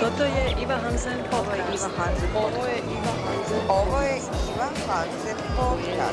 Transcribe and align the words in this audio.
Toto 0.00 0.24
je 0.24 0.44
Iva 0.62 0.76
Hansen 0.76 1.18
podcast. 1.30 1.88
Ovo 2.36 2.64
je 2.66 2.78
Iva 2.78 3.12
Hansen. 3.24 3.60
Ovo 3.68 4.00
je 4.02 4.16
Iva 4.56 4.68
Hansen 4.88 5.38
podcast. 5.56 6.12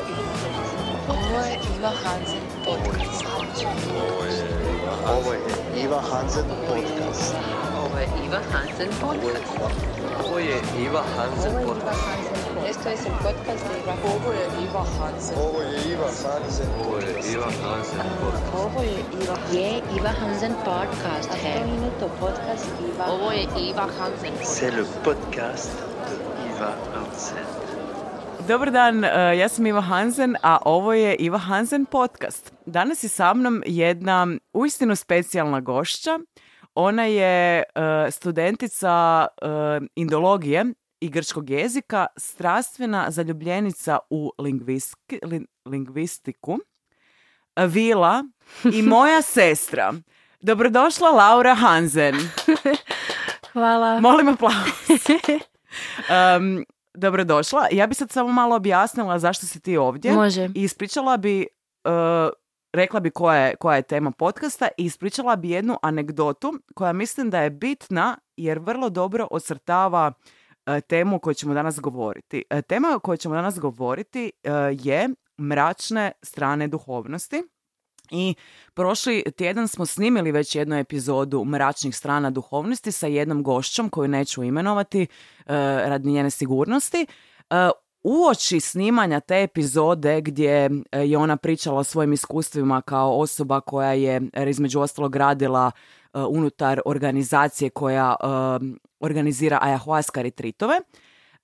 Ovo 1.08 1.38
je 1.44 1.54
Iva 1.76 1.92
Hansen 2.04 2.44
podcast. 2.64 3.24
Ovo 5.06 5.32
je 5.32 5.44
Iva 5.84 6.00
Hansen 6.10 6.44
podcast. 6.66 7.34
Ovo 7.76 7.98
je 7.98 8.08
Iva 8.24 8.40
Hansen 8.52 8.90
podcast. 9.00 9.64
Ovo 10.24 10.38
je 10.38 10.56
Iva 10.84 11.02
Hansen 11.16 11.52
podcast. 11.66 12.29
Podcast 12.80 13.64
Iva. 13.82 13.94
Ovo 14.04 14.32
je 14.32 14.64
Iva 14.64 14.84
Hansen. 14.98 15.36
Ovo 15.38 15.60
je 15.60 15.92
Iva 15.92 16.04
Hansen. 16.04 16.66
Ovo 16.80 16.96
je 16.96 17.32
Iva 17.32 17.50
Hansen 17.62 18.06
podcast. 18.20 18.54
Ovo 18.54 18.82
je 18.82 18.98
Iva. 19.22 19.36
Je 19.52 19.82
Iva 19.96 20.08
Hansen 20.08 20.54
podcast 20.64 21.30
है. 21.30 21.54
तो 22.00 22.08
podcast 22.08 22.66
Iva. 22.80 23.04
Ovo 23.04 23.32
je 23.32 23.68
Iva 23.68 23.86
Hansen 23.98 24.32
C'est 24.42 24.70
le 24.76 24.84
podcast 25.04 25.70
de 26.08 26.16
Iva 26.48 26.72
Hansen. 26.94 27.44
Dobar 28.48 28.70
dan, 28.70 29.04
e, 29.04 29.36
ja 29.36 29.48
sam 29.48 29.66
Iva 29.66 29.80
Hansen, 29.80 30.36
a 30.42 30.58
ovo 30.64 30.92
je 30.92 31.14
Iva 31.14 31.38
Hansen 31.38 31.86
podcast. 31.86 32.52
Danas 32.66 33.04
je 33.04 33.08
sa 33.08 33.34
mnom 33.34 33.62
jedna 33.66 34.26
uistinu 34.52 34.96
specijalna 34.96 35.60
gošća. 35.60 36.18
Ona 36.74 37.04
je 37.04 37.62
e, 37.62 38.10
studentica 38.10 39.26
e, 39.42 39.46
indologije 39.94 40.64
i 41.00 41.08
grčkog 41.08 41.50
jezika, 41.50 42.06
strastvena 42.16 43.10
zaljubljenica 43.10 43.98
u 44.10 44.32
lingviski- 44.38 45.18
lin- 45.22 45.46
lingvistiku, 45.64 46.58
Vila 47.56 48.24
i 48.74 48.82
moja 48.92 49.22
sestra. 49.22 49.94
Dobrodošla 50.40 51.10
Laura 51.10 51.54
Hansen. 51.54 52.14
Hvala. 53.52 54.00
Molim 54.00 54.28
aplauz. 54.28 54.54
Um, 56.36 56.64
dobrodošla. 56.94 57.66
Ja 57.72 57.86
bi 57.86 57.94
sad 57.94 58.10
samo 58.10 58.28
malo 58.32 58.56
objasnila 58.56 59.18
zašto 59.18 59.46
si 59.46 59.60
ti 59.60 59.76
ovdje. 59.76 60.12
Može. 60.12 60.48
I 60.54 60.62
ispričala 60.62 61.16
bi, 61.16 61.46
uh, 61.84 62.30
rekla 62.72 63.00
bi 63.00 63.10
koja 63.10 63.36
je, 63.36 63.56
koja 63.56 63.76
je 63.76 63.82
tema 63.82 64.10
podcasta 64.10 64.68
i 64.78 64.84
ispričala 64.84 65.36
bi 65.36 65.50
jednu 65.50 65.78
anegdotu 65.82 66.52
koja 66.74 66.92
mislim 66.92 67.30
da 67.30 67.40
je 67.40 67.50
bitna 67.50 68.18
jer 68.36 68.58
vrlo 68.58 68.88
dobro 68.88 69.28
ocrtava 69.30 70.06
uh, 70.06 70.39
temu 70.88 71.16
o 71.16 71.18
kojoj 71.18 71.34
ćemo 71.34 71.54
danas 71.54 71.80
govoriti. 71.80 72.44
Uh, 72.50 72.60
tema 72.60 72.92
o 72.96 72.98
kojoj 72.98 73.16
ćemo 73.16 73.34
danas 73.34 73.58
govoriti 73.58 74.32
uh, 74.44 74.50
je 74.86 75.08
mračne 75.38 76.12
strane 76.22 76.68
duhovnosti. 76.68 77.42
I 78.10 78.34
prošli 78.74 79.24
tjedan 79.36 79.68
smo 79.68 79.86
snimili 79.86 80.32
već 80.32 80.54
jednu 80.54 80.76
epizodu 80.76 81.44
mračnih 81.44 81.96
strana 81.96 82.30
duhovnosti 82.30 82.92
sa 82.92 83.06
jednom 83.06 83.42
gošćom 83.42 83.88
koju 83.88 84.08
neću 84.08 84.42
imenovati 84.42 85.02
e, 85.02 85.06
radi 85.88 86.10
njene 86.10 86.30
sigurnosti. 86.30 87.06
E, 87.50 87.70
uoči 88.02 88.60
snimanja 88.60 89.20
te 89.20 89.42
epizode 89.42 90.20
gdje 90.20 90.70
e, 90.92 90.98
je 90.98 91.18
ona 91.18 91.36
pričala 91.36 91.78
o 91.78 91.84
svojim 91.84 92.12
iskustvima 92.12 92.82
kao 92.82 93.18
osoba 93.18 93.60
koja 93.60 93.92
je 93.92 94.20
e, 94.32 94.50
između 94.50 94.80
ostalog 94.80 95.16
radila 95.16 95.70
e, 96.14 96.18
unutar 96.18 96.80
organizacije 96.86 97.70
koja 97.70 98.16
e, 98.20 98.26
organizira 99.00 99.58
ayahuasca 99.62 100.22
retritove, 100.22 100.80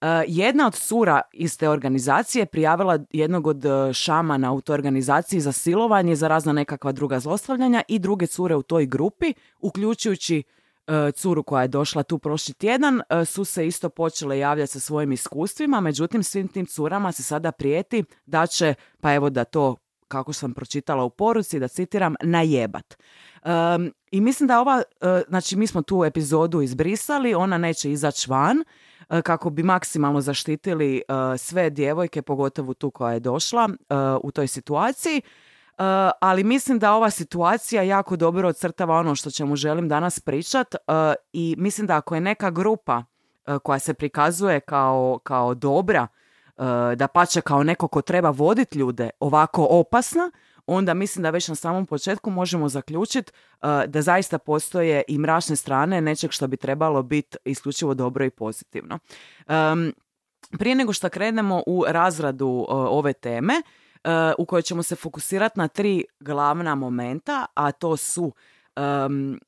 E, 0.01 0.25
Jedna 0.27 0.67
od 0.67 0.75
cura 0.75 1.21
iz 1.33 1.59
te 1.59 1.69
organizacije 1.69 2.43
je 2.43 2.47
prijavila 2.47 2.99
jednog 3.13 3.47
od 3.47 3.65
e, 3.65 3.93
šamana 3.93 4.53
u 4.53 4.61
toj 4.61 4.75
organizaciji 4.75 5.41
za 5.41 5.53
silovanje 5.53 6.17
za 6.17 6.29
razna 6.29 6.53
nekakva 6.53 6.93
druga 6.93 7.21
zlostavljanja 7.21 7.83
i 7.89 7.99
druge 7.99 8.27
cure 8.27 8.57
u 8.57 8.63
toj 8.63 8.87
grupi, 8.87 9.35
uključujući 9.61 10.43
e, 10.87 11.13
curu 11.13 11.43
koja 11.43 11.63
je 11.63 11.69
došla 11.69 12.03
tu 12.03 12.19
prošli 12.19 12.55
tjedan, 12.55 13.01
su 13.27 13.45
se 13.45 13.67
isto 13.67 13.89
počele 13.89 14.39
javljati 14.39 14.73
sa 14.73 14.81
svojim 14.81 15.13
iskustvima, 15.13 15.81
međutim 15.81 16.23
svim 16.23 16.49
tim 16.49 16.67
curama 16.67 17.13
se 17.13 17.23
sada 17.23 17.53
prijeti 17.53 18.05
da 18.27 18.47
će, 18.47 18.75
pa 19.01 19.15
evo 19.15 19.31
da 19.31 19.45
to 19.45 19.77
kako 20.09 20.33
sam 20.33 20.55
pročitala 20.55 21.05
u 21.05 21.11
poruci, 21.11 21.61
da 21.61 21.69
citiram, 21.69 22.15
najebat. 22.23 22.97
Um, 23.45 23.93
I 24.11 24.21
mislim 24.21 24.47
da 24.47 24.61
ova, 24.61 24.83
e, 25.01 25.23
znači 25.29 25.57
mi 25.57 25.67
smo 25.67 25.83
tu 25.83 26.05
epizodu 26.05 26.63
izbrisali, 26.63 27.35
ona 27.35 27.59
neće 27.59 27.91
izaći 27.93 28.31
van, 28.31 28.65
e, 29.09 29.23
kako 29.23 29.51
bi 29.51 29.63
maksimalno 29.63 30.21
zaštitili 30.21 30.97
e, 30.97 31.03
sve 31.39 31.71
djevojke, 31.71 32.23
pogotovo 32.23 32.75
tu 32.75 32.91
koja 32.91 33.13
je 33.13 33.21
došla 33.21 33.69
u 34.23 34.31
toj 34.31 34.47
situaciji. 34.47 35.23
Ali 36.21 36.45
mislim 36.45 36.79
da 36.79 36.95
ova 36.95 37.11
situacija 37.11 37.83
jako 37.83 38.17
dobro 38.17 38.49
ocrtava 38.49 38.97
ono 38.97 39.15
što 39.15 39.31
čemu 39.31 39.57
želim 39.57 39.89
danas 39.89 40.21
pričat 40.21 40.75
i 41.33 41.55
mislim 41.59 41.87
da 41.87 41.97
ako 41.97 42.15
je 42.15 42.21
neka 42.21 42.51
grupa 42.51 43.05
koja 43.63 43.79
se 43.79 43.95
prikazuje 43.95 44.61
kao, 44.61 45.19
kao 45.23 45.55
dobra, 45.55 46.07
da 46.97 47.09
pače 47.09 47.41
kao 47.41 47.63
neko 47.63 47.89
ko 47.89 48.03
treba 48.03 48.31
voditi 48.31 48.79
ljude 48.79 49.11
ovako 49.21 49.67
opasna, 49.71 50.31
onda 50.67 50.95
mislim 50.95 51.23
da 51.23 51.31
već 51.31 51.49
na 51.49 51.55
samom 51.55 51.87
početku 51.87 52.31
možemo 52.31 52.69
zaključiti 52.69 53.33
da 53.87 54.03
zaista 54.03 54.39
postoje 54.39 55.03
i 55.09 55.19
mračne 55.19 55.57
strane 55.57 56.01
nečeg 56.01 56.31
što 56.31 56.47
bi 56.47 56.57
trebalo 56.57 57.03
biti 57.03 57.37
isključivo 57.45 57.95
dobro 57.95 58.25
i 58.25 58.31
pozitivno. 58.31 58.99
Prije 60.59 60.75
nego 60.75 60.93
što 60.93 61.09
krenemo 61.09 61.63
u 61.67 61.85
razradu 61.89 62.67
e, 62.69 62.73
ove 62.73 63.13
teme, 63.13 63.55
u 64.39 64.47
kojoj 64.47 64.63
ćemo 64.63 64.83
se 64.83 64.97
fokusirati 64.97 65.59
na 65.59 65.69
tri 65.69 66.05
glavna 66.21 66.75
momenta, 66.75 67.47
a 67.55 67.73
to 67.73 67.97
su 67.97 68.33
em, 68.77 69.41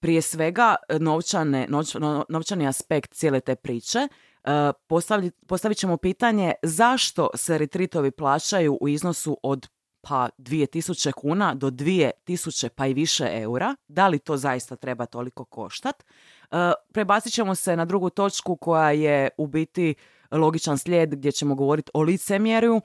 prije 0.00 0.22
svega 0.22 0.74
novčane, 1.00 1.66
noć- 1.68 1.98
no- 2.00 2.24
novčani 2.28 2.66
aspekt 2.66 3.12
cijele 3.14 3.40
te 3.40 3.54
priče, 3.54 4.08
e, 4.44 4.50
postavlji- 4.88 5.30
postavit 5.46 5.78
ćemo 5.78 5.96
pitanje 5.96 6.52
zašto 6.62 7.30
se 7.34 7.58
retritovi 7.58 8.10
plaćaju 8.10 8.78
u 8.80 8.88
iznosu 8.88 9.38
od 9.42 9.68
pa 10.02 10.28
2000 10.38 11.12
kuna 11.12 11.54
do 11.54 11.70
2000 11.70 12.68
pa 12.68 12.86
i 12.86 12.94
više 12.94 13.28
eura. 13.32 13.76
Da 13.88 14.08
li 14.08 14.18
to 14.18 14.36
zaista 14.36 14.76
treba 14.76 15.06
toliko 15.06 15.44
koštat? 15.44 16.02
E, 16.02 16.56
prebacit 16.92 17.32
ćemo 17.32 17.54
se 17.54 17.76
na 17.76 17.84
drugu 17.84 18.10
točku 18.10 18.56
koja 18.56 18.90
je 18.90 19.28
u 19.38 19.46
biti 19.46 19.94
logičan 20.30 20.78
slijed 20.78 21.14
gdje 21.14 21.32
ćemo 21.32 21.54
govoriti 21.54 21.90
o 21.94 22.02
licemjerju. 22.02 22.80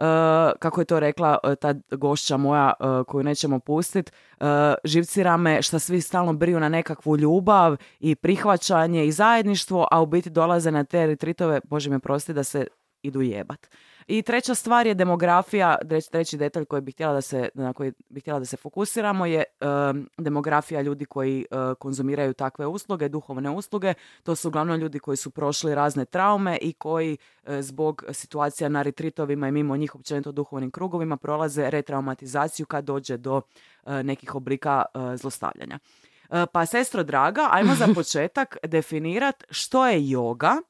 E, 0.00 0.02
kako 0.58 0.80
je 0.80 0.84
to 0.84 1.00
rekla 1.00 1.38
e, 1.44 1.56
ta 1.56 1.74
gošća 1.90 2.36
moja 2.36 2.72
e, 2.80 2.84
koju 3.06 3.24
nećemo 3.24 3.58
pustit, 3.58 4.12
e, 4.40 4.44
živcira 4.84 5.36
me 5.36 5.62
šta 5.62 5.78
svi 5.78 6.00
stalno 6.00 6.32
briju 6.32 6.60
na 6.60 6.68
nekakvu 6.68 7.16
ljubav 7.16 7.76
i 8.00 8.14
prihvaćanje 8.14 9.06
i 9.06 9.12
zajedništvo, 9.12 9.88
a 9.90 10.02
u 10.02 10.06
biti 10.06 10.30
dolaze 10.30 10.70
na 10.70 10.84
te 10.84 11.06
retritove, 11.06 11.60
bože 11.64 11.90
mi 11.90 12.00
prosti 12.00 12.32
da 12.32 12.44
se 12.44 12.66
idu 13.02 13.22
jebat. 13.22 13.66
I 14.06 14.22
treća 14.22 14.54
stvar 14.54 14.86
je 14.86 14.94
demografija, 14.94 15.76
treć- 15.84 16.10
treći 16.10 16.36
detalj 16.36 16.64
koji 16.64 16.82
bih 16.82 16.94
htjela 16.94 17.12
da 17.12 17.20
se, 17.20 17.48
na 17.54 17.72
koji 17.72 17.92
bih 18.08 18.22
htjela 18.22 18.38
da 18.38 18.44
se 18.44 18.56
fokusiramo 18.56 19.26
je 19.26 19.44
em, 19.60 20.08
demografija 20.18 20.80
ljudi 20.80 21.04
koji 21.04 21.40
e, 21.40 21.74
konzumiraju 21.78 22.32
takve 22.34 22.66
usluge, 22.66 23.08
duhovne 23.08 23.50
usluge. 23.50 23.94
To 24.22 24.34
su 24.36 24.48
uglavnom 24.48 24.78
ljudi 24.78 24.98
koji 24.98 25.16
su 25.16 25.30
prošli 25.30 25.74
razne 25.74 26.04
traume 26.04 26.58
i 26.62 26.72
koji 26.72 27.16
e, 27.44 27.62
zbog 27.62 28.04
situacija 28.12 28.68
na 28.68 28.82
retritovima 28.82 29.48
i 29.48 29.52
mimo 29.52 29.76
njih 29.76 29.94
općenito 29.94 30.32
duhovnim 30.32 30.70
krugovima 30.70 31.16
prolaze 31.16 31.70
retraumatizaciju 31.70 32.66
kad 32.66 32.84
dođe 32.84 33.16
do 33.16 33.42
e, 33.86 34.02
nekih 34.02 34.34
oblika 34.34 34.84
e, 34.94 35.16
zlostavljanja. 35.16 35.78
E, 36.30 36.46
Pa 36.52 36.66
sestro 36.66 37.02
draga, 37.02 37.48
ajmo 37.50 37.74
za 37.74 37.88
početak 37.94 38.56
definirat 38.62 39.44
što 39.50 39.86
je 39.86 40.00
yoga 40.00 40.62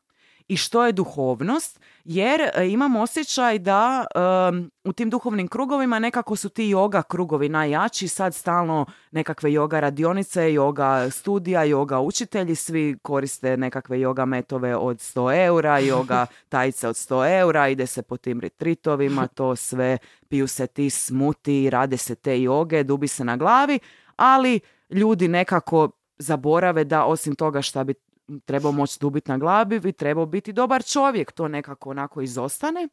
i 0.50 0.56
što 0.56 0.86
je 0.86 0.92
duhovnost, 0.92 1.80
jer 2.04 2.40
e, 2.40 2.68
imam 2.70 2.96
osjećaj 2.96 3.58
da 3.58 4.06
em, 4.14 4.70
u 4.84 4.92
tim 4.92 5.10
duhovnim 5.10 5.48
krugovima 5.48 5.98
nekako 5.98 6.36
su 6.36 6.48
ti 6.48 6.62
yoga 6.62 7.02
krugovi 7.02 7.48
najjači, 7.48 8.08
sad 8.08 8.34
stalno 8.34 8.86
nekakve 9.10 9.50
yoga 9.50 9.80
radionice, 9.80 10.40
yoga 10.40 11.10
studija, 11.10 11.60
yoga 11.60 11.98
učitelji, 11.98 12.54
svi 12.54 12.98
koriste 13.02 13.56
nekakve 13.56 13.98
yoga 13.98 14.24
metove 14.24 14.76
od 14.76 14.96
100 14.96 15.46
eura, 15.46 15.80
yoga 15.80 16.26
tajce 16.48 16.88
od 16.88 16.96
100 16.96 17.40
eura, 17.40 17.68
ide 17.68 17.86
se 17.86 18.02
po 18.02 18.16
tim 18.16 18.40
retritovima, 18.40 19.26
to 19.26 19.56
sve, 19.56 19.98
piju 20.28 20.48
se 20.48 20.66
ti 20.66 20.90
smuti, 20.90 21.70
rade 21.70 21.96
se 21.96 22.14
te 22.14 22.42
joge, 22.42 22.82
dubi 22.82 23.08
se 23.08 23.24
na 23.24 23.36
glavi, 23.36 23.78
ali 24.16 24.60
ljudi 24.90 25.28
nekako 25.28 25.90
zaborave 26.18 26.84
da 26.84 27.04
osim 27.04 27.34
toga 27.34 27.62
šta 27.62 27.84
bi 27.84 27.94
trebao 28.44 28.72
moći 28.72 28.98
dubiti 29.00 29.30
na 29.30 29.38
glavi, 29.38 29.80
bi 29.80 29.92
trebao 29.92 30.26
biti 30.26 30.52
dobar 30.52 30.84
čovjek, 30.84 31.32
to 31.32 31.48
nekako 31.48 31.90
onako 31.90 32.20
izostane. 32.20 32.88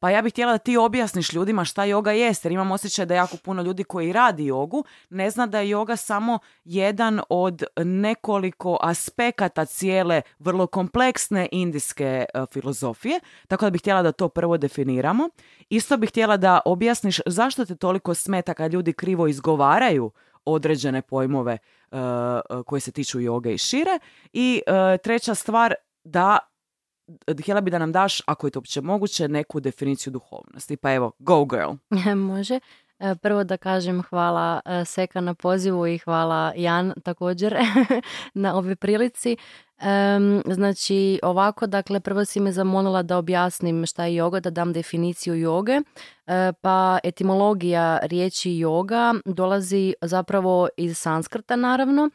Pa 0.00 0.10
ja 0.10 0.22
bih 0.22 0.32
htjela 0.32 0.52
da 0.52 0.58
ti 0.58 0.76
objasniš 0.76 1.32
ljudima 1.32 1.64
šta 1.64 1.84
joga 1.84 2.12
jest, 2.12 2.44
jer 2.44 2.52
imam 2.52 2.70
osjećaj 2.70 3.06
da 3.06 3.14
jako 3.14 3.36
puno 3.36 3.62
ljudi 3.62 3.84
koji 3.84 4.12
radi 4.12 4.46
jogu 4.46 4.84
ne 5.10 5.30
zna 5.30 5.46
da 5.46 5.60
je 5.60 5.68
joga 5.68 5.96
samo 5.96 6.38
jedan 6.64 7.20
od 7.28 7.62
nekoliko 7.76 8.78
aspekata 8.82 9.64
cijele 9.64 10.22
vrlo 10.38 10.66
kompleksne 10.66 11.48
indijske 11.52 12.24
e, 12.34 12.44
filozofije, 12.52 13.20
tako 13.48 13.64
da 13.64 13.70
bih 13.70 13.80
htjela 13.80 14.02
da 14.02 14.12
to 14.12 14.28
prvo 14.28 14.56
definiramo. 14.56 15.28
Isto 15.68 15.96
bih 15.96 16.10
htjela 16.10 16.36
da 16.36 16.60
objasniš 16.64 17.20
zašto 17.26 17.64
te 17.64 17.76
toliko 17.76 18.14
smeta 18.14 18.54
kad 18.54 18.72
ljudi 18.72 18.92
krivo 18.92 19.26
izgovaraju 19.26 20.10
određene 20.44 21.02
pojmove 21.02 21.58
koje 22.66 22.80
se 22.80 22.92
tiču 22.92 23.20
joge 23.20 23.54
i 23.54 23.58
šire. 23.58 23.98
I 24.32 24.62
treća 25.02 25.34
stvar, 25.34 25.74
da 26.04 26.38
htjela 27.40 27.60
bi 27.60 27.70
da 27.70 27.78
nam 27.78 27.92
daš, 27.92 28.22
ako 28.26 28.46
je 28.46 28.50
to 28.50 28.58
uopće 28.58 28.80
moguće, 28.80 29.28
neku 29.28 29.60
definiciju 29.60 30.12
duhovnosti. 30.12 30.76
Pa 30.76 30.92
evo, 30.92 31.12
go 31.18 31.44
girl. 31.44 31.72
Može. 32.34 32.60
E, 33.00 33.14
prvo 33.14 33.44
da 33.44 33.56
kažem 33.56 34.02
hvala 34.02 34.60
e, 34.64 34.84
Seka 34.84 35.20
na 35.20 35.34
pozivu 35.34 35.86
i 35.86 35.98
hvala 35.98 36.52
Jan 36.56 36.92
također 37.04 37.56
na 38.34 38.56
ovoj 38.56 38.76
prilici. 38.76 39.36
znači 40.46 41.20
ovako, 41.22 41.66
dakle 41.66 42.00
prvo 42.00 42.24
si 42.24 42.40
me 42.40 42.52
zamolila 42.52 43.02
da 43.02 43.18
objasnim 43.18 43.86
šta 43.86 44.04
je 44.04 44.22
yoga, 44.22 44.40
da 44.40 44.50
dam 44.50 44.72
definiciju 44.72 45.34
joge. 45.34 45.72
E, 46.26 46.52
pa 46.60 46.98
etimologija 47.04 47.98
riječi 48.02 48.50
yoga 48.50 49.20
dolazi 49.24 49.94
zapravo 50.02 50.68
iz 50.76 50.98
sanskrta 50.98 51.56
naravno. 51.56 52.10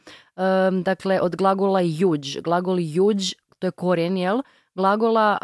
dakle 0.83 1.21
od 1.21 1.35
glagola 1.35 1.81
juđ. 1.81 2.37
Glagol 2.43 2.77
juđ, 2.79 3.33
to 3.59 3.67
je 3.67 3.71
korijen, 3.71 4.17
jel? 4.17 4.41
Glagola, 4.75 5.38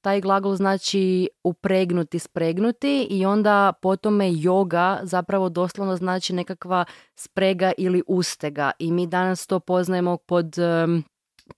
taj 0.00 0.20
glagol 0.20 0.54
znači 0.54 1.28
upregnuti, 1.44 2.18
spregnuti 2.18 3.06
i 3.10 3.26
onda 3.26 3.72
po 3.82 3.96
tome 3.96 4.24
yoga 4.30 4.98
zapravo 5.02 5.48
doslovno 5.48 5.96
znači 5.96 6.32
nekakva 6.32 6.84
sprega 7.14 7.72
ili 7.78 8.02
ustega 8.06 8.70
i 8.78 8.92
mi 8.92 9.06
danas 9.06 9.46
to 9.46 9.60
poznajemo 9.60 10.16
pod 10.16 10.54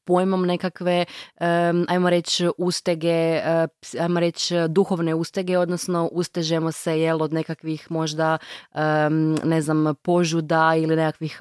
pojmom 0.04 0.46
nekakve, 0.46 1.04
ajmo 1.88 2.10
reći, 2.10 2.48
ustege, 2.58 3.40
ajmo 4.00 4.20
reći, 4.20 4.54
duhovne 4.69 5.14
ustege, 5.14 5.58
odnosno 5.58 6.08
ustežemo 6.12 6.72
se, 6.72 7.00
jel, 7.00 7.22
od 7.22 7.32
nekakvih 7.32 7.90
možda, 7.90 8.38
ne 9.44 9.62
znam, 9.62 9.94
požuda 10.02 10.72
ili 10.76 10.96
nekakvih 10.96 11.38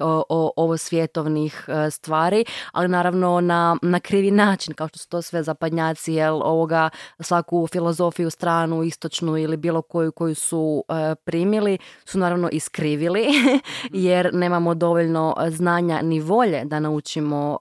ovo 0.56 0.76
svjetovnih 0.76 1.64
e, 1.68 1.90
stvari, 1.90 2.44
ali 2.72 2.88
naravno 2.88 3.40
na, 3.40 3.76
na 3.82 4.00
krivi 4.00 4.30
način, 4.30 4.74
kao 4.74 4.88
što 4.88 4.98
su 4.98 5.08
to 5.08 5.22
sve 5.22 5.42
zapadnjaci, 5.42 6.12
jel, 6.12 6.42
ovoga, 6.42 6.90
svaku 7.20 7.66
filozofiju 7.66 8.30
stranu, 8.30 8.82
istočnu 8.82 9.36
ili 9.36 9.56
bilo 9.56 9.82
koju 9.82 10.12
koju 10.12 10.34
su 10.34 10.84
e, 10.88 11.14
primili, 11.24 11.78
su 12.04 12.18
naravno 12.18 12.48
iskrivili, 12.52 13.26
jer 14.08 14.34
nemamo 14.34 14.74
dovoljno 14.74 15.36
znanja 15.48 16.02
ni 16.02 16.20
volje 16.20 16.64
da 16.64 16.80
naučimo 16.80 17.58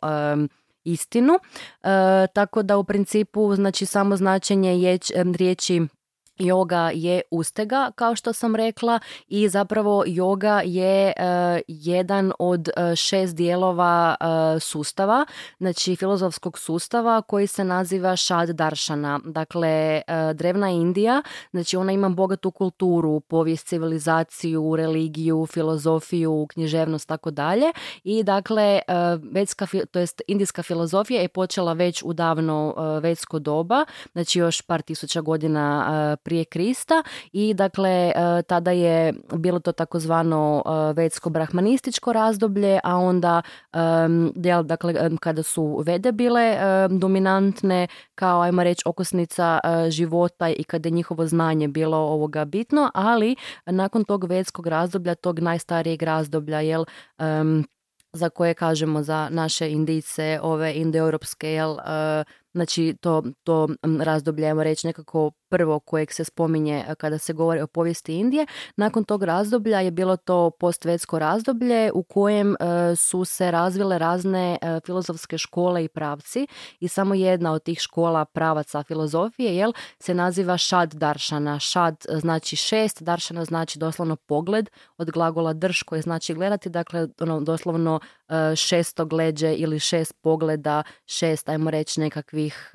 istinu. 0.84 1.34
E, 1.34 2.28
tako 2.34 2.64
da 2.64 2.78
u 2.78 2.84
principu 2.84 3.56
znači 3.56 3.86
samo 3.86 4.18
značenje 4.18 5.00
riječi 5.36 5.82
Yoga 6.40 6.92
je 6.94 7.22
ustega, 7.32 7.92
kao 7.96 8.16
što 8.16 8.34
sam 8.34 8.56
rekla, 8.56 9.00
i 9.28 9.50
zapravo 9.50 10.04
yoga 10.08 10.62
je 10.66 11.14
uh, 11.18 11.62
jedan 11.68 12.32
od 12.40 12.70
uh, 12.78 12.96
šest 12.96 13.36
dijelova 13.36 14.16
uh, 14.20 14.62
sustava, 14.62 15.26
znači 15.60 15.96
filozofskog 15.96 16.60
sustava 16.60 17.22
koji 17.22 17.48
se 17.48 17.64
naziva 17.64 18.18
Shad 18.18 18.50
Darshana. 18.50 19.20
Dakle, 19.26 20.02
drevna 20.34 20.70
Indija, 20.70 21.24
znači 21.52 21.78
ona 21.78 21.92
ima 21.92 22.10
bogatu 22.10 22.52
kulturu, 22.52 23.20
povijest, 23.20 23.68
civilizaciju, 23.68 24.76
religiju, 24.76 25.46
filozofiju, 25.46 26.48
književnost, 26.50 27.08
tako 27.08 27.32
dalje. 27.32 27.66
I 28.04 28.24
dakle, 28.24 28.80
vetska, 29.32 29.68
to 29.92 30.00
jest 30.00 30.22
indijska 30.28 30.64
filozofija 30.64 31.22
je 31.22 31.28
počela 31.28 31.74
već 31.74 32.04
u 32.06 32.14
davno 32.14 32.76
vetsko 33.02 33.40
doba, 33.40 33.86
znači 34.12 34.40
još 34.40 34.62
par 34.62 34.82
tisuća 34.82 35.22
godina 35.22 36.18
Krista 36.46 37.04
i 37.32 37.54
dakle 37.54 37.90
e, 37.90 38.14
tada 38.48 38.72
je 38.72 39.14
bilo 39.36 39.60
to 39.60 39.72
takozvano 39.72 40.64
e, 40.66 40.94
vetsko 40.94 41.30
brahmanističko 41.30 42.14
razdoblje, 42.14 42.80
a 42.84 42.96
onda 42.96 43.42
dakle 44.64 45.18
kada 45.20 45.44
su 45.44 45.84
vede 45.86 46.12
bile 46.12 46.58
dominantne 46.90 47.88
kao 48.16 48.42
ajmo 48.42 48.64
reći 48.64 48.84
okosnica 48.86 49.60
e, 49.64 49.92
života 49.92 50.50
i 50.50 50.64
kada 50.64 50.88
je 50.90 50.92
njihovo 50.92 51.28
znanje 51.28 51.68
bilo 51.68 51.98
ovoga 51.98 52.46
bitno, 52.46 52.92
ali 52.94 53.36
nakon 53.66 54.04
tog 54.04 54.24
vetskog 54.24 54.68
razdoblja, 54.68 55.16
tog 55.16 55.40
najstarijeg 55.40 56.04
razdoblja, 56.04 56.60
jel 56.60 56.86
za 58.14 58.30
koje 58.30 58.54
kažemo 58.54 59.04
za 59.04 59.30
naše 59.32 59.72
indice, 59.72 60.40
ove 60.42 60.74
indoeuropske, 60.74 61.52
jel, 61.52 61.78
znači 62.54 62.96
to, 63.02 63.24
to 63.44 63.68
razdoblje, 64.00 64.48
ajmo 64.48 64.64
reći 64.64 64.88
nekako 64.88 65.32
prvo 65.50 65.80
kojeg 65.80 66.12
se 66.12 66.24
spominje 66.24 66.86
e, 66.88 66.96
kada 66.96 67.18
se 67.18 67.34
govori 67.34 67.62
o 67.62 67.68
povijesti 67.68 68.16
Indije. 68.16 68.46
Nakon 68.76 69.04
tog 69.04 69.24
razdoblja 69.24 69.80
je 69.80 69.92
bilo 69.92 70.18
to 70.18 70.50
postvetsko 70.50 71.20
razdoblje 71.20 71.92
u 71.94 72.04
kojem 72.04 72.56
e, 72.60 72.96
su 72.96 73.26
se 73.26 73.52
razvile 73.52 73.98
razne 73.98 74.58
e, 74.62 74.80
filozofske 74.86 75.38
škole 75.38 75.84
i 75.84 75.88
pravci 75.88 76.48
i 76.80 76.88
samo 76.88 77.16
jedna 77.16 77.52
od 77.52 77.64
tih 77.64 77.80
škola 77.80 78.26
pravaca 78.26 78.84
filozofije 78.84 79.56
jel, 79.56 79.74
se 80.00 80.14
naziva 80.14 80.58
Šad 80.58 80.94
Daršana. 80.94 81.60
Šad 81.60 82.06
znači 82.10 82.56
šest, 82.56 83.04
Daršana 83.04 83.46
znači 83.46 83.80
doslovno 83.80 84.16
pogled 84.16 84.70
od 84.98 85.12
glagola 85.12 85.54
drž 85.54 85.84
koji 85.84 86.02
znači 86.02 86.34
gledati, 86.34 86.70
dakle 86.70 87.08
ono, 87.20 87.40
doslovno 87.40 88.00
šesto 88.56 89.06
gleđe 89.06 89.54
ili 89.54 89.80
šest 89.80 90.14
pogleda, 90.22 90.84
šest 91.06 91.50
ajmo 91.50 91.72
reći 91.72 92.00
nekakvih 92.00 92.72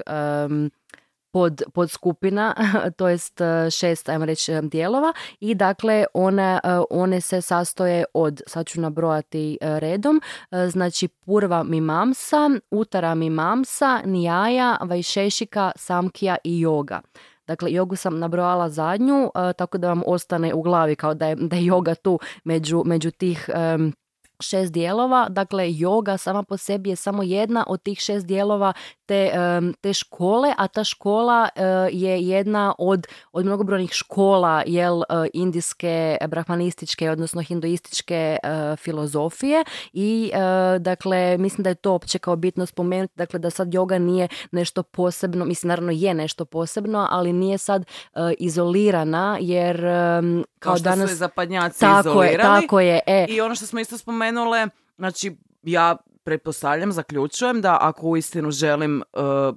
pod, 1.35 1.63
pod 1.75 1.91
skupina, 1.91 2.55
to 2.99 3.09
jest 3.09 3.41
e, 3.41 3.71
šest, 3.71 4.09
ajmo 4.09 4.25
reći, 4.25 4.53
e, 4.53 4.63
dijelova 4.63 5.13
i 5.41 5.55
dakle 5.55 6.05
one, 6.15 6.61
e, 6.65 6.81
one 6.91 7.21
se 7.21 7.41
sastoje 7.41 8.05
od, 8.15 8.43
sad 8.47 8.67
ću 8.67 8.81
nabrojati 8.81 9.59
redom, 9.61 10.21
znači 10.69 11.09
purva 11.09 11.63
mimamsa, 11.63 12.51
utara 12.71 13.15
mimamsa, 13.15 14.01
nijaja, 14.05 14.77
vajšešika, 14.81 15.73
samkija 15.77 16.37
i 16.45 16.65
yoga. 16.65 17.01
Dakle, 17.47 17.73
jogu 17.73 17.97
sam 17.97 18.19
nabrojala 18.19 18.69
zadnju, 18.69 19.31
tako 19.57 19.79
da 19.79 19.89
vam 19.89 20.03
ostane 20.07 20.55
u 20.55 20.63
glavi 20.63 20.97
kao 20.97 21.15
da 21.15 21.27
je, 21.27 21.35
da 21.35 21.57
je 21.57 21.63
yoga 21.63 21.95
tu 21.95 22.19
među, 22.45 22.83
među 22.87 23.11
tih 23.11 23.51
šest 24.41 24.73
dijelova, 24.73 25.27
dakle 25.29 25.65
yoga 25.65 26.17
sama 26.17 26.43
po 26.43 26.57
sebi 26.57 26.91
je 26.91 26.97
samo 26.97 27.23
jedna 27.23 27.65
od 27.69 27.83
tih 27.83 27.99
šest 27.99 28.27
dijelova 28.27 28.73
te, 29.06 29.33
te 29.81 29.93
škole, 29.93 30.55
a 30.59 30.69
ta 30.69 30.85
škola 30.85 31.49
e, 31.55 31.62
je 31.93 32.21
jedna 32.21 32.75
od, 32.79 33.06
od 33.33 33.45
mnogobrojnih 33.45 33.91
škola 33.93 34.62
jel, 34.67 35.02
e, 35.02 35.05
indijske, 35.33 36.17
brahmanističke, 36.28 37.11
odnosno 37.11 37.43
hinduističke 37.43 38.37
e, 38.43 38.76
filozofije 38.76 39.64
i 39.93 40.31
dakle 40.78 41.38
mislim 41.38 41.62
da 41.62 41.69
je 41.69 41.75
to 41.75 41.93
opće 41.93 42.19
kao 42.19 42.37
bitno 42.37 42.67
spomenuti, 42.67 43.12
dakle 43.17 43.38
da 43.38 43.50
sad 43.50 43.69
yoga 43.69 43.99
nije 43.99 44.28
nešto 44.52 44.83
posebno, 44.83 45.45
mislim 45.45 45.69
naravno 45.69 45.93
je 45.93 46.14
nešto 46.14 46.45
posebno, 46.45 47.07
ali 47.11 47.33
nije 47.33 47.59
sad 47.59 47.85
izolirana 48.38 49.38
jer 49.40 49.81
kao, 49.81 50.45
kao 50.59 50.76
što 50.76 50.85
danas... 50.85 51.11
su 51.11 51.17
zapadnjaci 51.17 51.81
tako 51.81 52.09
izolirali. 52.09 52.33
Je, 52.33 52.62
tako 52.62 52.81
je, 52.81 53.00
e. 53.07 53.26
I 53.28 53.40
ono 53.40 53.55
što 53.55 53.67
smo 53.67 53.81
isto 53.81 53.99
spomenule, 53.99 54.69
znači 54.99 55.37
ja 55.62 55.97
pretpostavljam, 56.25 56.93
zaključujem 56.93 57.61
da 57.61 57.78
ako 57.81 58.09
uistinu 58.09 58.50
želim 58.50 59.02
uh, 59.12 59.57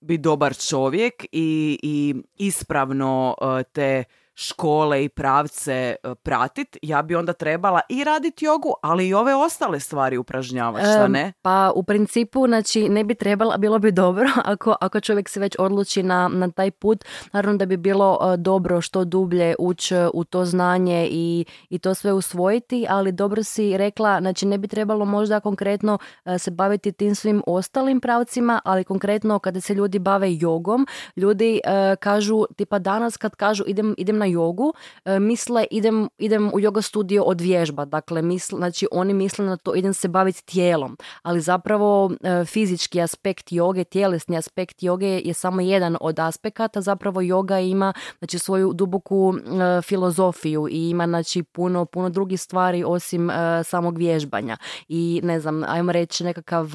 biti 0.00 0.22
dobar 0.22 0.56
čovjek 0.56 1.24
i, 1.32 1.78
i 1.82 2.14
ispravno 2.34 3.34
uh, 3.40 3.62
te 3.72 4.04
škole 4.42 5.04
i 5.04 5.08
pravce 5.08 5.72
e, 5.72 6.14
pratit, 6.14 6.76
ja 6.82 7.02
bi 7.02 7.16
onda 7.16 7.32
trebala 7.32 7.80
i 7.88 8.04
raditi 8.04 8.44
jogu, 8.44 8.74
ali 8.82 9.08
i 9.08 9.14
ove 9.14 9.34
ostale 9.34 9.80
stvari 9.80 10.16
upražnjavati, 10.16 10.84
šta 10.84 11.08
ne? 11.08 11.32
pa 11.42 11.72
u 11.74 11.82
principu, 11.82 12.46
znači, 12.46 12.88
ne 12.88 13.04
bi 13.04 13.14
trebala, 13.14 13.56
bilo 13.56 13.78
bi 13.78 13.92
dobro 13.92 14.26
ako, 14.44 14.74
ako 14.80 15.00
čovjek 15.00 15.28
se 15.28 15.40
već 15.40 15.56
odluči 15.58 16.02
na, 16.02 16.28
na 16.28 16.50
taj 16.50 16.70
put, 16.70 17.04
naravno 17.32 17.58
da 17.58 17.66
bi 17.66 17.76
bilo 17.76 18.18
e, 18.22 18.36
dobro 18.36 18.80
što 18.80 19.04
dublje 19.04 19.54
ući 19.58 19.94
u 20.14 20.24
to 20.24 20.44
znanje 20.44 21.08
i, 21.10 21.44
i 21.70 21.78
to 21.78 21.94
sve 21.94 22.12
usvojiti, 22.12 22.86
ali 22.88 23.12
dobro 23.12 23.42
si 23.42 23.76
rekla, 23.76 24.20
znači 24.20 24.46
ne 24.46 24.58
bi 24.58 24.68
trebalo 24.68 25.04
možda 25.04 25.40
konkretno 25.40 25.98
e, 26.24 26.38
se 26.38 26.50
baviti 26.50 26.92
tim 26.92 27.14
svim 27.14 27.42
ostalim 27.46 28.00
pravcima, 28.00 28.60
ali 28.64 28.84
konkretno 28.84 29.38
kada 29.38 29.60
se 29.60 29.74
ljudi 29.74 29.98
bave 29.98 30.36
jogom, 30.36 30.86
ljudi 31.16 31.60
kažu, 32.00 32.44
tipa 32.56 32.78
danas 32.78 33.16
kad 33.16 33.36
kažu 33.36 33.64
idem, 33.66 33.94
idem 33.98 34.18
na 34.18 34.26
jogu, 34.32 34.72
e, 35.04 35.18
misle 35.18 35.66
idem, 35.70 36.08
idem 36.18 36.48
u 36.48 36.60
yoga 36.60 36.82
studio 36.82 37.22
od 37.22 37.40
vježba. 37.40 37.84
Dakle, 37.84 38.22
misle, 38.22 38.56
znači 38.56 38.86
oni 38.92 39.14
misle 39.14 39.44
na 39.46 39.56
to 39.56 39.74
idem 39.74 39.94
se 39.94 40.08
baviti 40.08 40.44
tijelom. 40.44 40.96
Ali 41.22 41.40
zapravo 41.40 42.10
e, 42.20 42.44
fizički 42.44 43.00
aspekt 43.00 43.52
joge, 43.52 43.84
tjelesni 43.84 44.36
aspekt 44.36 44.82
joge 44.82 45.20
je 45.24 45.34
samo 45.34 45.60
jedan 45.60 45.96
od 46.00 46.18
aspekata. 46.18 46.80
Zapravo 46.80 47.20
yoga 47.20 47.70
ima 47.70 47.92
znači, 48.18 48.38
svoju 48.38 48.72
duboku 48.72 49.34
e, 49.36 49.82
filozofiju 49.82 50.68
i 50.70 50.90
ima 50.90 51.06
znači, 51.06 51.42
puno, 51.42 51.84
puno 51.84 52.08
drugih 52.10 52.40
stvari 52.40 52.84
osim 52.86 53.30
samog 53.64 53.98
vježbanja. 53.98 54.56
I 54.88 55.20
ne 55.24 55.40
znam, 55.40 55.64
ajmo 55.64 55.92
reći 55.92 56.24
nekakav 56.24 56.66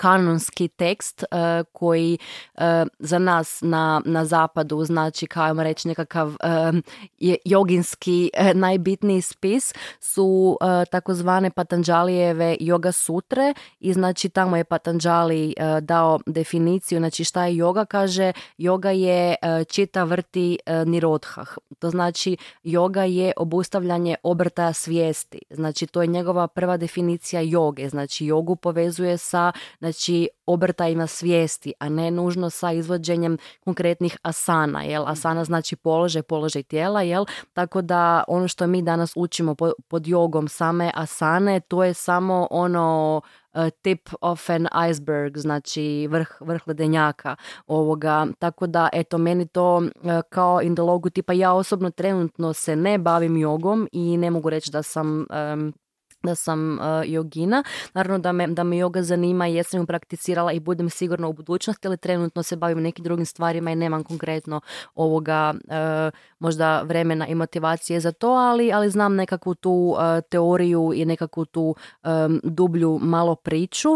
kanonski 0.00 0.68
tekst 0.68 1.24
uh, 1.30 1.38
koji 1.72 2.18
uh, 2.54 2.62
za 2.98 3.18
nas 3.18 3.58
na, 3.62 4.02
na 4.04 4.24
zapadu 4.24 4.84
znači 4.84 5.26
kao 5.26 5.62
reći 5.62 5.88
nekakav 5.88 6.28
uh, 6.28 6.36
joginski 7.44 8.30
najbitniji 8.54 9.22
spis 9.22 9.74
su 10.00 10.58
takozvane 10.90 11.50
Patanđalijeve 11.50 12.56
yoga 12.60 12.92
sutre 12.92 13.54
i 13.80 13.92
znači 13.92 14.28
tamo 14.28 14.56
je 14.56 14.64
Patanđali 14.64 15.54
dao 15.80 16.18
definiciju 16.26 16.98
znači 16.98 17.24
šta 17.24 17.44
je 17.44 17.54
yoga 17.54 17.86
kaže 17.86 18.32
yoga 18.58 18.88
je 18.88 19.34
čita 19.68 20.04
vrti 20.04 20.58
nirodhah. 20.86 21.48
To 21.78 21.90
znači 21.90 22.36
yoga 22.64 23.02
je 23.02 23.32
obustavljanje 23.36 24.16
obrtaja 24.22 24.72
svijesti. 24.72 25.38
Znači 25.50 25.86
to 25.86 26.02
je 26.02 26.06
njegova 26.06 26.48
prva 26.48 26.76
definicija 26.76 27.40
joge 27.40 27.88
znači 27.88 28.26
jogu 28.26 28.56
povezuje 28.56 29.18
sa 29.18 29.52
znači 29.78 29.89
obrtajima 30.46 31.06
svijesti, 31.06 31.72
a 31.78 31.88
ne 31.88 32.10
nužno 32.10 32.50
sa 32.50 32.72
izvođenjem 32.72 33.38
konkretnih 33.64 34.18
asana, 34.22 34.82
jel? 34.82 35.04
Asana 35.06 35.44
znači 35.44 35.76
položaj, 35.76 36.22
položaj 36.22 36.62
tijela, 36.62 37.02
jel? 37.02 37.24
Tako 37.52 37.82
da 37.82 38.24
ono 38.28 38.48
što 38.48 38.66
mi 38.66 38.82
danas 38.82 39.12
učimo 39.16 39.54
pod 39.88 40.06
jogom 40.06 40.48
same 40.48 40.90
asane, 40.94 41.60
to 41.60 41.84
je 41.84 41.94
samo 41.94 42.48
ono 42.50 43.20
e, 43.54 43.70
tip 43.70 44.08
of 44.20 44.50
an 44.50 44.68
iceberg, 44.90 45.38
znači 45.38 46.06
vrh, 46.10 46.28
vrh 46.40 46.62
ledenjaka 46.66 47.36
ovoga. 47.66 48.26
Tako 48.38 48.66
da, 48.66 48.88
eto, 48.92 49.18
meni 49.18 49.46
to 49.46 49.82
e, 49.82 50.20
kao 50.30 50.62
indologu 50.62 51.10
tipa 51.10 51.32
ja 51.32 51.52
osobno 51.52 51.90
trenutno 51.90 52.52
se 52.52 52.76
ne 52.76 52.98
bavim 52.98 53.36
jogom 53.36 53.88
i 53.92 54.16
ne 54.16 54.30
mogu 54.30 54.50
reći 54.50 54.70
da 54.70 54.82
sam 54.82 55.26
da 56.22 56.34
sam 56.34 56.78
uh, 56.78 56.80
jogina. 57.04 57.62
Naravno 57.94 58.18
da 58.18 58.32
me, 58.32 58.46
da 58.46 58.64
me 58.64 58.78
joga 58.78 59.02
zanima 59.02 59.48
i 59.48 59.54
jesam 59.54 59.80
ju 59.80 59.86
prakticirala 59.86 60.52
i 60.52 60.60
budem 60.60 60.90
sigurno 60.90 61.28
u 61.28 61.32
budućnosti, 61.32 61.88
ali 61.88 61.96
trenutno 61.96 62.42
se 62.42 62.56
bavim 62.56 62.82
nekim 62.82 63.04
drugim 63.04 63.26
stvarima 63.26 63.70
i 63.70 63.76
nemam 63.76 64.04
konkretno 64.04 64.60
ovoga 64.94 65.54
uh, 65.54 66.12
možda 66.38 66.82
vremena 66.82 67.26
i 67.26 67.34
motivacije 67.34 68.00
za 68.00 68.12
to, 68.12 68.28
ali, 68.28 68.72
ali 68.72 68.90
znam 68.90 69.14
nekakvu 69.14 69.54
tu 69.54 69.70
uh, 69.70 70.00
teoriju 70.30 70.92
i 70.94 71.04
nekakvu 71.04 71.44
tu 71.44 71.74
um, 72.04 72.40
dublju 72.44 72.98
malo 73.02 73.34
priču, 73.34 73.88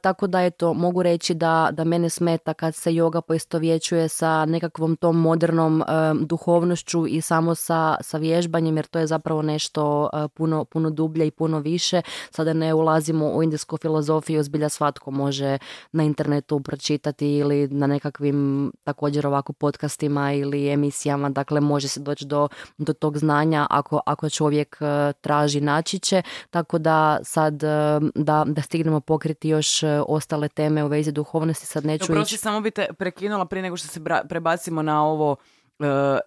tako 0.00 0.26
da 0.26 0.42
eto 0.42 0.74
mogu 0.74 1.02
reći 1.02 1.34
da, 1.34 1.68
da 1.72 1.84
mene 1.84 2.10
smeta 2.10 2.54
kad 2.54 2.74
se 2.74 2.94
joga 2.94 3.20
poistovjećuje 3.20 4.08
sa 4.08 4.44
nekakvom 4.44 4.96
tom 4.96 5.20
modernom 5.20 5.84
duhovnošću 6.20 7.06
i 7.06 7.20
samo 7.20 7.54
sa, 7.54 7.96
sa 8.00 8.18
vježbanjem 8.18 8.76
jer 8.76 8.86
to 8.86 8.98
je 8.98 9.06
zapravo 9.06 9.42
nešto 9.42 10.10
puno, 10.34 10.64
puno 10.64 10.90
dublje 10.90 11.26
i 11.26 11.30
puno 11.30 11.53
više. 11.58 12.02
Sada 12.30 12.52
ne 12.52 12.74
ulazimo 12.74 13.26
u 13.26 13.42
indijsku 13.42 13.76
filozofiju, 13.76 14.42
zbilja 14.42 14.68
svatko 14.68 15.10
može 15.10 15.58
na 15.92 16.02
internetu 16.02 16.60
pročitati 16.60 17.36
ili 17.36 17.68
na 17.68 17.86
nekakvim 17.86 18.72
također 18.84 19.26
ovako 19.26 19.52
podcastima 19.52 20.32
ili 20.32 20.68
emisijama, 20.68 21.28
dakle 21.28 21.60
može 21.60 21.88
se 21.88 22.00
doći 22.00 22.26
do, 22.26 22.48
do 22.78 22.92
tog 22.92 23.18
znanja 23.18 23.66
ako, 23.70 24.00
ako 24.06 24.30
čovjek 24.30 24.76
e, 24.80 25.12
traži 25.20 25.60
načiće, 25.60 26.22
tako 26.50 26.78
da 26.78 27.18
sad 27.22 27.62
e, 27.62 28.00
da, 28.14 28.44
da 28.46 28.62
stignemo 28.62 29.00
pokriti 29.00 29.48
još 29.48 29.82
e, 29.82 30.00
ostale 30.08 30.48
teme 30.48 30.84
u 30.84 30.88
vezi 30.88 31.12
duhovnosti, 31.12 31.66
sad 31.66 31.84
neću 31.84 32.18
ići. 32.22 32.36
samo 32.36 32.60
bi 32.60 32.70
te 32.70 32.86
prekinula 32.98 33.44
prije 33.44 33.62
nego 33.62 33.76
što 33.76 33.88
se 33.88 34.00
prebacimo 34.28 34.82
na 34.82 35.04
ovo 35.06 35.36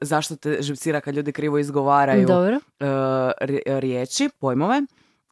zašto 0.01 0.35
te 0.35 0.57
živcira 0.61 1.01
kad 1.01 1.15
ljudi 1.15 1.31
krivo 1.31 1.57
izgovaraju 1.57 2.27
Dobro. 2.27 2.59
riječi, 3.65 4.29
pojmove. 4.39 4.81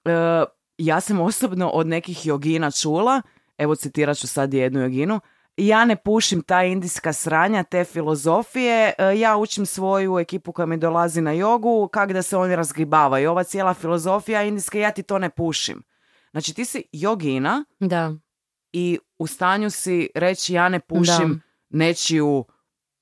E, 0.05 0.45
ja 0.77 1.01
sam 1.01 1.21
osobno 1.21 1.69
od 1.69 1.88
nekih 1.88 2.25
jogina 2.25 2.71
čula, 2.71 3.21
evo 3.57 3.75
citirat 3.75 4.17
ću 4.17 4.27
sad 4.27 4.53
jednu 4.53 4.79
joginu, 4.79 5.19
ja 5.57 5.85
ne 5.85 5.95
pušim 5.95 6.41
ta 6.41 6.63
indijska 6.63 7.13
sranja, 7.13 7.63
te 7.63 7.83
filozofije, 7.83 8.93
e, 8.97 9.19
ja 9.19 9.38
učim 9.38 9.65
svoju 9.65 10.19
ekipu 10.19 10.51
koja 10.51 10.65
mi 10.65 10.77
dolazi 10.77 11.21
na 11.21 11.31
jogu, 11.31 11.89
kak 11.93 12.13
da 12.13 12.21
se 12.21 12.38
oni 12.38 12.55
razgribavaju. 12.55 13.31
Ova 13.31 13.43
cijela 13.43 13.74
filozofija 13.74 14.43
indijska, 14.43 14.79
ja 14.79 14.91
ti 14.91 15.03
to 15.03 15.19
ne 15.19 15.29
pušim. 15.29 15.83
Znači 16.31 16.53
ti 16.53 16.65
si 16.65 16.83
jogina 16.91 17.65
da. 17.79 18.13
i 18.74 19.00
u 19.17 19.27
stanju 19.27 19.69
si 19.69 20.09
reći 20.15 20.53
ja 20.53 20.69
ne 20.69 20.79
pušim 20.79 21.41
nečiju 21.69 22.45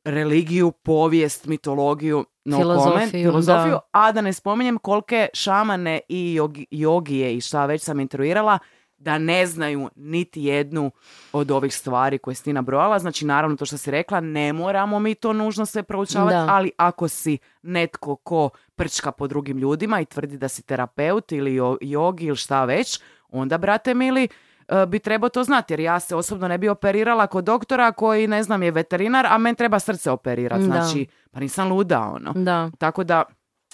religiju, 0.06 0.72
povijest, 0.72 1.46
mitologiju, 1.46 2.26
no 2.46 2.58
filozofiju, 2.58 3.10
filozofiju 3.12 3.78
a 3.92 4.12
da 4.12 4.22
ne 4.22 4.34
spominjem 4.34 4.78
kolike 4.78 5.28
šamane 5.34 6.00
i 6.10 6.40
jogije 6.72 7.36
i 7.36 7.42
šta 7.42 7.66
već 7.66 7.84
sam 7.84 8.00
intruirala, 8.00 8.60
da 8.98 9.18
ne 9.18 9.46
znaju 9.48 9.90
niti 9.96 10.44
jednu 10.44 10.92
od 11.34 11.52
ovih 11.52 11.76
stvari 11.76 12.18
koje 12.18 12.36
si 12.36 12.44
ti 12.44 12.54
nabrojala. 12.54 13.00
Znači, 13.00 13.26
naravno, 13.26 13.56
to 13.56 13.66
što 13.66 13.78
si 13.78 13.92
rekla, 13.92 14.20
ne 14.20 14.54
moramo 14.54 15.00
mi 15.00 15.16
to 15.16 15.34
nužno 15.34 15.66
sve 15.66 15.84
proučavati, 15.84 16.52
ali 16.52 16.72
ako 16.78 17.08
si 17.08 17.38
netko 17.62 18.16
ko 18.16 18.50
prčka 18.76 19.12
po 19.12 19.28
drugim 19.28 19.58
ljudima 19.58 20.02
i 20.02 20.06
tvrdi 20.06 20.38
da 20.38 20.48
si 20.48 20.64
terapeut 20.64 21.32
ili 21.32 21.60
jogi 21.82 22.26
ili 22.26 22.36
šta 22.36 22.66
već, 22.66 23.00
onda, 23.30 23.58
brate 23.58 23.94
mili, 23.94 24.28
bi 24.88 25.00
trebao 25.00 25.30
to 25.30 25.44
znati 25.44 25.74
jer 25.74 25.80
ja 25.80 26.00
se 26.00 26.16
osobno 26.16 26.48
ne 26.48 26.58
bi 26.58 26.70
operirala 26.70 27.28
kod 27.28 27.44
doktora 27.44 27.92
koji 27.92 28.28
ne 28.28 28.44
znam 28.44 28.64
je 28.64 28.72
veterinar, 28.72 29.26
a 29.26 29.38
meni 29.38 29.56
treba 29.56 29.80
srce 29.80 30.12
operirati. 30.12 30.64
Znači, 30.64 31.06
pa 31.32 31.40
nisam 31.40 31.72
luda 31.72 32.02
ono. 32.02 32.34
Da. 32.36 32.70
Tako 32.78 33.04
da, 33.04 33.24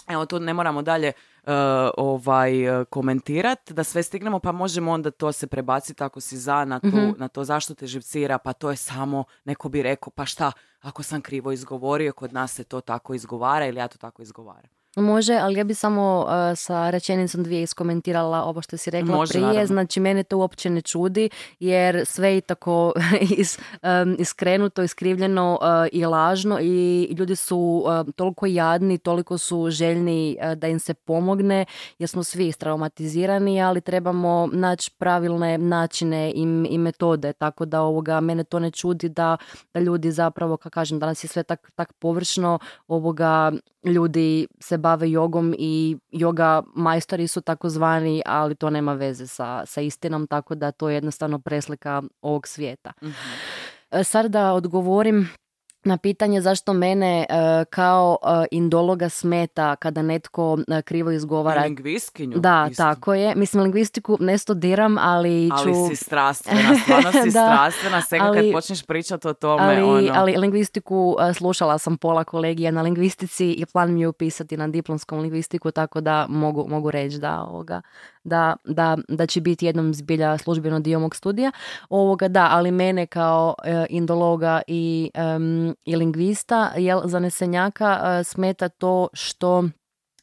evo 0.09 0.25
tu 0.25 0.39
ne 0.39 0.53
moramo 0.53 0.81
dalje 0.81 1.11
uh, 1.43 1.53
ovaj 1.97 2.79
uh, 2.79 2.85
komentirati 2.87 3.73
da 3.73 3.83
sve 3.83 4.03
stignemo 4.03 4.39
pa 4.39 4.51
možemo 4.51 4.91
onda 4.91 5.11
to 5.11 5.31
se 5.31 5.47
prebaciti 5.47 6.03
ako 6.03 6.21
si 6.21 6.37
za 6.37 6.65
na 6.65 6.79
to, 6.79 6.87
mhm. 6.87 7.11
na 7.17 7.27
to 7.27 7.43
zašto 7.43 7.75
te 7.75 7.87
živcira 7.87 8.37
pa 8.37 8.53
to 8.53 8.69
je 8.69 8.75
samo 8.75 9.23
neko 9.45 9.69
bi 9.69 9.83
rekao 9.83 10.11
pa 10.11 10.25
šta 10.25 10.51
ako 10.79 11.03
sam 11.03 11.21
krivo 11.21 11.51
izgovorio 11.51 12.13
kod 12.13 12.33
nas 12.33 12.53
se 12.53 12.63
to 12.63 12.81
tako 12.81 13.13
izgovara 13.13 13.65
ili 13.65 13.79
ja 13.79 13.87
to 13.87 13.97
tako 13.97 14.21
izgovaram. 14.21 14.78
Može, 14.95 15.33
ali 15.33 15.59
ja 15.59 15.63
bi 15.63 15.73
samo 15.73 16.19
uh, 16.19 16.57
sa 16.57 16.89
rečenicom 16.89 17.43
dvije 17.43 17.63
iskomentirala 17.63 18.43
ovo 18.43 18.61
što 18.61 18.77
si 18.77 18.89
rekla 18.91 19.15
Može, 19.15 19.33
prije. 19.33 19.67
Znači, 19.67 19.99
mene 19.99 20.23
to 20.23 20.37
uopće 20.37 20.69
ne 20.69 20.81
čudi, 20.81 21.29
jer 21.59 22.05
sve 22.05 22.33
je 22.33 22.41
tako 22.41 22.93
is, 23.37 23.59
um, 23.83 24.15
iskrenuto, 24.19 24.83
iskrivljeno 24.83 25.59
uh, 25.61 25.87
i 25.91 26.05
lažno 26.05 26.59
i 26.61 27.07
ljudi 27.17 27.35
su 27.35 27.83
uh, 27.85 28.13
toliko 28.15 28.45
jadni, 28.45 28.97
toliko 28.97 29.37
su 29.37 29.69
željni 29.69 30.37
da 30.55 30.67
im 30.67 30.79
se 30.79 30.93
pomogne, 30.93 31.65
jer 31.99 32.09
smo 32.09 32.23
svi 32.23 32.51
traumatizirani, 32.51 33.61
ali 33.61 33.81
trebamo 33.81 34.49
naći 34.53 34.91
pravilne 34.97 35.57
načine 35.57 36.31
i, 36.31 36.41
i 36.69 36.77
metode, 36.77 37.33
tako 37.33 37.65
da 37.65 37.81
ovoga, 37.81 38.19
mene 38.19 38.43
to 38.43 38.59
ne 38.59 38.71
čudi 38.71 39.09
da, 39.09 39.37
da 39.73 39.79
ljudi 39.79 40.11
zapravo, 40.11 40.57
kako 40.57 40.73
kažem, 40.73 40.99
danas 40.99 41.23
je 41.23 41.27
sve 41.27 41.43
tak, 41.43 41.71
tak 41.75 41.93
površno, 41.93 42.59
ovoga, 42.87 43.51
ljudi 43.83 44.47
se 44.59 44.77
bave 44.77 45.11
jogom 45.11 45.55
i 45.57 45.97
yoga 46.11 46.63
majstori 46.75 47.27
su 47.27 47.41
takozvani, 47.41 48.21
ali 48.25 48.55
to 48.55 48.69
nema 48.69 48.93
veze 48.93 49.27
sa, 49.27 49.65
sa 49.65 49.81
istinom, 49.81 50.27
tako 50.27 50.55
da 50.55 50.71
to 50.71 50.89
je 50.89 50.93
jednostavno 50.95 51.39
preslika 51.39 52.01
ovog 52.21 52.47
svijeta. 52.47 52.91
mm 53.01 53.09
Sad 54.03 54.31
da 54.31 54.53
odgovorim 54.53 55.29
na 55.83 55.97
pitanje 55.97 56.41
zašto 56.41 56.73
mene 56.73 57.25
e, 57.29 57.65
kao 57.69 58.17
e, 58.23 58.45
indologa 58.51 59.09
smeta 59.09 59.75
kada 59.75 60.01
netko 60.01 60.53
uh, 60.53 60.79
krivo 60.85 61.11
izgovara. 61.11 61.61
Lingvistkinju. 61.61 62.37
Da, 62.37 62.69
tako 62.77 63.13
je. 63.13 63.35
Mislim, 63.35 63.63
lingvistiku 63.63 64.17
ne 64.19 64.37
studiram, 64.37 64.97
ali 64.97 65.49
ću... 65.63 65.69
Ali 65.69 65.95
si 65.95 66.03
strastvena, 66.03 66.75
stvarno 66.83 67.11
si 67.11 67.31
strastvena. 67.45 68.01
Svega 68.01 68.25
ali, 68.25 68.37
kad 68.37 68.51
počneš 68.51 68.83
pričati 68.83 69.27
o 69.27 69.33
tome, 69.33 69.63
ali, 69.63 70.09
ono... 70.09 70.19
Ali 70.19 70.37
lingvistiku 70.37 71.15
slušala 71.33 71.77
sam 71.77 71.97
pola 71.97 72.23
kolegija 72.23 72.71
na 72.71 72.81
lingvistici 72.81 73.51
i 73.51 73.65
plan 73.65 73.93
mi 73.93 74.01
je 74.01 74.07
upisati 74.07 74.57
na 74.57 74.67
diplomskom 74.67 75.19
lingvistiku, 75.19 75.71
tako 75.71 76.01
da 76.01 76.25
mogu, 76.29 76.67
mogu 76.69 76.91
reći 76.91 77.17
da 77.17 77.43
ovoga 77.43 77.81
da, 78.23 78.55
da, 78.65 78.97
da 79.07 79.25
će 79.25 79.41
biti 79.41 79.65
jednom 79.65 79.93
zbilja 79.93 80.37
službeno 80.37 80.79
dio 80.79 80.99
mog 80.99 81.15
studija. 81.15 81.51
Ovoga 81.89 82.27
da, 82.27 82.47
ali 82.51 82.71
mene 82.71 83.05
kao 83.05 83.55
e, 83.63 83.85
indologa 83.89 84.61
i, 84.67 85.11
i 85.85 85.95
lingvista, 85.95 86.71
jel, 86.77 87.01
zanesenjaka 87.05 87.99
e, 88.19 88.23
smeta 88.23 88.69
to 88.69 89.07
što 89.13 89.63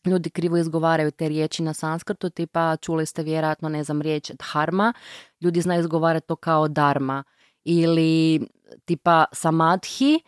ljudi 0.06 0.30
krivo 0.30 0.56
izgovaraju 0.56 1.10
te 1.10 1.28
riječi 1.28 1.62
na 1.62 1.74
sanskrtu, 1.74 2.30
tipa 2.30 2.76
čuli 2.76 3.06
ste 3.06 3.22
vjerojatno, 3.22 3.68
ne 3.68 3.84
znam, 3.84 4.02
riječ 4.02 4.30
dharma, 4.30 4.92
ljudi 5.40 5.60
znaju 5.60 5.80
izgovarati 5.80 6.26
to 6.26 6.36
kao 6.36 6.68
dharma 6.68 7.24
ili 7.64 8.40
tipa 8.84 9.24
samadhi, 9.32 10.20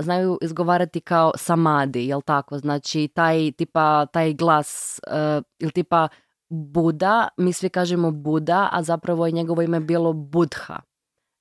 znaju 0.00 0.38
izgovarati 0.42 1.00
kao 1.00 1.32
samadi, 1.36 2.06
jel 2.06 2.22
tako? 2.22 2.58
Znači 2.58 3.08
taj 3.14 3.52
tipa, 3.52 4.06
taj 4.06 4.34
glas, 4.34 5.00
uh, 5.06 5.44
ili 5.58 5.72
tipa 5.72 6.08
Buda, 6.50 7.28
mi 7.36 7.52
svi 7.52 7.68
kažemo 7.68 8.10
Buda, 8.10 8.68
a 8.72 8.82
zapravo 8.82 9.26
je 9.26 9.32
njegovo 9.32 9.62
ime 9.62 9.80
bilo 9.80 10.12
Budha. 10.12 10.80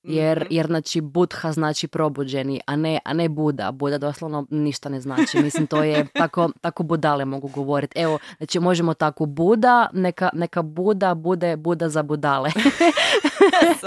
Jer, 0.07 0.37
Mhm. 0.37 0.47
jer 0.49 0.67
znači 0.67 1.01
Budha 1.01 1.51
znači 1.51 1.87
probuđeni, 1.87 2.61
a 2.65 2.75
ne, 2.75 2.99
a 3.05 3.13
ne 3.13 3.29
Buda. 3.29 3.71
Buda 3.71 3.97
doslovno 3.97 4.45
ništa 4.49 4.89
ne 4.89 5.01
znači. 5.01 5.39
Mislim, 5.39 5.67
to 5.67 5.83
je 5.83 6.05
tako, 6.13 6.49
tako 6.61 6.83
budale 6.83 7.25
mogu 7.25 7.47
govoriti. 7.47 7.99
Evo, 7.99 8.19
znači 8.37 8.59
možemo 8.59 8.93
tako 8.93 9.25
Buda, 9.25 9.89
neka, 9.93 10.29
neka 10.33 10.61
Buda 10.61 11.13
bude 11.13 11.55
Buda 11.57 11.89
za 11.89 12.03
budale. 12.03 12.49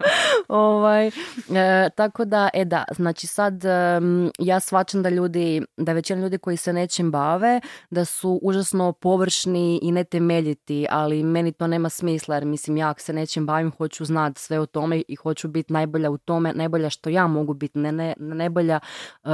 Ovaj, 0.48 1.06
e, 1.06 1.90
tako 1.96 2.24
da, 2.24 2.48
e 2.54 2.64
da, 2.64 2.84
znači 2.96 3.26
sad 3.26 3.64
em, 3.64 4.30
ja 4.38 4.60
shvaćam 4.60 5.02
da 5.02 5.08
ljudi, 5.08 5.62
da 5.76 5.92
većina 5.92 6.20
ljudi 6.20 6.38
koji 6.38 6.56
se 6.56 6.72
nečim 6.72 7.10
bave, 7.10 7.60
da 7.90 8.04
su 8.04 8.40
užasno 8.42 8.92
površni 8.92 9.78
i 9.82 9.92
netemeljiti, 9.92 10.86
ali 10.90 11.22
meni 11.22 11.52
to 11.52 11.66
nema 11.66 11.88
smisla 11.88 12.34
jer 12.34 12.44
mislim 12.44 12.76
ja 12.76 12.90
ako 12.90 13.00
se 13.00 13.12
nečim 13.12 13.46
bavim 13.46 13.72
hoću 13.76 14.04
znati 14.04 14.40
sve 14.40 14.60
o 14.60 14.66
tome 14.66 15.02
i 15.08 15.14
hoću 15.14 15.48
biti 15.48 15.72
najbolja 15.72 16.10
u 16.10 16.18
tome, 16.18 16.52
najbolja 16.54 16.90
što 16.90 17.10
ja 17.10 17.26
mogu 17.26 17.54
biti, 17.54 17.78
ne, 17.78 17.92
ne, 17.92 18.14
najbolja 18.18 18.80
e, 19.24 19.28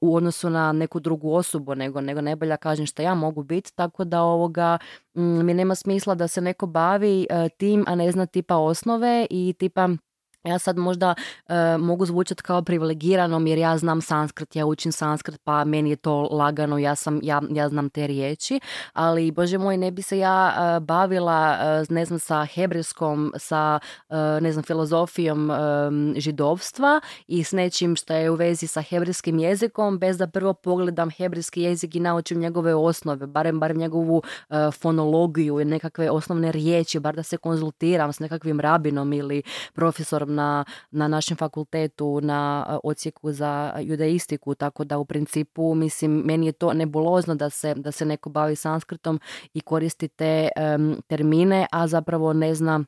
u 0.00 0.16
odnosu 0.16 0.50
na 0.50 0.72
neku 0.72 1.00
drugu 1.00 1.34
osobu, 1.34 1.74
nego, 1.74 2.00
nego 2.00 2.20
najbolja 2.20 2.56
kažem 2.56 2.86
što 2.86 3.02
ja 3.02 3.14
mogu 3.14 3.42
biti, 3.42 3.74
tako 3.74 4.04
da 4.04 4.22
ovoga 4.22 4.78
mi 5.14 5.54
nema 5.54 5.74
smisla 5.74 6.14
da 6.14 6.28
se 6.28 6.40
neko 6.40 6.66
bavi 6.66 7.26
e, 7.30 7.48
tim, 7.48 7.84
a 7.86 7.94
ne 7.94 8.12
zna 8.12 8.26
tipa 8.26 8.56
osnove 8.56 9.26
i 9.30 9.54
tipa 9.58 9.88
ja 10.44 10.58
sad 10.58 10.78
možda 10.78 11.14
e, 11.48 11.78
mogu 11.78 12.06
zvučati 12.06 12.42
kao 12.42 12.62
privilegiranom 12.62 13.46
jer 13.46 13.58
ja 13.58 13.78
znam 13.78 14.00
sanskrit, 14.00 14.56
ja 14.56 14.66
učim 14.66 14.92
sanskrit 14.92 15.40
pa 15.44 15.64
meni 15.64 15.90
je 15.90 15.96
to 15.96 16.28
lagano, 16.30 16.78
ja, 16.78 16.94
sam, 16.94 17.20
ja, 17.22 17.42
ja 17.50 17.68
znam 17.68 17.90
te 17.90 18.06
riječi, 18.06 18.60
ali 18.92 19.30
bože 19.30 19.58
moj 19.58 19.76
ne 19.76 19.90
bi 19.90 20.02
se 20.02 20.18
ja 20.18 20.54
e, 20.76 20.80
bavila 20.80 21.56
e, 21.60 21.84
ne 21.94 22.04
znam 22.04 22.18
sa 22.18 22.44
hebrejskom, 22.44 23.32
sa 23.36 23.78
e, 24.08 24.16
ne 24.40 24.52
znam 24.52 24.62
filozofijom 24.62 25.50
e, 25.50 25.54
židovstva 26.16 27.00
i 27.26 27.44
s 27.44 27.52
nečim 27.52 27.96
što 27.96 28.14
je 28.14 28.30
u 28.30 28.34
vezi 28.34 28.66
sa 28.66 28.82
hebrejskim 28.82 29.38
jezikom 29.38 29.98
bez 29.98 30.18
da 30.18 30.26
prvo 30.26 30.54
pogledam 30.54 31.10
hebrejski 31.10 31.62
jezik 31.62 31.94
i 31.94 32.00
naučim 32.00 32.38
njegove 32.38 32.74
osnove, 32.74 33.26
barem, 33.26 33.60
barem 33.60 33.76
njegovu 33.76 34.22
e, 34.50 34.70
fonologiju 34.70 35.60
i 35.60 35.64
nekakve 35.64 36.10
osnovne 36.10 36.52
riječi, 36.52 37.00
bar 37.00 37.14
da 37.14 37.22
se 37.22 37.36
konzultiram 37.36 38.12
s 38.12 38.18
nekakvim 38.18 38.60
rabinom 38.60 39.12
ili 39.12 39.42
profesorom 39.72 40.31
na, 40.34 40.64
na 40.90 41.08
našem 41.08 41.36
fakultetu 41.36 42.20
na 42.20 42.66
e, 42.68 42.76
odsjeku 42.84 43.32
za 43.32 43.74
judaistiku, 43.80 44.54
tako 44.54 44.84
da 44.84 44.98
u 44.98 45.04
principu 45.04 45.74
mislim 45.74 46.22
meni 46.24 46.46
je 46.46 46.52
to 46.52 46.72
nebulozno 46.72 47.34
da 47.34 47.50
se, 47.50 47.74
da 47.74 47.92
se 47.92 48.04
neko 48.04 48.30
bavi 48.30 48.56
sanskritom 48.56 49.20
i 49.54 49.60
koristi 49.60 50.08
te 50.08 50.48
em, 50.56 50.96
termine, 51.06 51.66
a 51.72 51.86
zapravo 51.86 52.32
ne 52.32 52.54
zna 52.54 52.84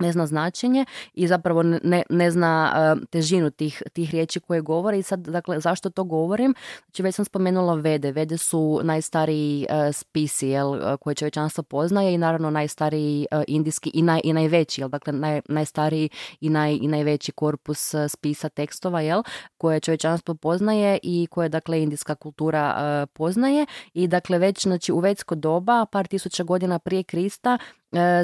ne 0.00 0.12
zna 0.12 0.26
značenje 0.26 0.84
i 1.14 1.26
zapravo 1.26 1.62
ne, 1.62 2.02
ne 2.10 2.30
zna 2.30 2.72
e, 2.76 3.06
težinu 3.10 3.50
tih, 3.50 3.82
tih 3.92 4.10
riječi 4.10 4.40
koje 4.40 4.60
govore 4.60 4.98
i 4.98 5.02
sad, 5.02 5.20
dakle, 5.20 5.60
zašto 5.60 5.90
to 5.90 6.04
govorim? 6.04 6.54
Znači, 6.84 7.02
već 7.02 7.14
sam 7.14 7.24
spomenula 7.24 7.74
Vede. 7.74 8.12
Vede 8.12 8.38
su 8.38 8.80
najstariji 8.82 9.66
e, 9.68 9.92
spisi, 9.92 10.48
jel, 10.48 10.74
e, 10.74 10.96
koje 10.96 11.14
čovječanstvo 11.14 11.64
poznaje 11.64 12.14
i 12.14 12.18
naravno 12.18 12.50
najstariji 12.50 13.26
indijski 13.46 13.90
i, 13.94 14.02
naj, 14.02 14.20
i 14.24 14.32
najveći, 14.32 14.80
jel, 14.80 14.88
dakle, 14.88 15.12
naj, 15.12 15.40
najstariji 15.48 16.08
i, 16.40 16.50
naj, 16.50 16.74
i 16.74 16.88
najveći 16.88 17.32
korpus 17.32 17.94
spisa 18.08 18.48
tekstova, 18.48 19.00
jel, 19.00 19.22
koje 19.58 19.80
čovječanstvo 19.80 20.34
poznaje 20.34 20.98
i 21.02 21.26
koje, 21.30 21.48
dakle, 21.48 21.82
indijska 21.82 22.14
kultura 22.14 23.06
poznaje 23.12 23.66
i, 23.94 24.08
dakle, 24.08 24.38
već, 24.38 24.62
znači, 24.62 24.92
u 24.92 24.98
vedsko 24.98 25.34
doba, 25.34 25.86
par 25.92 26.06
tisuća 26.06 26.44
godina 26.44 26.78
prije 26.78 27.02
Krista, 27.02 27.58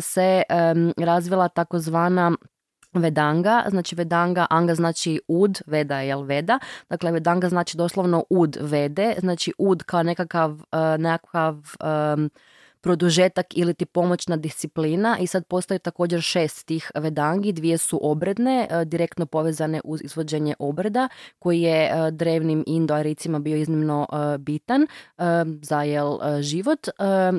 se 0.01 0.43
em, 0.49 0.93
razvila 0.97 1.49
takozvana 1.49 2.33
Vedanga, 2.95 3.65
znači 3.69 3.95
Vedanga, 3.95 4.47
Anga 4.51 4.75
znači 4.75 5.21
ud, 5.29 5.61
Veda 5.67 6.01
je 6.01 6.09
jel 6.09 6.23
Veda, 6.23 6.59
dakle 6.89 7.13
Vedanga 7.13 7.49
znači 7.49 7.77
doslovno 7.77 8.25
ud 8.31 8.57
Vede, 8.61 9.15
znači 9.19 9.53
ud 9.59 9.83
kao 9.83 10.03
nekakav, 10.03 10.61
e, 10.73 10.99
nekakav 10.99 11.55
em, 11.85 12.31
produžetak 12.81 13.47
ili 13.55 13.75
ti 13.75 13.87
pomoćna 13.87 14.37
disciplina 14.37 15.19
i 15.21 15.27
sad 15.27 15.47
postoji 15.47 15.79
također 15.79 16.21
šest 16.23 16.67
tih 16.67 16.91
vedangi, 16.95 17.53
dvije 17.53 17.79
su 17.79 17.99
obredne, 18.03 18.69
e, 18.71 18.85
direktno 18.85 19.27
povezane 19.27 19.81
uz 19.85 20.01
izvođenje 20.05 20.55
obreda 20.59 21.09
koji 21.39 21.61
je 21.61 21.85
e, 21.85 22.11
drevnim 22.11 22.65
indoaricima 22.67 23.39
bio 23.39 23.57
iznimno 23.57 24.07
e, 24.13 24.39
bitan 24.39 24.87
za 25.63 25.83
jel, 25.83 26.19
život, 26.41 26.89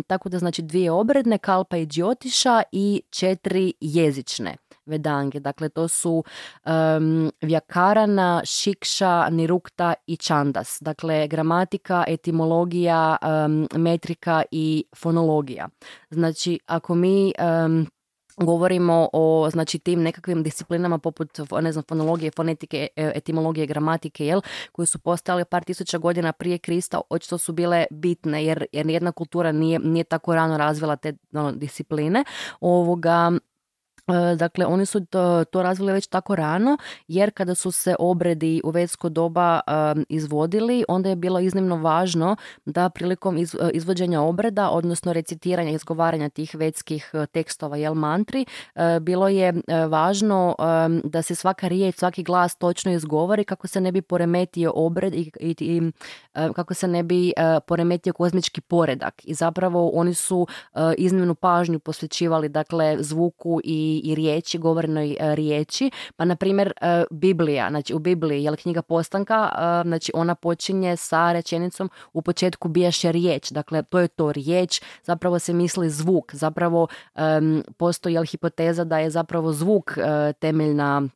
tako 0.08 0.30
da 0.30 0.40
znači 0.40 0.62
dvije 0.62 0.92
obredne, 0.92 1.38
kalpa 1.38 1.78
i 1.78 1.86
džiotiša 1.86 2.64
i 2.72 3.02
četiri 3.10 3.74
jezične 3.82 4.67
vedange. 4.88 5.40
Dakle, 5.40 5.70
to 5.70 5.88
su 5.88 6.24
um, 6.66 7.32
vjakarana, 7.42 8.42
šikša, 8.46 9.30
nirukta 9.30 9.94
i 10.08 10.18
čandas. 10.18 10.78
Dakle, 10.82 11.28
gramatika, 11.28 12.04
etimologija, 12.08 13.18
em, 13.22 13.68
metrika 13.76 14.44
i 14.52 14.86
fonologija. 14.96 15.68
Znači, 16.10 16.60
ako 16.66 16.96
mi 16.96 17.34
em, 17.38 17.88
govorimo 18.38 19.10
o 19.14 19.50
znači 19.52 19.80
tim 19.80 20.02
nekakvim 20.04 20.44
disciplinama 20.44 20.98
poput 20.98 21.40
ne 21.62 21.72
znam 21.72 21.84
fonologije, 21.88 22.32
fonetike, 22.36 22.88
e, 22.96 23.12
etimologije, 23.16 23.68
gramatike, 23.68 24.26
jel, 24.26 24.42
koje 24.72 24.86
su 24.86 25.00
postojale 25.00 25.46
par 25.46 25.64
tisuća 25.64 25.98
godina 25.98 26.34
prije 26.34 26.58
Krista, 26.58 27.02
očito 27.10 27.38
su 27.38 27.54
bile 27.54 27.86
bitne 27.92 28.46
jer 28.46 28.66
jer 28.72 28.86
nijedna 28.86 29.12
kultura 29.12 29.52
nije 29.52 29.80
nije 29.80 30.04
tako 30.04 30.36
rano 30.36 30.58
razvila 30.58 30.96
te 30.96 31.14
ono, 31.34 31.52
discipline. 31.52 32.24
Ovoga 32.60 33.32
Dakle, 34.38 34.66
oni 34.66 34.86
su 34.86 35.06
to, 35.06 35.44
to 35.44 35.64
razvili 35.64 35.94
već 35.94 36.08
tako 36.08 36.36
rano, 36.36 36.78
jer 37.08 37.32
kada 37.32 37.56
su 37.56 37.72
se 37.72 37.96
obredi 38.00 38.62
u 38.64 38.70
vedsko 38.70 39.10
doba 39.10 39.60
um, 39.96 40.06
izvodili, 40.10 40.84
onda 40.88 41.10
je 41.10 41.16
bilo 41.16 41.40
iznimno 41.40 41.76
važno 41.76 42.36
da 42.66 42.90
prilikom 42.90 43.38
iz- 43.38 43.56
e, 43.56 43.70
izvođenja 43.74 44.22
obreda, 44.22 44.70
odnosno 44.70 45.14
recitiranja, 45.14 45.72
izgovaranja 45.72 46.30
tih 46.30 46.56
vedskih 46.56 47.10
e, 47.14 47.26
tekstova, 47.26 47.78
jel 47.78 47.94
mantri, 47.94 48.46
e, 48.76 49.00
bilo 49.00 49.28
je 49.28 49.48
e, 49.68 49.86
važno 49.86 50.56
um, 50.60 51.02
da 51.04 51.22
se 51.22 51.36
svaka 51.36 51.68
riječ, 51.68 51.96
svaki 51.96 52.24
glas 52.24 52.56
točno 52.56 52.92
izgovori 52.92 53.44
kako 53.44 53.68
se 53.68 53.82
ne 53.82 53.92
bi 53.92 54.02
poremetio 54.02 54.72
obred 54.76 55.14
i, 55.14 55.32
i, 55.40 55.56
i, 55.60 55.92
e, 56.34 56.50
kako 56.56 56.74
se 56.74 56.88
ne 56.88 57.04
bi 57.04 57.30
e, 57.30 57.60
poremetio 57.68 58.14
kozmički 58.14 58.62
poredak. 58.62 59.22
I 59.24 59.34
zapravo 59.34 59.90
oni 59.90 60.14
su 60.14 60.48
e, 60.74 60.80
iznimnu 60.98 61.36
pažnju 61.36 61.80
posvećivali 61.80 62.50
dakle 62.50 62.98
zvuku 63.00 63.60
i, 63.64 63.97
i 64.00 64.16
riječi, 64.16 64.58
govorenoj 64.58 65.18
e, 65.20 65.36
riječi. 65.36 65.92
Pa 66.16 66.26
na 66.26 66.36
primjer 66.36 66.74
e, 66.82 67.04
Biblija, 67.12 67.70
znači 67.70 67.94
u 67.94 68.00
Bibliji 68.00 68.44
je 68.44 68.56
knjiga 68.56 68.82
postanka, 68.82 69.50
e, 69.52 69.88
znači 69.88 70.12
ona 70.16 70.36
počinje 70.36 70.98
sa 70.98 71.32
rečenicom 71.32 71.90
u 72.14 72.22
početku 72.22 72.68
bijaše 72.68 73.12
riječ. 73.12 73.52
Dakle, 73.52 73.84
to 73.84 74.00
je 74.00 74.08
to 74.08 74.32
riječ, 74.32 74.82
zapravo 75.04 75.40
se 75.40 75.54
misli 75.54 75.90
zvuk, 75.90 76.36
zapravo 76.36 76.88
postoji 77.78 78.14
jel, 78.14 78.24
hipoteza 78.24 78.84
da 78.84 79.00
je 79.00 79.10
zapravo 79.10 79.54
zvuk 79.54 79.98
temeljna 80.40 81.08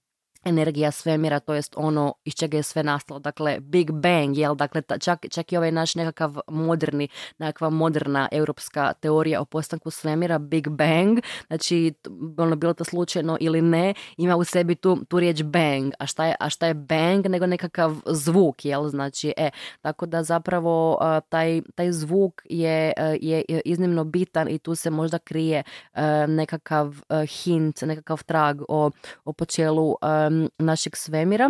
energija 0.45 0.91
svemira, 0.91 1.39
to 1.39 1.53
jest 1.53 1.73
ono 1.77 2.13
iz 2.25 2.33
čega 2.33 2.57
je 2.57 2.63
sve 2.63 2.83
nastalo, 2.83 3.19
dakle 3.19 3.59
Big 3.59 3.91
Bang, 3.91 4.37
jel, 4.37 4.55
dakle 4.55 4.81
ta- 4.81 4.97
čak, 4.97 5.25
čak 5.31 5.51
i 5.51 5.57
ovaj 5.57 5.71
naš 5.71 5.95
nekakav 5.95 6.37
moderni, 6.47 7.07
nekakva 7.37 7.69
moderna 7.69 8.29
europska 8.31 8.93
teorija 8.93 9.41
o 9.41 9.45
postanku 9.45 9.91
svemira, 9.91 10.39
Big 10.39 10.69
Bang, 10.69 11.19
znači 11.47 11.93
ono 12.37 12.55
bilo 12.55 12.73
to 12.73 12.83
slučajno 12.83 13.37
ili 13.39 13.61
ne, 13.61 13.93
ima 14.17 14.35
u 14.35 14.43
sebi 14.43 14.75
tu, 14.75 14.97
tu 15.05 15.19
riječ 15.19 15.43
bang, 15.43 15.93
a 15.99 16.05
šta 16.05 16.25
je, 16.25 16.35
a 16.39 16.49
šta 16.49 16.67
je 16.67 16.73
bang? 16.73 17.27
Nego 17.27 17.45
nekakav 17.45 17.95
zvuk, 18.05 18.65
jel, 18.65 18.87
znači, 18.87 19.33
e, 19.37 19.49
tako 19.81 20.05
da 20.05 20.23
zapravo 20.23 20.97
taj, 21.29 21.61
taj 21.75 21.91
zvuk 21.91 22.41
je, 22.49 22.93
a, 22.97 23.03
je, 23.21 23.43
je 23.49 23.61
iznimno 23.65 24.03
bitan 24.03 24.49
i 24.49 24.59
tu 24.59 24.75
se 24.75 24.89
možda 24.89 25.19
krije 25.19 25.63
a, 25.93 26.25
nekakav 26.27 26.95
a, 27.09 27.25
hint, 27.25 27.81
nekakav 27.81 28.23
trag 28.23 28.61
o, 28.67 28.91
o 29.25 29.33
počelu 29.33 29.95
našeg 30.59 30.97
svemira. 30.97 31.49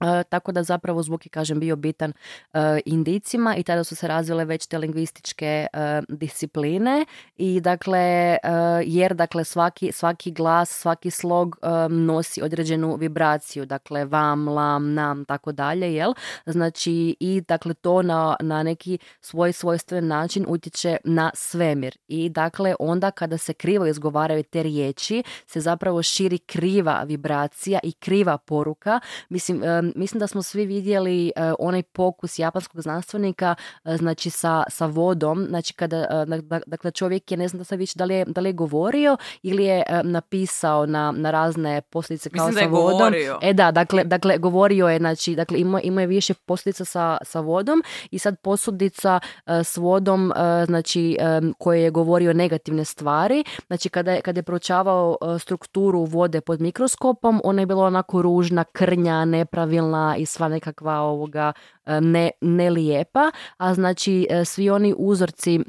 E, 0.00 0.24
tako 0.24 0.52
da 0.52 0.62
zapravo 0.62 1.02
zvuk 1.02 1.26
je, 1.26 1.30
kažem, 1.30 1.60
bio 1.60 1.76
bitan 1.76 2.12
e, 2.52 2.80
indicima 2.84 3.56
i 3.56 3.62
tada 3.62 3.84
su 3.84 3.96
se 3.96 4.08
razvile 4.08 4.44
već 4.44 4.66
te 4.66 4.78
lingvističke 4.78 5.66
e, 5.72 6.02
discipline 6.08 7.06
i 7.36 7.60
dakle, 7.60 8.36
jer 8.84 9.14
dakle 9.14 9.44
svaki, 9.44 9.92
svaki 9.92 10.30
glas, 10.30 10.70
svaki 10.70 11.10
slog 11.10 11.56
nosi 11.90 12.42
određenu 12.42 12.96
vibraciju, 12.96 13.66
dakle 13.66 14.04
vam, 14.04 14.48
lam, 14.48 14.94
nam, 14.94 15.24
tako 15.24 15.52
dalje, 15.52 15.94
jel? 15.94 16.12
Znači 16.46 17.16
i 17.20 17.40
dakle 17.48 17.74
to 17.74 18.02
na, 18.02 18.36
na 18.40 18.62
neki 18.62 18.98
svoj 19.20 19.52
svojstven 19.52 20.06
način 20.06 20.44
utječe 20.48 20.96
na 21.04 21.30
svemir 21.34 21.96
i 22.08 22.28
dakle 22.28 22.74
onda 22.78 23.10
kada 23.10 23.38
se 23.38 23.52
krivo 23.52 23.86
izgovaraju 23.86 24.42
te 24.42 24.62
riječi 24.62 25.22
se 25.46 25.60
zapravo 25.60 26.02
širi 26.02 26.38
kriva 26.38 27.02
vibracija 27.02 27.80
i 27.82 27.92
kriva 27.92 28.38
poruka. 28.38 29.00
Mislim, 29.28 29.62
mislim 29.96 30.18
da 30.18 30.26
smo 30.26 30.42
svi 30.42 30.66
vidjeli 30.66 31.32
e, 31.36 31.52
onaj 31.58 31.82
pokus 31.82 32.38
japanskog 32.38 32.80
znanstvenika 32.82 33.54
e, 33.84 33.96
znači 33.96 34.30
sa, 34.30 34.64
sa 34.68 34.86
vodom, 34.86 35.46
znači 35.48 35.74
kada 35.74 35.96
e, 35.96 36.40
dakle 36.66 36.90
čovjek 36.90 37.30
je 37.30 37.36
ne 37.36 37.48
znam 37.48 37.58
da 37.58 37.64
sad 37.64 37.78
više 37.78 37.92
da 37.96 38.04
li 38.04 38.14
je, 38.14 38.24
da 38.24 38.40
li 38.40 38.48
je 38.48 38.52
govorio 38.52 39.16
ili 39.42 39.64
je 39.64 39.82
napisao 40.04 40.86
na, 40.86 41.12
na 41.12 41.30
razne 41.30 41.80
posljedice 41.80 42.30
kao 42.30 42.46
mislim 42.46 42.64
sa 42.64 42.70
vodom. 42.70 42.98
Govorio. 42.98 43.38
E 43.42 43.52
da, 43.52 43.70
dakle, 43.70 44.04
dakle 44.04 44.38
govorio 44.38 44.88
je, 44.88 44.98
znači, 44.98 45.34
dakle 45.34 45.60
ima, 45.60 45.80
ima 45.80 46.00
je 46.00 46.06
više 46.06 46.34
posljedica 46.34 46.84
sa, 46.84 47.18
sa 47.22 47.40
vodom 47.40 47.82
i 48.10 48.18
sad 48.18 48.40
posudica 48.40 49.20
s 49.46 49.76
vodom, 49.76 50.32
znači 50.66 51.16
koje 51.58 51.82
je 51.82 51.90
govorio 51.90 52.32
negativne 52.32 52.84
stvari, 52.84 53.44
znači 53.66 53.88
kada 53.88 54.12
je, 54.12 54.20
kada 54.20 54.38
je 54.38 54.42
proučavao 54.42 55.16
strukturu 55.38 56.04
vode 56.04 56.40
pod 56.40 56.60
mikroskopom, 56.60 57.40
ona 57.44 57.62
je 57.62 57.66
bila 57.66 57.84
onako 57.86 58.22
ružna, 58.22 58.64
krnja, 58.64 59.24
nepravilna 59.24 59.79
i 60.18 60.26
sva 60.26 60.48
nekakva 60.48 61.00
ovoga 61.00 61.52
ne, 62.00 62.30
nelijepa, 62.40 63.30
a 63.56 63.74
znači 63.74 64.26
e, 64.30 64.44
svi 64.44 64.70
oni 64.70 64.94
uzorci 64.98 65.60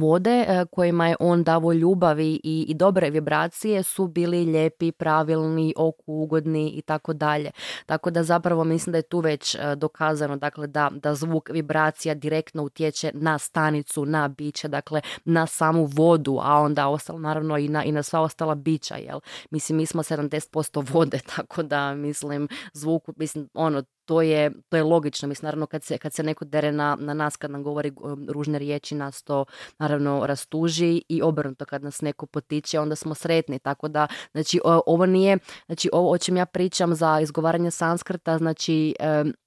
vode 0.00 0.44
e, 0.48 0.64
kojima 0.70 1.08
je 1.08 1.16
on 1.20 1.44
davo 1.44 1.72
ljubavi 1.72 2.40
i, 2.44 2.66
i 2.68 2.74
dobre 2.74 3.10
vibracije 3.10 3.82
su 3.82 4.06
bili 4.06 4.44
lijepi, 4.44 4.92
pravilni, 4.92 5.74
oku 5.76 6.12
ugodni 6.12 6.70
i 6.70 6.82
tako 6.82 7.12
dalje. 7.12 7.50
Tako 7.86 8.10
da 8.10 8.22
zapravo 8.22 8.64
mislim 8.64 8.92
da 8.92 8.98
je 8.98 9.02
tu 9.02 9.20
već 9.20 9.54
e, 9.54 9.58
dokazano 9.76 10.36
dakle 10.36 10.66
da, 10.66 10.90
da 10.92 11.14
zvuk 11.14 11.48
vibracija 11.50 12.14
direktno 12.14 12.62
utječe 12.62 13.10
na 13.14 13.38
stanicu, 13.38 14.04
na 14.04 14.28
biće, 14.28 14.68
dakle 14.68 15.00
na 15.24 15.46
samu 15.46 15.84
vodu, 15.84 16.38
a 16.42 16.54
onda 16.60 16.88
ostalo 16.88 17.18
naravno 17.18 17.58
i 17.58 17.68
na, 17.68 17.84
i 17.84 17.92
na 17.92 18.02
sva 18.02 18.20
ostala 18.20 18.54
bića, 18.54 18.96
jel? 18.96 19.20
Mislim, 19.50 19.76
mi 19.76 19.86
smo 19.86 20.02
70% 20.02 20.92
vode, 20.92 21.18
tako 21.36 21.62
da 21.62 21.94
mislim 21.94 22.48
zvuk, 22.72 23.02
mislim, 23.16 23.48
ono, 23.54 23.82
to 24.06 24.22
je, 24.22 24.50
to 24.68 24.76
je 24.76 24.82
logično. 24.82 25.28
Mislim, 25.28 25.46
naravno, 25.46 25.66
kad 25.66 25.84
se, 25.84 25.98
kad 25.98 26.12
se 26.12 26.22
neko 26.22 26.44
dere 26.44 26.72
na, 26.72 26.96
na 27.00 27.14
nas, 27.14 27.36
kad 27.36 27.50
nam 27.50 27.62
govori 27.62 27.92
um, 27.96 28.26
ružne 28.30 28.58
riječi, 28.58 28.94
nas 28.94 29.22
to 29.22 29.44
naravno 29.78 30.26
rastuži 30.26 31.02
i 31.08 31.22
obrnuto 31.22 31.64
kad 31.64 31.82
nas 31.82 32.00
neko 32.00 32.26
potiče, 32.26 32.80
onda 32.80 32.96
smo 32.96 33.14
sretni. 33.14 33.58
Tako 33.58 33.88
da, 33.88 34.06
znači, 34.32 34.60
ovo 34.86 35.06
nije, 35.06 35.38
znači, 35.66 35.88
ovo 35.92 36.10
o 36.10 36.18
čem 36.18 36.36
ja 36.36 36.46
pričam 36.46 36.94
za 36.94 37.20
izgovaranje 37.20 37.70
sanskrta, 37.70 38.38
znači, 38.38 38.94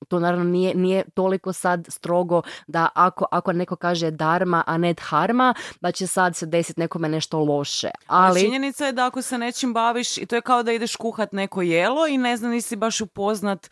to 0.07 0.19
naravno 0.19 0.45
nije, 0.45 0.75
nije 0.75 1.03
toliko 1.13 1.53
sad 1.53 1.87
strogo 1.89 2.41
da 2.67 2.89
ako, 2.95 3.25
ako 3.31 3.53
neko 3.53 3.75
kaže 3.75 4.11
dharma, 4.11 4.63
a 4.67 4.77
ne 4.77 4.93
dharma, 4.93 5.53
da 5.81 5.91
će 5.91 6.07
sad 6.07 6.35
se 6.35 6.45
desiti 6.45 6.79
nekome 6.79 7.09
nešto 7.09 7.39
loše. 7.39 7.89
Ali... 8.07 8.41
Činjenica 8.41 8.85
je 8.85 8.91
da 8.91 9.05
ako 9.05 9.21
se 9.21 9.37
nečim 9.37 9.73
baviš, 9.73 10.17
i 10.17 10.25
to 10.25 10.35
je 10.35 10.41
kao 10.41 10.63
da 10.63 10.71
ideš 10.71 10.95
kuhat 10.95 11.31
neko 11.31 11.61
jelo 11.61 12.07
i 12.07 12.17
ne 12.17 12.37
znam, 12.37 12.51
nisi 12.51 12.75
baš 12.75 13.01
upoznat 13.01 13.69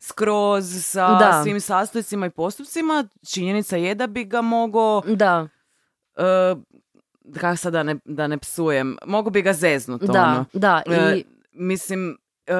skroz 0.00 0.84
sa 0.84 1.18
da. 1.18 1.42
svim 1.42 1.60
sastojcima 1.60 2.26
i 2.26 2.30
postupcima, 2.30 3.04
činjenica 3.32 3.76
je 3.76 3.94
da 3.94 4.06
bi 4.06 4.24
ga 4.24 4.40
mogo... 4.40 5.00
Da. 5.00 5.48
Uh, 6.16 6.62
kako 7.40 7.56
sad 7.56 7.72
da 7.72 7.82
ne, 7.82 7.96
da 8.04 8.26
ne 8.26 8.38
psujem, 8.38 8.96
mogu 9.06 9.30
bi 9.30 9.42
ga 9.42 9.52
zeznut. 9.52 10.02
Da, 10.02 10.22
ono. 10.22 10.44
da. 10.52 10.82
I... 10.86 10.90
Uh, 10.90 11.20
mislim, 11.52 12.18
uh, 12.46 12.54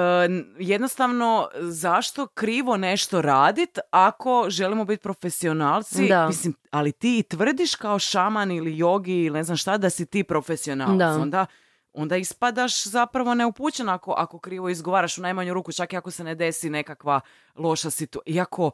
jednostavno, 0.58 1.48
zašto 1.60 2.26
krivo 2.26 2.76
nešto 2.76 3.22
radit 3.22 3.78
ako 3.90 4.46
želimo 4.48 4.84
biti 4.84 5.02
profesionalci? 5.02 6.08
Da. 6.08 6.26
Mislim, 6.26 6.54
ali 6.70 6.92
ti 6.92 7.22
tvrdiš 7.28 7.74
kao 7.74 7.98
šaman 7.98 8.50
ili 8.50 8.78
jogi 8.78 9.24
ili 9.24 9.38
ne 9.38 9.44
znam 9.44 9.56
šta 9.56 9.78
da 9.78 9.90
si 9.90 10.06
ti 10.06 10.24
profesionalac. 10.24 10.98
Da. 10.98 11.22
Onda 11.22 11.46
onda 11.92 12.16
ispadaš 12.16 12.84
zapravo 12.84 13.34
neupućen 13.34 13.88
ako, 13.88 14.14
ako 14.16 14.38
krivo 14.38 14.68
izgovaraš 14.68 15.18
u 15.18 15.22
najmanju 15.22 15.54
ruku, 15.54 15.72
čak 15.72 15.92
i 15.92 15.96
ako 15.96 16.10
se 16.10 16.24
ne 16.24 16.34
desi 16.34 16.70
nekakva 16.70 17.20
loša 17.56 17.90
situacija. 17.90 18.34
Iako, 18.34 18.70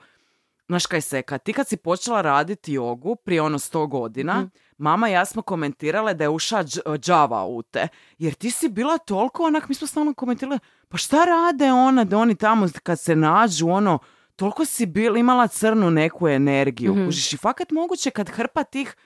znaš 0.69 0.87
kaj 0.87 1.01
se, 1.01 1.23
kad 1.23 1.43
ti 1.43 1.53
kad 1.53 1.69
si 1.69 1.77
počela 1.77 2.23
raditi 2.23 2.73
jogu 2.73 3.17
prije 3.17 3.43
ono 3.43 3.59
sto 3.59 3.87
godina, 3.87 4.35
mhm. 4.35 4.47
mama 4.79 5.09
i 5.09 5.13
ja 5.13 5.25
smo 5.25 5.43
komentirale 5.43 6.15
da 6.15 6.25
je 6.25 6.29
uša 6.29 6.65
džava 6.99 7.47
u 7.47 7.63
te. 7.63 7.89
Jer 8.19 8.35
ti 8.35 8.51
si 8.51 8.69
bila 8.69 8.99
toliko, 8.99 9.43
onak, 9.43 9.69
mi 9.69 9.75
smo 9.75 9.87
stalno 9.87 10.15
komentirale, 10.15 10.59
pa 10.89 10.97
šta 10.97 11.25
rade 11.25 11.73
ona, 11.73 12.05
da 12.05 12.19
oni 12.19 12.35
tamo 12.35 12.67
kad 12.83 13.01
se 13.01 13.17
nađu, 13.17 13.69
ono, 13.69 13.99
toliko 14.37 14.65
si 14.65 14.87
bila, 14.87 15.19
imala 15.19 15.49
crnu 15.49 15.91
neku 15.91 16.29
energiju. 16.29 16.95
mm 16.95 17.09
i 17.09 17.37
fakat 17.37 17.71
moguće 17.71 18.11
kad 18.11 18.29
hrpa 18.29 18.65
tih 18.65 18.97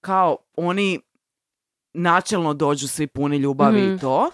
kao 0.00 0.36
oni 0.56 1.00
načelno 1.94 2.54
dođu 2.54 2.88
svi 2.88 3.06
puni 3.06 3.36
ljubavi 3.36 3.80
i 3.80 3.86
mhm. 3.86 3.98
to. 3.98 4.30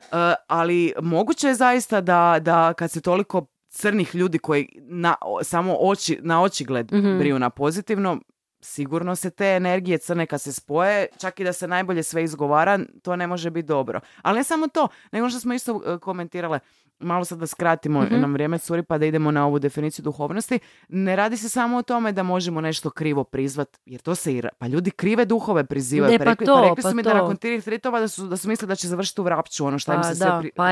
Uh, 0.00 0.16
ali 0.46 0.92
moguće 1.02 1.46
je 1.46 1.54
zaista 1.54 2.00
da, 2.00 2.38
da 2.40 2.72
kad 2.72 2.90
se 2.90 3.00
toliko 3.00 3.46
crnih 3.68 4.14
ljudi 4.14 4.38
koji 4.38 4.68
na, 4.76 5.14
samo 5.42 5.76
oči, 5.80 6.18
na 6.22 6.42
očigled 6.42 6.92
mm 6.92 7.18
briju 7.18 7.38
na 7.38 7.50
pozitivno, 7.50 8.20
sigurno 8.60 9.16
se 9.16 9.30
te 9.30 9.46
energije 9.46 9.98
crne 9.98 10.26
kad 10.26 10.40
se 10.40 10.52
spoje, 10.52 11.06
čak 11.18 11.40
i 11.40 11.44
da 11.44 11.52
se 11.52 11.68
najbolje 11.68 12.02
sve 12.02 12.24
izgovara, 12.24 12.78
to 13.02 13.16
ne 13.16 13.26
može 13.26 13.50
biti 13.50 13.66
dobro. 13.66 14.00
Ali 14.22 14.38
ne 14.38 14.44
samo 14.44 14.68
to, 14.68 14.88
nego 15.12 15.30
što 15.30 15.40
smo 15.40 15.54
isto 15.54 15.74
uh, 15.74 16.00
komentirale, 16.00 16.60
malo 17.00 17.24
sad 17.24 17.38
da 17.38 17.46
skratimo 17.46 18.00
mm 18.02 18.20
nam 18.20 18.32
vrijeme 18.32 18.58
curi 18.58 18.82
pa 18.82 18.98
da 18.98 19.06
idemo 19.06 19.30
na 19.30 19.46
ovu 19.46 19.58
definiciju 19.58 20.02
duhovnosti, 20.02 20.58
ne 20.88 21.16
radi 21.16 21.36
se 21.36 21.48
samo 21.48 21.76
o 21.76 21.82
tome 21.82 22.12
da 22.12 22.22
možemo 22.22 22.60
nešto 22.60 22.90
krivo 22.90 23.24
prizvat, 23.24 23.78
jer 23.84 24.00
to 24.00 24.14
se 24.14 24.34
i, 24.34 24.42
pa 24.58 24.66
ljudi 24.66 24.90
krive 24.90 25.24
duhove 25.24 25.64
prizivaju. 25.64 26.18
pa, 26.18 26.24
rekli, 26.24 26.46
to, 26.46 26.54
pa 26.54 26.68
rekli 26.68 26.82
su 26.82 26.88
pa 26.88 26.94
mi 26.94 27.02
da 27.02 27.14
nakon 27.14 27.36
tih 27.36 27.68
ritova 27.68 28.00
da 28.00 28.08
su, 28.08 28.26
da 28.26 28.36
su 28.36 28.48
mislili 28.48 28.68
da 28.68 28.74
će 28.74 28.88
završiti 28.88 29.20
u 29.20 29.24
vrapću, 29.24 29.66
ono 29.66 29.78
što 29.78 29.92
im 29.92 30.02
se 30.04 30.14
sve 30.14 30.38
pri, 30.40 30.50
pa 30.56 30.70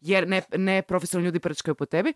jer 0.00 0.28
ne, 0.28 0.42
ne 0.56 0.82
profesionalni 0.82 1.26
ljudi 1.26 1.38
prčkaju 1.38 1.74
po 1.74 1.86
tebi. 1.86 2.12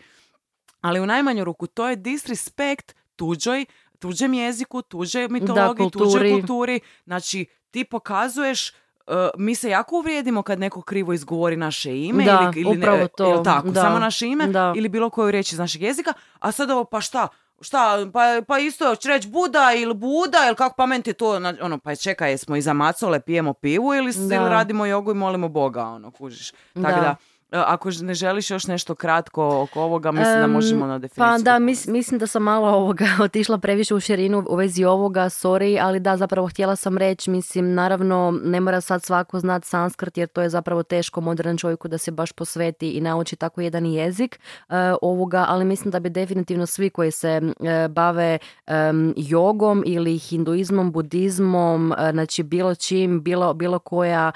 Ali 0.80 1.00
u 1.00 1.06
najmanju 1.06 1.44
ruku 1.44 1.66
to 1.66 1.88
je 1.88 1.96
disrespekt 1.96 2.94
tuđoj, 3.16 3.64
tuđem 3.98 4.34
jeziku, 4.34 4.82
tuđoj 4.82 5.28
mitologiji, 5.28 5.90
tuđoj 5.90 6.30
kulturi. 6.30 6.80
Znači, 7.04 7.46
ti 7.70 7.84
pokazuješ 7.84 8.72
Uh, 9.06 9.14
mi 9.38 9.54
se 9.54 9.70
jako 9.70 9.96
uvrijedimo 9.96 10.42
kad 10.42 10.58
neko 10.58 10.82
krivo 10.82 11.12
izgovori 11.12 11.56
naše 11.56 11.98
ime 11.98 12.24
da, 12.24 12.52
ili, 12.54 12.60
ili 12.60 12.78
upravo 12.78 13.08
to. 13.08 13.42
tako, 13.44 13.68
da. 13.68 13.80
samo 13.80 13.98
naše 13.98 14.26
ime 14.26 14.48
ili 14.76 14.88
bilo 14.88 15.10
koju 15.10 15.30
riječ 15.30 15.52
iz 15.52 15.58
našeg 15.58 15.82
jezika, 15.82 16.12
a 16.38 16.52
sad 16.52 16.70
ovo 16.70 16.84
pa 16.84 17.00
šta, 17.00 17.28
šta, 17.60 18.06
pa, 18.12 18.20
pa 18.48 18.58
isto 18.58 18.96
će 18.96 19.08
reći 19.08 19.28
Buda 19.28 19.72
ili 19.76 19.94
Buda 19.94 20.38
ili 20.46 20.56
kako 20.56 20.76
pamet 20.76 21.06
je 21.06 21.12
to, 21.12 21.40
ono, 21.60 21.78
pa 21.78 21.96
čekaj, 21.96 22.30
jesmo 22.30 22.56
iza 22.56 22.72
macole, 22.72 23.20
pijemo 23.20 23.52
pivu 23.52 23.94
ili, 23.94 24.12
ili 24.16 24.48
radimo 24.48 24.86
jogu 24.86 25.10
i 25.10 25.14
molimo 25.14 25.48
Boga, 25.48 25.84
ono, 25.84 26.10
kužiš. 26.10 26.52
Tako 26.74 27.00
da 27.00 27.16
E, 27.36 27.36
ako 27.50 27.90
ne 28.00 28.14
želiš 28.14 28.50
još 28.50 28.66
nešto 28.66 28.94
kratko 28.94 29.62
oko 29.62 29.82
ovoga, 29.82 30.12
mislim 30.12 30.40
da 30.40 30.46
možemo 30.46 30.87
na 30.87 30.98
definiciju. 30.98 31.24
Pa 31.24 31.38
da, 31.38 31.59
mislim 31.92 32.18
da 32.18 32.26
sam 32.26 32.42
malo 32.42 32.68
ovoga 32.68 33.06
otišla 33.24 33.59
previše 33.59 33.94
u 33.94 34.00
širinu 34.00 34.44
u 34.48 34.56
vezi 34.56 34.85
ovoga, 34.85 35.24
sorry, 35.24 35.78
ali 35.82 36.00
da, 36.00 36.16
zapravo 36.16 36.48
htjela 36.48 36.76
sam 36.76 36.98
reći, 36.98 37.30
mislim, 37.30 37.74
naravno 37.74 38.40
ne 38.44 38.61
mora 38.61 38.80
sad 38.80 39.02
svako 39.02 39.40
znat 39.40 39.64
sanskrt 39.64 40.18
jer 40.18 40.28
to 40.28 40.42
je 40.42 40.48
zapravo 40.48 40.82
teško 40.82 41.20
modern 41.20 41.56
čovjeku 41.56 41.88
da 41.88 41.98
se 41.98 42.11
baš 42.11 42.32
posveti 42.32 42.90
i 42.90 43.00
nauči 43.00 43.37
tako 43.37 43.61
jedan 43.61 43.87
jezik 43.87 44.40
uh, 44.68 44.74
ovoga, 45.02 45.44
ali 45.48 45.64
mislim 45.64 45.90
da 45.90 46.00
bi 46.00 46.11
definitivno 46.11 46.66
svi 46.66 46.90
koji 46.90 47.11
se 47.11 47.40
uh, 47.42 47.90
bave 47.90 48.38
um, 48.66 49.14
jogom 49.16 49.82
ili 49.87 50.18
hinduizmom, 50.18 50.92
budizmom, 50.92 51.94
znači 52.12 52.42
bilo 52.42 52.74
čim, 52.74 53.22
bilo, 53.22 53.54
bilo 53.54 53.78
koja, 53.78 54.32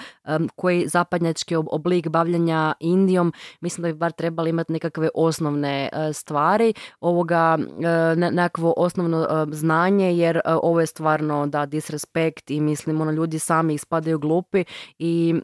koji 0.56 0.88
zapadnjački 0.88 1.56
oblik 1.56 2.08
bavljanja 2.08 2.72
Indije 2.80 3.00
Indijom, 3.10 3.32
mislim 3.60 3.82
da 3.82 3.92
bi 3.92 3.98
bar 3.98 4.12
trebali 4.12 4.50
imati 4.50 4.72
nekakve 4.72 5.08
osnovne 5.14 5.88
e, 5.92 6.12
stvari, 6.12 6.74
ovoga 7.00 7.58
e, 7.58 8.16
nekakvo 8.16 8.74
osnovno 8.76 9.22
e, 9.22 9.54
znanje 9.54 10.16
jer 10.16 10.40
ovo 10.44 10.80
je 10.80 10.86
stvarno 10.86 11.46
da 11.46 11.66
disrespekt 11.66 12.50
i 12.50 12.60
mislim 12.60 13.00
ono 13.00 13.10
ljudi 13.10 13.38
sami 13.38 13.74
ispadaju 13.74 14.18
glupi 14.18 14.64
i 14.98 15.34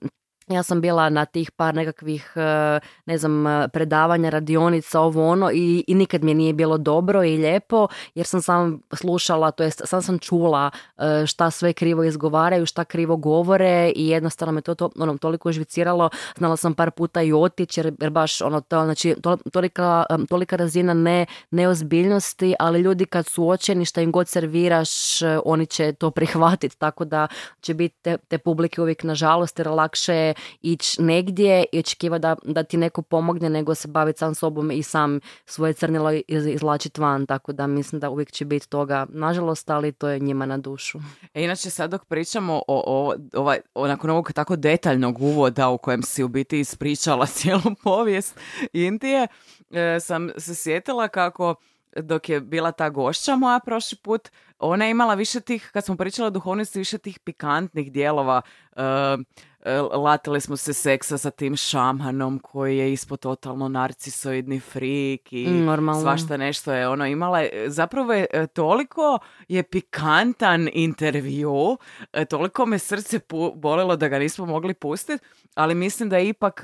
ja 0.49 0.63
sam 0.63 0.81
bila 0.81 1.09
na 1.11 1.25
tih 1.25 1.51
par 1.51 1.75
nekakvih, 1.75 2.33
e, 2.37 2.81
ne 3.07 3.19
znam, 3.19 3.47
e, 3.47 3.69
predavanja, 3.69 4.31
radionica, 4.31 5.01
ovo 5.01 5.29
ono 5.29 5.51
i, 5.51 5.85
i 5.87 5.95
nikad 5.95 6.25
mi 6.25 6.35
nije 6.35 6.53
bilo 6.53 6.79
dobro 6.79 7.25
i 7.25 7.37
lijepo 7.37 7.89
jer 8.15 8.27
sam 8.27 8.43
sam 8.43 8.81
slušala, 8.93 9.51
to 9.51 9.65
jest 9.65 9.83
sam 9.85 10.03
sam 10.03 10.19
čula 10.19 10.71
e, 10.99 11.27
šta 11.27 11.51
sve 11.51 11.73
krivo 11.73 12.05
izgovaraju, 12.05 12.67
šta 12.67 12.85
krivo 12.85 13.17
govore 13.17 13.93
i 13.97 14.09
jednostavno 14.09 14.53
me 14.53 14.61
to, 14.61 14.75
to 14.75 14.91
ono, 14.99 15.19
toliko 15.19 15.53
žviciralo. 15.53 16.11
Znala 16.37 16.57
sam 16.57 16.75
par 16.75 16.91
puta 16.91 17.23
i 17.23 17.33
otići 17.33 17.81
jer, 17.81 18.11
baš 18.11 18.41
ono, 18.41 18.61
to, 18.61 18.85
znači, 18.85 19.15
tolika, 19.53 20.05
tolika 20.29 20.57
razina 20.57 20.95
ne, 20.95 21.27
neozbiljnosti, 21.51 22.55
ali 22.59 22.81
ljudi 22.81 23.05
kad 23.05 23.27
su 23.27 23.49
očeni 23.49 23.85
šta 23.85 24.01
im 24.01 24.13
god 24.13 24.29
serviraš, 24.29 24.91
oni 25.45 25.67
će 25.67 25.93
to 25.93 26.11
prihvatiti, 26.17 26.79
tako 26.79 27.05
da 27.05 27.29
će 27.61 27.75
biti 27.75 27.97
te, 28.03 28.17
te 28.29 28.39
publike 28.39 28.83
uvijek 28.83 29.03
nažalost 29.03 29.59
jer 29.59 29.69
lakše 29.69 30.36
ići 30.63 31.03
negdje 31.03 31.65
i 31.73 31.79
očekivati 31.79 32.23
da, 32.23 32.37
da 32.45 32.63
ti 32.63 32.77
neko 32.77 33.03
pomogne 33.03 33.51
nego 33.51 33.75
se 33.75 33.89
baviti 33.89 34.19
sam 34.19 34.35
sobom 34.35 34.71
i 34.71 34.83
sam 34.83 35.21
svoje 35.47 35.73
crnilo 35.73 36.13
iz, 36.29 36.47
izlačiti 36.47 37.01
van, 37.01 37.27
tako 37.27 37.53
da 37.53 37.67
mislim 37.67 38.01
da 38.01 38.11
uvijek 38.11 38.33
će 38.33 38.45
biti 38.45 38.69
toga, 38.69 39.07
nažalost, 39.09 39.71
ali 39.71 39.93
to 39.93 40.09
je 40.09 40.19
njima 40.19 40.47
na 40.47 40.59
dušu. 40.59 40.99
E, 41.35 41.45
inače, 41.45 41.71
sad 41.71 41.91
dok 41.91 42.05
pričamo 42.05 42.63
o, 42.69 42.83
o, 42.87 43.15
ovaj, 43.35 43.59
o 43.75 43.87
nakon 43.87 44.11
ovog 44.11 44.33
tako 44.33 44.57
detaljnog 44.57 45.23
uvoda 45.23 45.69
u 45.69 45.79
kojem 45.79 46.03
si 46.03 46.25
u 46.25 46.29
biti 46.29 46.61
ispričala 46.61 47.27
cijelu 47.37 47.75
povijest 47.83 48.41
Indije, 48.73 49.27
e, 49.71 50.01
sam 50.01 50.31
se 50.37 50.55
sjetila 50.55 51.09
kako 51.09 51.55
dok 52.03 52.29
je 52.29 52.41
bila 52.41 52.73
ta 52.73 52.91
gošća 52.91 53.37
moja 53.37 53.61
prošli 53.61 53.99
put, 54.03 54.29
ona 54.59 54.85
je 54.85 54.91
imala 54.91 55.15
više 55.15 55.41
tih, 55.41 55.71
kad 55.73 55.85
smo 55.85 55.97
pričali 55.97 56.27
o 56.27 56.31
duhovnosti, 56.31 56.79
više 56.79 56.99
tih 56.99 57.19
pikantnih 57.21 57.93
dijelova. 57.93 58.43
E, 58.77 58.83
latili 59.95 60.41
smo 60.41 60.57
se 60.57 60.73
seksa 60.75 61.19
sa 61.19 61.31
tim 61.31 61.57
šamanom 61.57 62.39
koji 62.41 62.79
je 62.79 62.93
ispod 62.93 63.21
totalno 63.21 63.69
narcisoidni 63.69 64.61
frik 64.61 65.33
i 65.33 65.47
Mm, 65.47 65.65
normalno. 65.65 66.01
svašta 66.03 66.37
nešto 66.37 66.73
je 66.73 66.89
ono 66.89 67.07
imala. 67.07 67.41
je- 67.41 67.65
Zapravo 67.69 68.13
je 68.13 68.27
e, 68.33 68.47
toliko 68.47 69.19
je 69.49 69.63
pikantan 69.65 70.69
intervju, 70.73 71.79
toliko 72.25 72.67
me 72.67 72.79
srce 72.79 73.19
pu- 73.21 73.55
bolilo 73.55 73.97
da 73.97 74.09
ga 74.09 74.19
nismo 74.19 74.47
mogli 74.47 74.75
pustiti, 74.75 75.25
ali 75.55 75.75
mislim 75.75 76.09
da 76.09 76.17
je 76.17 76.29
ipak 76.29 76.63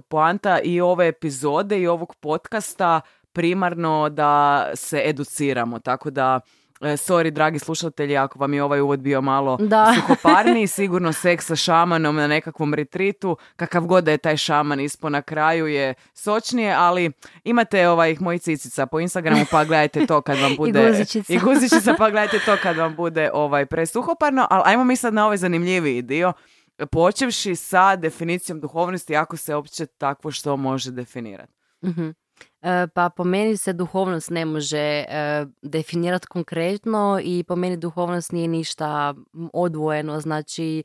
poanta 0.00 0.60
i 0.60 0.80
ove 0.80 1.08
epizode 1.08 1.80
i 1.80 1.86
ovog 1.86 2.14
podcasta 2.14 3.00
primarno 3.32 4.08
da 4.08 4.34
se 4.74 5.02
educiramo, 5.04 5.78
tako 5.78 6.10
da 6.10 6.40
sorry 6.80 7.30
dragi 7.30 7.58
slušatelji 7.58 8.16
ako 8.16 8.38
vam 8.38 8.54
je 8.54 8.62
ovaj 8.62 8.80
uvod 8.80 9.00
bio 9.00 9.20
malo 9.20 9.56
Da. 9.56 9.92
suhoparniji, 9.96 10.66
sigurno 10.66 11.12
seks 11.12 11.46
sa 11.46 11.56
šamanom 11.56 12.16
na 12.16 12.26
nekakvom 12.26 12.74
retritu, 12.74 13.36
kakav 13.56 13.84
god 13.84 14.04
da 14.04 14.10
je 14.10 14.18
taj 14.18 14.36
šaman 14.36 14.80
ispo 14.80 15.08
na 15.08 15.22
kraju 15.22 15.66
je 15.66 15.94
sočnije, 16.14 16.74
ali 16.74 17.12
imate 17.44 17.88
ovaj 17.88 18.16
moj 18.20 18.38
cicica 18.38 18.86
po 18.86 19.00
Instagramu 19.00 19.44
pa 19.50 19.64
gledajte 19.64 20.06
to 20.06 20.20
kad 20.20 20.38
vam 20.38 20.56
bude 20.58 20.88
guzičica. 20.88 21.32
i 21.32 21.38
guzičica 21.38 21.94
pa 21.98 22.10
gledajte 22.10 22.38
to 22.38 22.56
kad 22.62 22.76
vam 22.76 22.96
bude 22.96 23.30
ovaj 23.32 23.66
presuhoparno, 23.66 24.46
ali 24.50 24.62
ajmo 24.64 24.84
mi 24.84 24.96
sad 24.96 25.14
na 25.14 25.24
ovaj 25.24 25.36
zanimljiviji 25.36 26.02
dio 26.02 26.32
počevši 26.86 27.56
sa 27.56 27.96
definicijom 27.96 28.60
duhovnosti 28.60 29.16
ako 29.16 29.36
se 29.36 29.54
uopće 29.54 29.86
takvo 29.86 30.30
što 30.30 30.56
može 30.56 30.90
definirati. 30.90 31.52
Mhm. 31.84 32.08
E, 32.62 32.86
Pa 32.94 33.10
po 33.10 33.24
meni 33.24 33.56
se 33.56 33.72
duhovnost 33.72 34.30
ne 34.30 34.44
može 34.44 34.78
e, 34.78 35.46
definirati 35.62 36.26
konkretno 36.26 37.20
i 37.22 37.44
po 37.48 37.56
meni 37.56 37.76
duhovnost 37.76 38.32
nije 38.32 38.48
ništa 38.48 39.14
odvojeno, 39.52 40.20
znači 40.20 40.82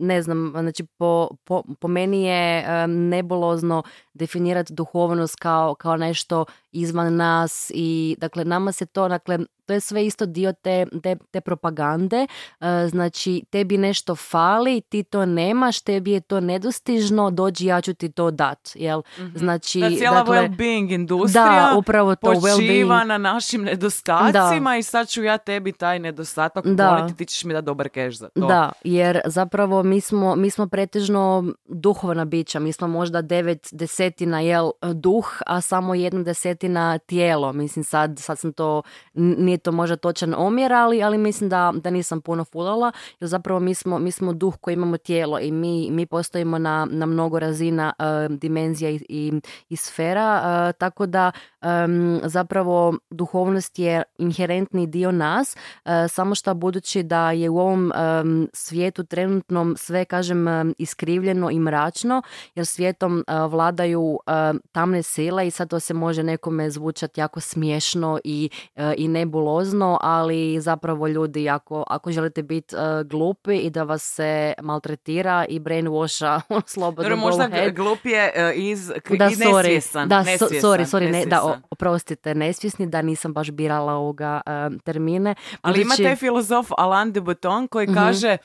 ne 0.00 0.22
znam, 0.22 0.52
znači 0.60 0.84
po, 0.98 1.28
po, 1.44 1.62
po 1.80 1.88
meni 1.88 2.24
je 2.24 2.64
em, 2.66 3.08
nebulozno 3.08 3.82
definirati 4.14 4.74
duhovnost 4.74 5.36
kao, 5.36 5.74
kao 5.74 5.96
nešto 5.96 6.44
izvan 6.72 7.16
nas 7.16 7.70
i 7.74 8.16
dakle 8.18 8.44
nama 8.44 8.72
se 8.72 8.86
to, 8.86 9.08
dakle 9.08 9.38
to 9.66 9.74
je 9.74 9.80
sve 9.80 10.06
isto 10.06 10.26
dio 10.26 10.52
te, 10.52 10.86
te, 11.02 11.16
te 11.30 11.40
propagande, 11.40 12.26
E, 12.60 12.88
znači 12.88 13.42
tebi 13.50 13.78
nešto 13.78 14.16
fali, 14.16 14.80
ti 14.80 15.02
to 15.02 15.26
nemaš, 15.26 15.80
tebi 15.80 16.10
je 16.10 16.20
to 16.20 16.40
nedostižno, 16.40 17.30
dođi 17.30 17.66
ja 17.66 17.80
ću 17.80 17.94
ti 17.94 18.12
to 18.12 18.30
dat, 18.30 18.70
jel? 18.74 19.02
Znači, 19.34 19.80
Da 19.80 19.88
cijela 19.88 20.16
dakle, 20.16 20.36
well-being 20.38 20.94
industrija 20.94 21.44
da, 21.44 21.74
upravo 21.78 22.14
to 22.14 22.20
počiva 22.20 22.40
well-being. 22.42 23.04
na 23.04 23.18
našim 23.18 23.62
nedostacima 23.62 24.76
i 24.76 24.82
sad 24.82 25.08
ću 25.08 25.22
ja 25.22 25.38
tebi 25.38 25.72
taj 25.72 25.98
nedostatak 25.98 26.66
Da. 26.66 26.90
ukloniti, 26.92 27.16
ti 27.16 27.24
ćeš 27.26 27.44
mi 27.44 27.52
da 27.52 27.60
dobar 27.60 27.88
keš 27.88 28.18
za 28.18 28.28
to. 28.28 28.46
Da, 28.46 28.72
jer 28.84 29.20
zapravo 29.24 29.82
mi 29.82 30.00
smo, 30.00 30.36
mi 30.36 30.50
smo 30.50 30.66
pretežno 30.66 31.44
duhovna 31.64 32.24
bića, 32.24 32.58
mi 32.58 32.72
smo 32.72 32.88
možda 32.88 33.22
devet 33.22 33.68
desetina 33.72 34.40
jel 34.40 34.70
duh, 34.94 35.38
a 35.46 35.60
samo 35.60 35.94
jedna 35.94 36.22
desetina 36.22 36.59
tijelo. 37.06 37.52
Mislim 37.52 37.84
sad, 37.84 38.18
sad 38.18 38.38
sam 38.38 38.52
to, 38.52 38.82
nije 39.14 39.58
to 39.58 39.72
možda 39.72 39.96
točan 39.96 40.34
omjer, 40.34 40.72
ali, 40.72 41.02
ali 41.02 41.18
mislim 41.18 41.50
da, 41.50 41.72
da 41.74 41.90
nisam 41.90 42.20
puno 42.20 42.44
fulala, 42.44 42.92
jer 43.20 43.28
zapravo 43.28 43.60
mi 43.60 43.74
smo, 43.74 43.98
mi 43.98 44.10
smo 44.10 44.32
duh 44.32 44.54
koji 44.60 44.74
imamo 44.74 44.96
tijelo 44.96 45.38
i 45.38 45.52
mi, 45.52 45.90
mi 45.90 46.06
postojimo 46.06 46.58
na, 46.58 46.88
na 46.90 47.06
mnogo 47.06 47.38
razina 47.38 47.92
e, 47.98 48.28
dimenzija 48.28 48.90
i, 48.90 49.00
i, 49.08 49.32
i 49.68 49.76
sfera, 49.76 50.42
e, 50.68 50.72
tako 50.72 51.06
da 51.06 51.32
em, 51.62 52.20
zapravo 52.24 52.94
duhovnost 53.10 53.78
je 53.78 54.02
inherentni 54.18 54.86
dio 54.86 55.12
nas, 55.12 55.56
e, 55.84 56.08
samo 56.08 56.34
što 56.34 56.54
budući 56.54 57.02
da 57.02 57.30
je 57.30 57.48
u 57.48 57.58
ovom 57.58 57.92
em, 57.94 58.48
svijetu 58.52 59.04
trenutnom 59.04 59.74
sve, 59.78 60.04
kažem, 60.04 60.48
em, 60.48 60.74
iskrivljeno 60.78 61.50
i 61.50 61.58
mračno, 61.58 62.22
jer 62.54 62.66
svijetom 62.66 63.18
e, 63.18 63.32
vladaju 63.48 64.18
e, 64.26 64.30
tamne 64.72 65.02
sile 65.02 65.46
i 65.46 65.50
sad 65.50 65.70
to 65.70 65.80
se 65.80 65.94
može 65.94 66.22
nekome 66.22 66.70
zvučati 66.70 67.20
jako 67.20 67.40
smiješno 67.40 68.18
i, 68.24 68.50
i 68.96 69.08
nebulozno, 69.08 69.98
ali 70.02 70.60
zapravo 70.60 71.08
ljudi, 71.08 71.48
ako, 71.48 71.84
ako 71.86 72.12
želite 72.12 72.42
biti 72.42 72.76
glupi 73.04 73.56
i 73.56 73.70
da 73.70 73.82
vas 73.82 74.02
se 74.02 74.52
maltretira 74.62 75.46
i 75.48 75.60
brainwasha, 75.60 76.40
ono, 76.48 76.62
slobodno 76.66 77.02
Dobro, 77.10 77.16
možda 77.16 77.44
ahead. 77.44 77.74
glupije 77.74 78.32
e, 78.34 78.52
iz 78.56 78.88
Da, 78.88 78.94
i 79.26 79.34
sorry, 79.36 79.56
nesvjestan. 79.56 80.08
da, 80.08 80.22
nesvjestan, 80.22 80.58
sorry, 80.70 80.84
sorry, 80.84 81.12
ne, 81.12 81.26
da. 81.26 81.49
Oprostite, 81.70 82.34
nesvjesni, 82.34 82.86
da 82.86 83.02
nisam 83.02 83.32
baš 83.32 83.50
birala 83.50 83.92
ovoga 83.92 84.40
em, 84.46 84.78
termine. 84.78 85.34
Ali 85.62 85.82
ima 85.82 85.94
taj 85.96 86.16
filozof 86.16 86.70
Alain 86.78 87.12
de 87.12 87.20
Botton 87.20 87.68
koji 87.68 87.86
Mhm. 87.86 87.94
kaže 87.94 88.36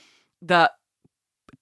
da 0.41 0.67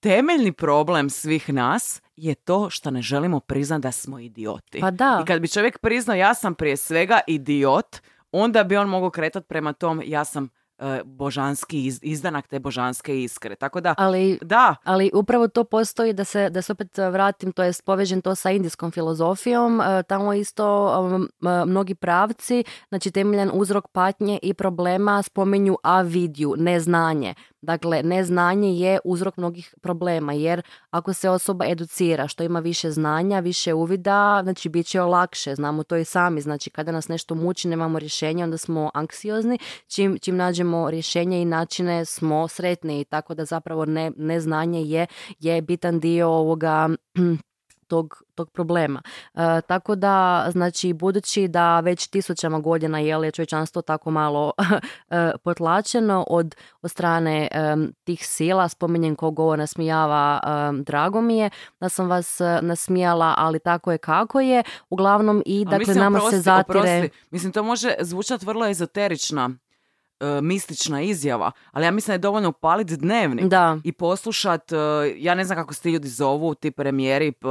temeljni 0.00 0.52
problem 0.52 1.10
svih 1.10 1.52
nas 1.52 2.02
je 2.16 2.34
to 2.34 2.70
što 2.70 2.90
ne 2.90 3.02
želimo 3.02 3.40
priznati 3.40 3.82
da 3.82 3.92
smo 3.92 4.18
idioti. 4.18 4.80
Pa 4.80 4.90
da. 4.90 5.20
I 5.22 5.26
kad 5.26 5.40
bi 5.40 5.48
čovjek 5.48 5.78
priznao 5.78 6.16
ja 6.16 6.34
sam 6.34 6.54
prije 6.54 6.76
svega 6.76 7.20
idiot, 7.26 7.96
onda 8.32 8.64
bi 8.64 8.76
on 8.76 8.88
mogao 8.88 9.10
kretati 9.10 9.46
prema 9.46 9.72
tom 9.72 10.02
ja 10.04 10.24
sam 10.24 10.44
e, 10.44 10.48
božanski 11.04 11.84
iz- 11.86 11.98
izdanak 12.02 12.46
te 12.48 12.58
božanske 12.58 13.22
iskre. 13.22 13.56
Tako 13.56 13.80
da, 13.80 13.94
Ali 13.98 14.38
da, 14.42 14.76
Ali 14.84 15.10
upravo 15.14 15.48
to 15.48 15.64
postoji 15.64 16.12
da 16.12 16.24
se, 16.24 16.50
da 16.50 16.62
se 16.62 16.72
opet 16.72 16.98
vratim, 16.98 17.52
to 17.52 17.62
jest 17.62 17.84
povežem 17.84 18.20
to 18.22 18.34
sa 18.34 18.50
indijskom 18.50 18.90
filozofijom, 18.90 19.80
e, 19.80 20.02
tamo 20.02 20.32
isto 20.32 20.64
um, 21.00 21.28
mnogi 21.66 21.94
pravci, 21.94 22.64
znači 22.88 23.10
temeljan 23.10 23.50
uzrok 23.52 23.88
patnje 23.88 24.38
i 24.42 24.54
problema 24.54 25.22
spomenju 25.22 25.76
avidju, 25.82 26.54
neznanje. 26.58 27.34
Dakle, 27.64 28.02
neznanje 28.02 28.72
je 28.74 28.98
uzrok 29.04 29.36
mnogih 29.36 29.74
problema, 29.80 30.32
jer 30.32 30.62
ako 30.90 31.12
se 31.12 31.30
osoba 31.30 31.64
educira, 31.66 32.28
što 32.28 32.42
ima 32.42 32.60
više 32.60 32.90
znanja, 32.90 33.40
više 33.40 33.74
uvida, 33.74 34.40
znači 34.42 34.68
bit 34.68 34.86
će 34.86 35.00
lakše, 35.00 35.54
znamo 35.54 35.82
to 35.82 35.96
i 35.96 36.04
sami, 36.04 36.40
znači 36.40 36.70
kada 36.70 36.92
nas 36.92 37.08
nešto 37.08 37.34
muči, 37.34 37.68
nemamo 37.68 37.98
rješenja, 37.98 38.44
onda 38.44 38.58
smo 38.58 38.90
anksiozni, 38.94 39.58
čim, 39.86 40.18
čim 40.22 40.36
nađemo 40.36 40.90
rješenje 40.90 41.42
i 41.42 41.44
načine 41.44 42.04
smo 42.04 42.48
sretni, 42.48 43.04
tako 43.04 43.34
da 43.34 43.44
zapravo 43.44 43.84
ne, 43.84 44.12
neznanje 44.16 44.82
je, 44.82 45.06
je 45.38 45.62
bitan 45.62 46.00
dio 46.00 46.28
ovoga 46.28 46.88
tog, 47.94 48.22
tog 48.34 48.50
problema. 48.50 49.02
E, 49.34 49.60
tako 49.66 49.94
da, 49.94 50.46
znači, 50.50 50.92
budući 50.92 51.48
da 51.48 51.80
već 51.80 52.06
tisućama 52.06 52.58
godina 52.58 52.98
je 52.98 53.30
čovječanstvo 53.30 53.82
tako 53.82 54.10
malo 54.10 54.52
e, 55.10 55.32
potlačeno 55.44 56.24
od, 56.30 56.54
od 56.82 56.90
strane 56.90 57.48
em, 57.50 57.92
tih 58.04 58.26
sila, 58.26 58.68
spominjem 58.68 59.16
ko 59.16 59.30
govor 59.30 59.58
nasmijava, 59.58 60.40
drago 60.86 61.20
mi 61.20 61.38
je 61.38 61.50
da 61.80 61.88
sam 61.88 62.08
vas 62.08 62.40
e, 62.40 62.58
nasmijala, 62.62 63.34
ali 63.36 63.58
tako 63.58 63.92
je 63.92 63.98
kako 63.98 64.40
je. 64.40 64.62
Uglavnom 64.90 65.42
i, 65.46 65.64
dakle, 65.64 65.78
mislim, 65.78 65.98
nama 65.98 66.18
se 66.18 66.24
oprosti, 66.26 66.40
zatire... 66.40 66.78
oprosti. 66.78 67.10
Mislim, 67.30 67.52
to 67.52 67.62
može 67.62 67.94
zvučati 68.00 68.46
vrlo 68.46 68.66
ezoterična, 68.66 69.50
e, 69.50 69.63
mistična 70.42 71.00
izjava, 71.02 71.50
ali 71.72 71.84
ja 71.84 71.90
mislim 71.90 72.08
da 72.08 72.14
je 72.14 72.18
dovoljno 72.18 72.48
upaliti 72.48 72.96
dnevnik 72.96 73.44
Da. 73.44 73.78
i 73.84 73.92
poslušat, 73.92 74.72
e, 74.72 74.76
ja 75.16 75.34
ne 75.34 75.44
znam 75.44 75.58
kako 75.58 75.74
se 75.74 75.82
ti 75.82 75.90
ljudi 75.90 76.08
zovu, 76.08 76.54
ti 76.54 76.70
premijeri, 76.70 77.32
p- 77.32 77.48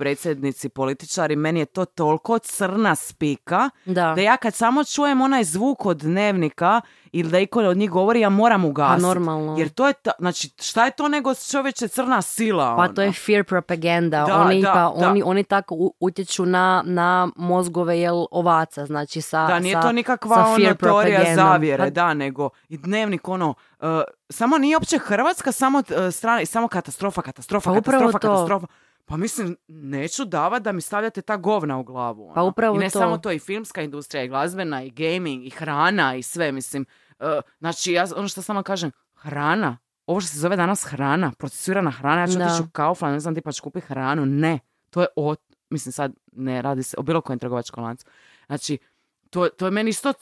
predsjednici, 0.00 0.68
političari, 0.70 1.36
meni 1.36 1.60
je 1.60 1.66
to 1.66 1.84
toliko 1.84 2.38
crna 2.40 2.94
spika, 2.94 3.70
Da. 3.84 4.12
da 4.14 4.20
ja 4.20 4.36
kad 4.36 4.54
samo 4.54 4.84
čujem 4.84 5.20
onaj 5.20 5.44
zvuk 5.44 5.86
od 5.86 5.96
dnevnika 5.98 6.80
ili 7.12 7.30
da 7.30 7.38
iko 7.38 7.60
od 7.60 7.76
njih 7.76 7.90
govori, 7.90 8.20
ja 8.20 8.28
moram 8.30 8.64
ugasiti. 8.64 9.02
Pa 9.02 9.08
normalno. 9.08 9.56
Jer 9.58 9.68
to 9.68 9.86
je, 9.86 9.92
ta, 9.94 10.10
znači, 10.18 10.50
šta 10.58 10.84
je 10.84 10.90
to 10.90 11.08
nego 11.08 11.34
čovječe 11.36 11.88
crna 11.88 12.22
sila? 12.22 12.64
Pa 12.68 12.82
ono? 12.82 12.88
to 12.88 13.02
je 13.02 13.12
fear 13.14 13.44
propaganda. 13.44 14.24
Da, 14.24 14.36
oni, 14.36 14.62
da, 14.62 14.72
pa, 14.94 15.00
da. 15.00 15.08
oni, 15.08 15.22
oni 15.22 15.44
tako 15.44 15.74
utječu 16.00 16.46
na, 16.46 16.82
na 16.86 17.28
mozgove 17.36 18.00
jel, 18.00 18.24
ovaca, 18.30 18.86
znači 18.86 19.20
sa 19.20 19.46
Da, 19.46 19.58
nije 19.58 19.74
sa- 19.74 19.82
to 19.82 19.92
nikakva 19.92 20.36
sa 20.36 20.42
ono 20.42 20.54
teorija 20.54 20.74
propagandom. 20.74 21.34
zavjere, 21.36 21.84
Pa 21.84 21.90
da, 21.90 22.14
nego 22.14 22.50
i 22.68 22.78
dnevnik 22.78 23.28
ono, 23.28 23.48
uh, 23.80 23.86
samo 24.30 24.58
nije 24.58 24.76
opće 24.76 24.98
Hrvatska, 24.98 25.52
samo 25.52 25.78
uh, 25.78 25.84
strana, 26.12 26.46
samo 26.46 26.68
katastrofa, 26.68 27.22
katastrofa, 27.22 27.70
Pa 27.70 27.74
katastrofa, 27.74 28.12
to. 28.12 28.28
katastrofa. 28.28 28.66
Pa 29.10 29.16
mislim, 29.16 29.56
neću 29.68 30.24
davat 30.24 30.62
da 30.62 30.72
mi 30.72 30.80
stavljate 30.80 31.22
ta 31.22 31.36
govna 31.36 31.78
u 31.78 31.84
glavu. 31.84 32.24
ono. 32.24 32.34
Pa 32.34 32.42
upravo 32.42 32.76
I 32.76 32.78
ne 32.78 32.90
to. 32.90 32.98
samo 32.98 33.18
to, 33.18 33.32
i 33.32 33.38
filmska 33.38 33.82
industrija, 33.82 34.24
i 34.24 34.28
glazbena, 34.28 34.82
i 34.82 34.90
gaming, 34.90 35.46
i 35.46 35.50
hrana, 35.50 36.14
i 36.14 36.22
sve, 36.22 36.52
mislim. 36.52 36.86
Uh, 37.18 37.26
znači, 37.58 37.92
ja 37.92 38.06
ono 38.16 38.28
što 38.28 38.42
samo 38.42 38.62
kažem, 38.62 38.90
hrana, 39.14 39.78
ovo 40.06 40.20
što 40.20 40.28
se 40.28 40.38
zove 40.38 40.56
danas 40.56 40.84
hrana, 40.84 41.32
procesirana 41.38 41.90
hrana, 41.90 42.20
ja 42.20 42.26
ću 42.26 42.38
otići 42.38 42.62
u 42.62 42.70
Kaufland, 42.72 43.12
ne 43.14 43.20
znam 43.20 43.34
ti 43.34 43.40
pa 43.40 43.52
ću 43.52 43.62
kupiti 43.62 43.86
hranu. 43.86 44.26
Ne, 44.26 44.58
to 44.90 45.00
je 45.00 45.06
o, 45.16 45.34
mislim 45.70 45.92
sad 45.92 46.12
ne 46.32 46.62
radi 46.62 46.82
se 46.82 46.96
o 46.98 47.02
bilo 47.02 47.20
kojem 47.20 47.38
trgovačkom 47.38 47.84
lancu. 47.84 48.06
Znači, 48.46 48.78
to, 49.30 49.48
to 49.48 49.64
je 49.64 49.70
meni 49.70 49.90
isto 49.90 50.12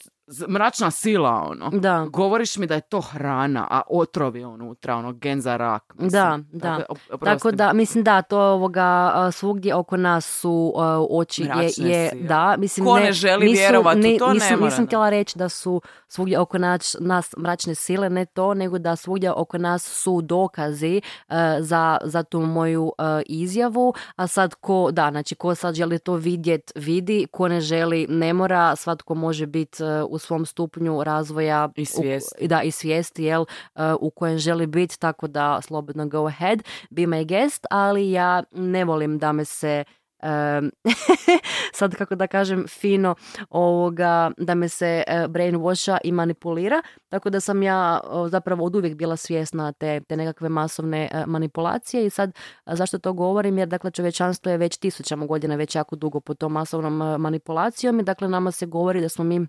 mračna 0.47 0.91
sila, 0.91 1.47
ono. 1.47 1.69
Da. 1.69 2.05
Govoriš 2.05 2.57
mi 2.57 2.67
da 2.67 2.75
je 2.75 2.81
to 2.81 3.01
hrana, 3.01 3.67
a 3.69 3.81
otrov 3.89 4.35
je 4.35 4.47
unutra, 4.47 4.95
ono, 4.95 5.13
gen 5.13 5.41
za 5.41 5.57
rak. 5.57 5.93
Mislim. 5.93 6.09
Da, 6.11 6.39
da. 6.51 6.77
Tako, 6.77 7.25
Tako 7.25 7.51
da, 7.51 7.73
mislim 7.73 8.03
da, 8.03 8.21
to 8.21 8.39
ovoga, 8.41 8.89
svugdje 9.31 9.75
oko 9.75 9.97
nas 9.97 10.39
su 10.39 10.73
a, 10.77 11.05
oči 11.09 11.41
je, 11.41 11.47
Mračne 11.47 11.89
je 11.89 12.09
sile. 12.09 12.23
da, 12.23 12.55
mislim 12.57 12.85
Ko 12.85 12.99
ne 12.99 13.11
želi 13.13 13.45
nisu, 13.45 13.59
vjerovat 13.59 13.95
u 13.95 13.99
ni- 13.99 14.17
to, 14.17 14.27
ne 14.27 14.33
nisam, 14.33 14.49
mora, 14.51 14.65
nisam 14.65 14.85
htjela 14.85 15.09
reći 15.09 15.37
da 15.37 15.49
su 15.49 15.81
svugdje 16.07 16.39
oko 16.39 16.57
nas, 16.57 16.95
nas 16.99 17.33
mračne 17.37 17.75
sile, 17.75 18.09
ne 18.09 18.25
to, 18.25 18.53
nego 18.53 18.79
da 18.79 18.95
svugdje 18.95 19.31
oko 19.31 19.57
nas 19.57 19.83
su 19.83 20.21
dokazi 20.21 21.01
a, 21.27 21.57
za, 21.61 21.97
za 22.03 22.23
tu 22.23 22.39
moju 22.39 22.91
a, 22.97 23.21
izjavu, 23.25 23.93
a 24.15 24.27
sad 24.27 24.55
ko, 24.55 24.89
da, 24.91 25.09
znači 25.11 25.35
ko 25.35 25.55
sad 25.55 25.75
želi 25.75 25.99
to 25.99 26.13
vidjet, 26.13 26.71
vidi, 26.75 27.27
ko 27.31 27.47
ne 27.47 27.61
želi, 27.61 28.05
ne 28.09 28.33
mora, 28.33 28.75
svatko 28.75 29.15
može 29.15 29.45
biti 29.45 29.77
u 30.09 30.18
svom 30.19 30.45
stupnju 30.45 31.03
razvoja 31.03 31.69
I 31.75 31.81
u- 31.81 31.85
svijesti. 31.85 32.47
da, 32.47 32.61
i 32.61 32.71
svijesti, 32.71 33.23
jel, 33.23 33.41
uh, 33.41 33.81
u 33.99 34.09
kojem 34.09 34.37
želi 34.37 34.67
biti, 34.67 34.99
tako 34.99 35.27
da 35.27 35.61
slobodno 35.61 36.07
go 36.07 36.25
ahead, 36.27 36.63
be 36.89 37.01
my 37.01 37.27
guest, 37.27 37.65
ali 37.69 38.11
ja 38.11 38.43
ne 38.51 38.85
volim 38.85 39.17
da 39.17 39.31
me 39.31 39.45
se 39.45 39.83
um, 40.23 40.71
sad 41.79 41.95
kako 41.95 42.15
da 42.15 42.27
kažem 42.27 42.65
fino 42.67 43.15
ovoga, 43.49 44.31
da 44.37 44.55
me 44.55 44.69
se 44.69 45.03
uh, 45.07 45.13
brainwasha 45.31 45.97
i 46.03 46.11
manipulira, 46.11 46.81
tako 47.09 47.29
da 47.29 47.39
sam 47.39 47.63
ja 47.63 47.99
zapravo 48.27 48.65
od 48.65 48.75
uvijek 48.75 48.95
bila 48.95 49.15
svjesna 49.17 49.71
te, 49.71 50.01
te 50.07 50.17
nekakve 50.17 50.49
masovne 50.49 51.09
e, 51.11 51.23
manipulacije 51.25 52.05
i 52.05 52.09
sad 52.09 52.31
zašto 52.65 52.97
to 52.99 53.13
govorim 53.13 53.57
jer 53.57 53.67
dakle 53.67 53.91
čovječanstvo 53.91 54.51
je 54.51 54.57
već 54.57 54.77
tisućama 54.77 55.25
godina 55.25 55.55
već 55.55 55.75
jako 55.75 55.95
dugo 55.95 56.19
pod 56.19 56.37
tom 56.37 56.51
masovnom 56.51 57.21
manipulacijom 57.21 57.99
i 57.99 58.03
dakle 58.03 58.27
nama 58.27 58.51
se 58.51 58.65
govori 58.65 59.01
da 59.01 59.09
smo 59.09 59.23
mi 59.23 59.47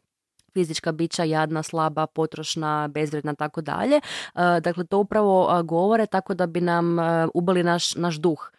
fizička 0.53 0.93
bića 0.93 1.25
jadna, 1.25 1.63
slaba, 1.63 2.07
potrošna, 2.07 2.89
bezvredna, 2.89 3.35
tako 3.35 3.61
dalje. 3.61 3.97
E, 3.97 4.01
Dakle, 4.61 4.85
to 4.85 4.99
upravo 4.99 5.59
e, 5.59 5.63
govore 5.63 6.07
tako 6.07 6.35
da 6.35 6.47
bi 6.47 6.61
nam 6.61 6.99
e, 6.99 7.29
ubili 7.35 7.63
naš, 7.63 7.95
naš 7.95 8.17
duh. 8.17 8.51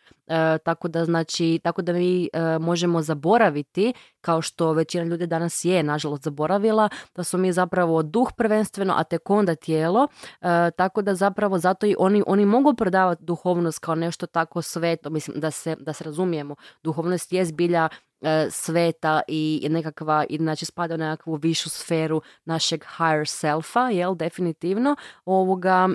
Tako 0.64 0.88
da 0.88 1.06
znači, 1.06 1.60
tako 1.64 1.82
da 1.82 1.94
mi 1.94 2.30
možemo 2.60 3.02
zaboraviti, 3.02 3.94
kao 4.22 4.42
što 4.42 4.74
većina 4.74 5.04
ljudi 5.04 5.28
danas 5.28 5.66
je, 5.66 5.84
nažalost, 5.84 6.24
zaboravila, 6.24 6.90
da 7.16 7.24
su 7.24 7.38
mi 7.38 7.52
zapravo 7.52 8.04
duh 8.04 8.32
prvenstveno, 8.38 8.94
a 8.98 9.04
tek 9.04 9.30
onda 9.30 9.56
tijelo. 9.56 10.08
Tako 10.76 11.02
da 11.02 11.16
zapravo 11.16 11.60
zato 11.60 11.86
i 11.86 11.96
oni, 12.00 12.24
oni 12.28 12.46
mogu 12.46 12.74
prodavati 12.74 13.24
duhovnost 13.24 13.80
kao 13.80 13.96
nešto 13.96 14.26
tako 14.26 14.62
sveto, 14.62 15.10
mislim 15.10 15.40
da 15.40 15.52
se, 15.52 15.76
da 15.80 15.94
se 15.94 16.04
razumijemo. 16.04 16.56
Duhovnost 16.84 17.34
je 17.34 17.46
zbilja 17.46 17.90
sveta 18.50 19.22
i 19.28 19.68
nekakva, 19.70 20.26
i 20.30 20.38
znači 20.38 20.66
spada 20.66 20.96
u 20.96 20.98
nekakvu 20.98 21.36
višu 21.36 21.70
sferu 21.70 22.22
našeg 22.46 22.84
higher 22.98 23.28
selfa, 23.28 23.90
jel, 23.90 24.16
definitivno, 24.16 24.96
ovoga, 25.26 25.90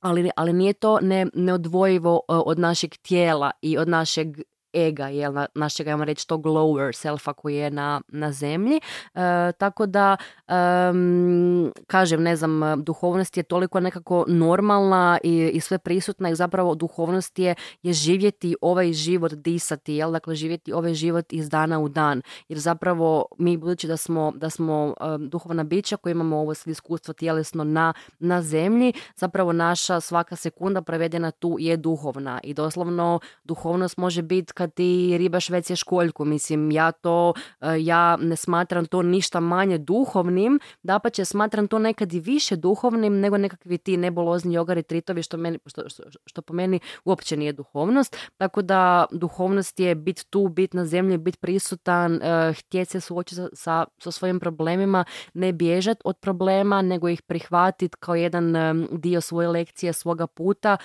ali, 0.00 0.30
ali 0.36 0.52
nije 0.52 0.72
to 0.72 0.98
ne, 1.00 1.26
neodvojivo 1.34 2.20
e, 2.28 2.32
od 2.32 2.58
našeg 2.58 2.90
tijela 2.96 3.50
i 3.62 3.78
od 3.78 3.88
našeg 3.88 4.26
ega, 4.72 5.08
jel, 5.08 5.32
na, 5.32 5.46
našeg, 5.54 5.88
ajmo 5.88 6.04
reći, 6.04 6.28
tog 6.28 6.46
lower 6.46 6.92
selfa 6.92 7.32
koji 7.32 7.56
je 7.56 7.70
na, 7.70 8.00
na 8.08 8.32
zemlji. 8.32 8.80
E, 9.14 9.52
tako 9.58 9.86
da, 9.86 10.16
em, 10.48 11.72
kažem, 11.86 12.22
ne 12.22 12.36
znam, 12.36 12.84
duhovnost 12.84 13.36
je 13.36 13.42
toliko 13.42 13.80
nekako 13.80 14.24
normalna 14.28 15.18
i, 15.24 15.50
i 15.54 15.60
sve 15.60 15.78
prisutna 15.78 16.30
i 16.30 16.34
zapravo 16.34 16.74
duhovnost 16.74 17.38
je, 17.38 17.54
je 17.82 17.92
živjeti 17.92 18.56
ovaj 18.60 18.92
život, 18.92 19.32
disati, 19.32 19.94
jel, 19.94 20.12
dakle 20.12 20.34
živjeti 20.34 20.72
ovaj 20.72 20.94
život 20.94 21.32
iz 21.32 21.48
dana 21.48 21.80
u 21.80 21.88
dan. 21.88 22.22
Jer 22.48 22.58
zapravo 22.58 23.26
mi, 23.38 23.56
budući 23.56 23.86
da 23.86 23.96
smo, 23.96 24.32
da 24.36 24.50
smo 24.50 24.94
em, 25.00 25.28
duhovna 25.28 25.64
bića 25.64 25.96
koji 25.96 26.10
imamo 26.10 26.36
ovo 26.36 26.54
sve 26.54 26.70
iskustvo 26.72 27.14
tjelesno 27.14 27.64
na, 27.64 27.92
na 28.18 28.42
zemlji, 28.42 28.92
zapravo 29.16 29.52
naša 29.52 30.00
svaka 30.00 30.36
sekunda 30.36 30.82
prevedena 30.82 31.30
tu 31.30 31.56
je 31.60 31.76
duhovna 31.76 32.40
i 32.42 32.54
doslovno 32.54 33.20
duhovnost 33.44 33.96
može 33.96 34.22
biti 34.22 34.52
kad 34.60 34.74
ti 34.74 35.18
ribaš 35.18 35.50
već 35.50 35.70
je 35.70 35.76
školjku, 35.76 36.24
mislim 36.24 36.70
ja 36.70 36.92
to, 36.92 37.32
e, 37.60 37.66
ja 37.78 38.16
ne 38.16 38.36
smatram 38.36 38.86
to 38.86 39.02
ništa 39.02 39.40
manje 39.40 39.78
duhovnim, 39.78 40.60
dapače 40.82 41.24
smatram 41.24 41.68
to 41.68 41.78
nekad 41.78 42.12
i 42.12 42.20
više 42.20 42.56
duhovnim 42.56 43.20
nego 43.20 43.38
nekakvi 43.38 43.78
ti 43.78 43.96
nebulozni 43.96 44.54
jogari 44.54 44.82
tritovi 44.82 45.22
što, 45.22 45.36
meni, 45.36 45.58
što, 45.66 45.88
što, 45.88 46.02
što 46.26 46.42
po 46.42 46.54
meni 46.54 46.80
uopće 47.04 47.36
nije 47.36 47.52
duhovnost, 47.52 48.16
tako 48.36 48.62
da 48.62 49.06
duhovnost 49.12 49.80
je 49.80 49.94
bit 49.94 50.26
tu, 50.30 50.48
bit 50.48 50.74
na 50.74 50.84
zemlji, 50.86 51.18
bit 51.18 51.40
prisutan, 51.40 52.14
uh, 52.14 52.56
htjeti 52.58 52.90
se 52.90 53.00
suočiti 53.00 53.36
sa, 53.36 53.48
sa, 53.52 53.84
sa 53.98 54.10
svojim 54.10 54.40
problemima, 54.40 55.04
ne 55.34 55.52
bježat 55.52 55.98
od 56.04 56.16
problema, 56.18 56.82
nego 56.82 57.08
ih 57.08 57.22
prihvatiti 57.22 57.96
kao 58.00 58.14
jedan 58.14 58.56
em, 58.56 58.88
dio 58.92 59.20
svoje 59.20 59.48
lekcije, 59.48 59.92
svoga 59.92 60.26
puta, 60.26 60.76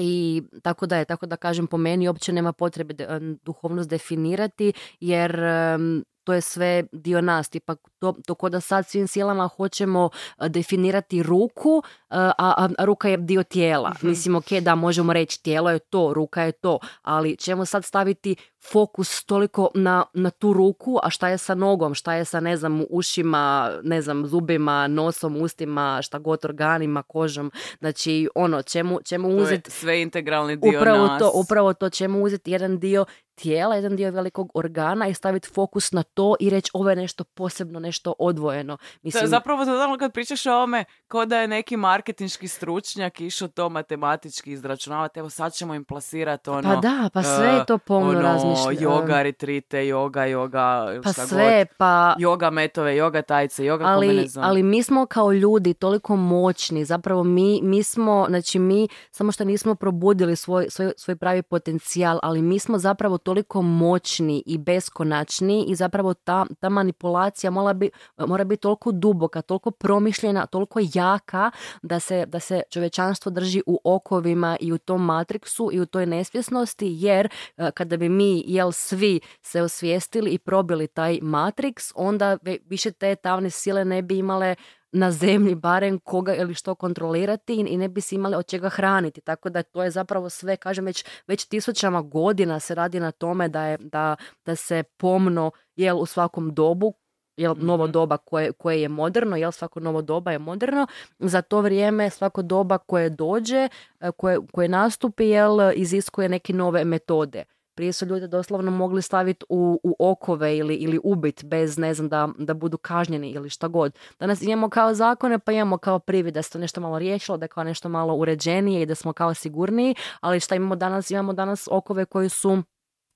i 0.00 0.42
tako 0.62 0.86
da 0.86 0.96
je, 0.96 1.04
tako 1.04 1.26
da 1.26 1.36
kažem 1.36 1.66
po 1.66 1.76
meni 1.76 2.08
uopće 2.08 2.32
nema 2.32 2.52
potrebe 2.52 2.94
de- 2.94 3.20
duhovnost 3.42 3.88
definirati 3.88 4.72
jer 5.00 5.40
em, 5.40 6.04
to 6.24 6.32
je 6.32 6.40
sve 6.40 6.84
dio 6.92 7.20
nas, 7.20 7.48
tipa 7.48 7.74
to, 7.98 8.14
to 8.26 8.34
ko 8.34 8.48
da 8.48 8.60
sad 8.60 8.86
svim 8.86 9.06
silama 9.06 9.48
hoćemo 9.48 10.10
e, 10.38 10.48
definirati 10.48 11.22
ruku, 11.22 11.82
e, 11.86 12.16
a, 12.16 12.32
a, 12.38 12.68
a 12.78 12.84
ruka 12.84 13.08
je 13.08 13.16
dio 13.16 13.42
tijela. 13.42 13.92
Mislim, 14.02 14.36
ok, 14.36 14.50
da, 14.62 14.74
možemo 14.74 15.12
reći 15.12 15.42
tijelo 15.42 15.70
je 15.70 15.78
to, 15.78 16.12
ruka 16.14 16.42
je 16.42 16.52
to, 16.52 16.78
ali 17.02 17.36
ćemo 17.36 17.64
sad 17.64 17.84
staviti 17.84 18.36
fokus 18.62 19.24
toliko 19.24 19.70
na, 19.74 20.04
na 20.14 20.30
tu 20.30 20.52
ruku, 20.52 20.98
a 21.02 21.10
šta 21.10 21.28
je 21.28 21.38
sa 21.38 21.54
nogom, 21.54 21.94
šta 21.94 22.14
je 22.14 22.24
sa, 22.24 22.40
ne 22.40 22.56
znam, 22.56 22.84
ušima, 22.90 23.72
ne 23.82 24.02
znam, 24.02 24.26
zubima, 24.26 24.86
nosom, 24.86 25.36
ustima, 25.36 26.02
šta 26.02 26.18
god, 26.18 26.44
organima, 26.44 27.02
kožom. 27.02 27.52
Znači, 27.78 28.28
ono, 28.34 28.62
To 28.62 28.78
je 28.78 29.18
uzeti 29.42 29.70
sve 29.70 30.02
integralni 30.02 30.56
dio 30.56 30.78
upravo 30.78 31.06
nas. 31.06 31.18
to, 31.18 31.30
upravo 31.34 31.74
to 31.74 31.90
ćemo 31.90 32.18
uzeti 32.20 32.50
jedan 32.50 32.78
dio 32.78 33.04
tijela, 33.42 33.74
jedan 33.74 33.96
dio 33.96 34.10
velikog 34.10 34.50
organa 34.54 35.08
i 35.08 35.14
staviti 35.14 35.48
fokus 35.48 35.92
na 35.92 36.02
to 36.02 36.34
i 36.40 36.50
reći 36.50 36.70
ovo 36.74 36.90
je 36.90 36.96
nešto 36.96 37.24
posebno, 37.24 37.80
nešto 37.80 38.14
odvojeno. 38.18 38.76
To 38.76 38.82
Mislim, 39.02 39.24
je 39.24 39.28
zapravo 39.28 39.64
totalno 39.64 39.98
kad 39.98 40.12
pričaš 40.12 40.46
o 40.46 40.52
ovome, 40.52 40.84
kao 41.08 41.26
da 41.26 41.40
je 41.40 41.48
neki 41.48 41.76
marketinški 41.76 42.48
stručnjak 42.48 43.20
išao 43.20 43.48
to 43.48 43.68
matematički 43.68 44.52
izračunavati, 44.52 45.18
evo 45.18 45.30
sad 45.30 45.52
ćemo 45.52 45.74
im 45.74 45.84
plasirati 45.84 46.50
ono... 46.50 46.74
pa 46.74 46.76
da, 46.76 47.10
pa 47.14 47.22
sve 47.22 47.48
je 47.48 47.66
to 47.66 47.78
pomno 47.78 48.18
ono, 48.18 48.49
razmišljanje. 48.50 48.96
yoga 48.96 49.22
retrite, 49.22 49.78
yoga, 49.78 50.28
yoga, 50.36 51.00
Pa 51.02 51.12
šta 51.12 51.26
sve, 51.26 51.64
god. 51.64 51.76
pa 51.78 52.14
Yoga 52.18 52.50
metove, 52.50 52.92
yoga 52.92 53.22
tajce, 53.22 53.62
yoga 53.62 53.82
ali, 53.86 54.06
kombinezon. 54.06 54.44
ali 54.44 54.62
mi 54.62 54.82
smo 54.82 55.06
kao 55.06 55.32
ljudi 55.32 55.74
toliko 55.74 56.16
moćni, 56.16 56.84
zapravo 56.84 57.24
mi, 57.24 57.60
mi 57.62 57.82
smo, 57.82 58.26
znači 58.28 58.58
mi 58.58 58.88
samo 59.10 59.32
što 59.32 59.44
nismo 59.44 59.74
probudili 59.74 60.36
svoj, 60.36 60.66
svoj, 60.70 60.92
svoj 60.96 61.16
pravi 61.16 61.42
potencijal, 61.42 62.18
ali 62.22 62.42
mi 62.42 62.58
smo 62.58 62.78
zapravo 62.78 63.18
toliko 63.18 63.62
moćni 63.62 64.42
i 64.46 64.58
beskonačni 64.58 65.64
i 65.68 65.74
zapravo 65.74 66.14
ta, 66.14 66.46
ta 66.60 66.68
manipulacija 66.68 67.50
mora, 67.50 67.72
bi, 67.72 67.90
mora 68.18 68.44
biti 68.44 68.60
toliko 68.60 68.92
duboka, 68.92 69.42
toliko 69.42 69.70
promišljena, 69.70 70.46
toliko 70.46 70.80
jaka 70.94 71.50
da 71.82 72.00
se, 72.00 72.26
da 72.26 72.40
se 72.40 72.62
čovječanstvo 72.70 73.30
drži 73.30 73.62
u 73.66 73.80
okovima 73.84 74.56
i 74.60 74.72
u 74.72 74.78
tom 74.78 75.04
matriksu 75.04 75.70
i 75.72 75.80
u 75.80 75.86
toj 75.86 76.06
nesvjesnosti, 76.06 76.86
jer 76.90 77.28
e, 77.56 77.70
kada 77.70 77.96
bi 77.96 78.08
mi, 78.08 78.39
jel, 78.46 78.72
svi 78.72 79.20
se 79.42 79.62
osvijestili 79.62 80.30
i 80.30 80.38
probili 80.38 80.86
taj 80.86 81.18
matriks, 81.22 81.92
onda 81.94 82.38
više 82.64 82.90
te 82.90 83.14
tamne 83.14 83.50
sile 83.50 83.84
ne 83.84 84.02
bi 84.02 84.18
imale 84.18 84.54
na 84.92 85.10
zemlji 85.12 85.54
barem 85.54 85.98
koga 85.98 86.34
ili 86.34 86.54
što 86.54 86.74
kontrolirati 86.74 87.54
i- 87.54 87.76
ne 87.76 87.88
bi 87.88 88.00
se 88.00 88.14
imali 88.14 88.36
od 88.36 88.46
čega 88.46 88.68
hraniti. 88.68 89.20
Tako 89.20 89.50
da 89.50 89.62
to 89.62 89.82
je 89.82 89.90
zapravo 89.90 90.30
sve, 90.30 90.56
kažem, 90.56 90.84
već, 90.84 91.04
već 91.26 91.44
tisućama 91.44 92.02
godina 92.02 92.60
se 92.60 92.74
radi 92.74 93.00
na 93.00 93.10
tome 93.10 93.48
da, 93.48 93.64
je, 93.64 93.76
da, 93.80 94.16
da 94.46 94.56
se 94.56 94.82
pomno 94.96 95.50
jel, 95.76 95.98
u 95.98 96.06
svakom 96.06 96.54
dobu 96.54 96.94
jel, 97.36 97.54
novo 97.58 97.86
doba 97.86 98.16
koje, 98.16 98.52
koje 98.52 98.82
je 98.82 98.88
moderno, 98.88 99.36
jel, 99.36 99.52
svako 99.52 99.80
novo 99.80 100.02
doba 100.02 100.32
je 100.32 100.38
moderno, 100.38 100.86
za 101.18 101.42
to 101.42 101.60
vrijeme 101.60 102.10
svako 102.10 102.42
doba 102.42 102.78
koje 102.78 103.10
dođe, 103.10 103.68
e, 104.00 104.10
koje, 104.16 104.38
koje 104.52 104.68
nastupi, 104.68 105.24
jel, 105.24 105.58
iziskuje 105.74 106.28
neke 106.28 106.52
nove 106.52 106.84
metode. 106.84 107.44
Prije 107.80 107.92
su 107.92 108.06
ljude 108.06 108.26
doslovno 108.26 108.70
mogli 108.70 109.02
staviti 109.02 109.44
u, 109.48 109.80
u 109.82 109.96
okove 109.98 110.56
ili, 110.56 110.74
ili 110.74 111.00
ubit 111.04 111.44
bez, 111.44 111.78
ne 111.78 111.94
znam, 111.94 112.08
da, 112.08 112.28
da 112.38 112.54
budu 112.54 112.78
kažnjeni 112.78 113.30
ili 113.30 113.50
šta 113.50 113.68
god. 113.68 113.98
Danas 114.18 114.42
imamo 114.42 114.68
kao 114.68 114.94
zakone, 114.94 115.38
pa 115.38 115.52
imamo 115.52 115.78
kao 115.78 115.98
privid 115.98 116.34
da 116.34 116.42
se 116.42 116.50
to 116.50 116.58
nešto 116.58 116.80
malo 116.80 116.98
riješilo, 116.98 117.36
da 117.38 117.44
je 117.44 117.48
kao 117.48 117.64
nešto 117.64 117.88
malo 117.88 118.14
uređenije 118.14 118.82
i 118.82 118.86
da 118.86 118.94
smo 118.94 119.12
kao 119.12 119.34
sigurniji, 119.34 119.94
ali 120.20 120.40
šta 120.40 120.54
imamo 120.54 120.76
danas? 120.76 121.10
Imamo 121.10 121.32
danas 121.32 121.68
okove 121.70 122.04
koji 122.04 122.28
su 122.28 122.62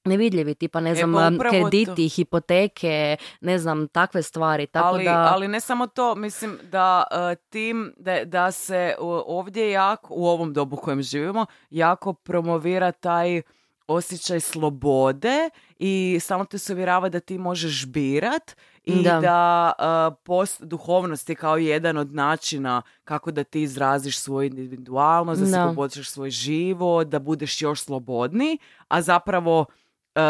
nevidljivi, 0.05 0.55
tipa 0.55 0.81
ne 0.81 0.90
E, 0.90 0.94
znam, 0.94 1.12
pa 1.12 1.31
upravo 1.37 1.55
to. 1.55 1.70
krediti, 1.70 2.09
hipoteke, 2.09 3.16
ne 3.40 3.59
znam, 3.59 3.88
takve 3.88 4.22
stvari. 4.22 4.66
Tako 4.66 4.87
ali, 4.87 5.05
da, 5.05 5.31
ali 5.33 5.48
ne 5.48 5.61
samo 5.61 5.87
to, 5.87 6.14
mislim 6.14 6.59
da 6.62 7.05
e, 7.11 7.37
tim, 7.50 7.94
da, 7.96 8.24
da 8.24 8.50
se 8.50 8.94
o, 8.98 9.24
ovdje 9.27 9.70
jako, 9.70 10.14
u 10.14 10.27
ovom 10.27 10.53
dobu 10.53 10.77
u 10.77 10.81
kojem 10.81 11.03
živimo, 11.03 11.46
jako 11.70 12.12
promovira 12.12 12.92
taj 12.92 13.42
osjećaj 13.88 14.40
slobode 14.40 15.50
i 15.79 16.19
stalno 16.21 16.44
te 16.44 16.58
se 16.58 16.73
uvjerava 16.73 17.08
da 17.08 17.21
ti 17.21 17.38
možeš 17.38 17.87
birat 17.87 18.56
i 18.85 19.02
Da. 19.02 19.21
da, 19.21 19.73
e, 19.79 20.15
post, 20.25 20.63
duhovnost 20.63 21.29
je 21.29 21.35
kao 21.35 21.56
jedan 21.56 21.96
od 21.96 22.15
načina 22.15 22.83
kako 23.04 23.31
da 23.31 23.44
ti 23.44 23.63
izraziš 23.63 24.19
svoju 24.19 24.46
individualnost, 24.46 25.40
da, 25.40 25.46
Da. 25.46 25.52
se 25.52 25.69
poboljšaš 25.69 26.11
svoj 26.11 26.31
život, 26.31 27.08
da 27.08 27.19
budeš 27.19 27.63
još 27.63 27.81
slobodniji, 27.81 28.58
a 28.88 29.02
zapravo 29.02 29.67
e, 30.15 30.21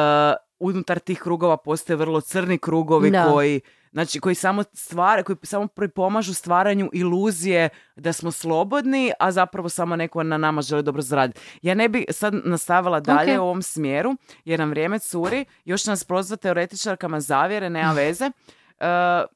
unutar 0.58 0.98
tih 0.98 1.18
krugova 1.18 1.56
postoje 1.56 1.96
vrlo 1.96 2.20
crni 2.20 2.58
krugovi 2.58 3.10
Da. 3.10 3.24
koji 3.24 3.60
Znači, 3.92 4.20
koji 4.20 4.34
samo 4.34 4.62
stvara, 4.64 5.22
koji 5.22 5.36
samo 5.42 5.66
pripomažu 5.66 6.34
stvaranju 6.34 6.90
iluzije 6.92 7.68
da 7.96 8.12
smo 8.12 8.30
slobodni, 8.30 9.12
a 9.18 9.32
zapravo 9.32 9.68
samo 9.68 9.96
neko 9.96 10.22
na 10.22 10.38
nama 10.38 10.62
želi 10.62 10.82
dobro 10.82 11.02
zaraditi. 11.02 11.40
Ja 11.62 11.74
ne 11.74 11.88
bi 11.88 12.04
sad 12.10 12.34
nastavila 12.36 13.00
dalje 13.00 13.32
Ok. 13.32 13.38
u 13.38 13.42
ovom 13.42 13.62
smjeru, 13.62 14.14
jer 14.44 14.60
nam 14.60 14.70
vrijeme 14.70 14.98
curi. 14.98 15.44
Još 15.64 15.86
nas 15.86 16.04
prozvati 16.04 16.42
teoretičarkama 16.42 17.20
zavjere, 17.20 17.70
nema 17.70 17.92
veze. 18.00 18.24
E, 18.24 18.30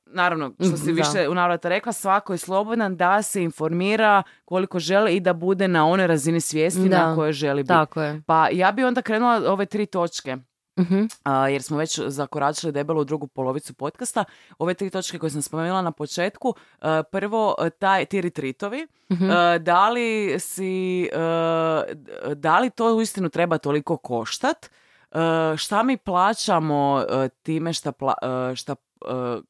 naravno, 0.07 0.53
što 0.61 0.77
si 0.77 0.93
više 0.93 1.29
u 1.29 1.35
navrata 1.35 1.69
rekla, 1.69 1.93
svako 1.93 2.33
je 2.33 2.39
slobodan 2.39 2.97
da 2.97 3.23
se 3.23 3.43
informira 3.43 4.23
koliko 4.45 4.79
želi 4.79 5.13
i 5.13 5.21
da 5.21 5.33
bude 5.33 5.69
na 5.69 5.87
onoj 5.87 6.07
razini 6.07 6.41
svijesti 6.41 6.89
Da. 6.89 6.99
na 7.01 7.15
kojoj 7.15 7.33
želi 7.33 7.63
biti. 7.63 7.69
tako 7.69 8.03
je. 8.03 8.23
Pa 8.27 8.49
ja 8.49 8.73
bi 8.73 8.85
onda 8.85 9.03
krenula 9.03 9.43
ove 9.47 9.67
tri 9.67 9.87
točke 9.87 10.37
Mhm. 10.79 11.05
a, 11.23 11.49
jer 11.49 11.63
smo 11.63 11.77
već 11.77 12.01
zakoračili 12.01 12.73
debelo 12.73 13.01
u 13.01 13.05
drugu 13.05 13.27
polovicu 13.27 13.75
podcasta. 13.75 14.25
Ove 14.59 14.75
tri 14.75 14.91
točke 14.91 15.19
koje 15.19 15.31
sam 15.31 15.43
spomenula 15.43 15.83
na 15.83 15.93
početku, 15.93 16.55
a, 16.81 17.03
prvo 17.03 17.55
a, 17.59 17.71
taj, 17.71 18.05
ti 18.05 18.21
retritovi, 18.21 18.87
Mhm. 19.13 19.31
a, 19.31 19.59
da 19.59 19.89
li 19.89 20.37
si, 20.39 21.09
da 22.35 22.59
li 22.59 22.71
to 22.71 22.97
uistinu 22.97 23.29
treba 23.29 23.59
toliko 23.59 23.97
koštat? 23.97 24.71
A, 25.13 25.55
šta 25.59 25.83
mi 25.83 25.97
plaćamo 25.97 27.05
a, 27.09 27.29
time 27.43 27.73
šta, 27.73 27.93
pla, 27.93 28.15
a, 28.23 28.53
šta, 28.57 28.77
a, 29.07 29.41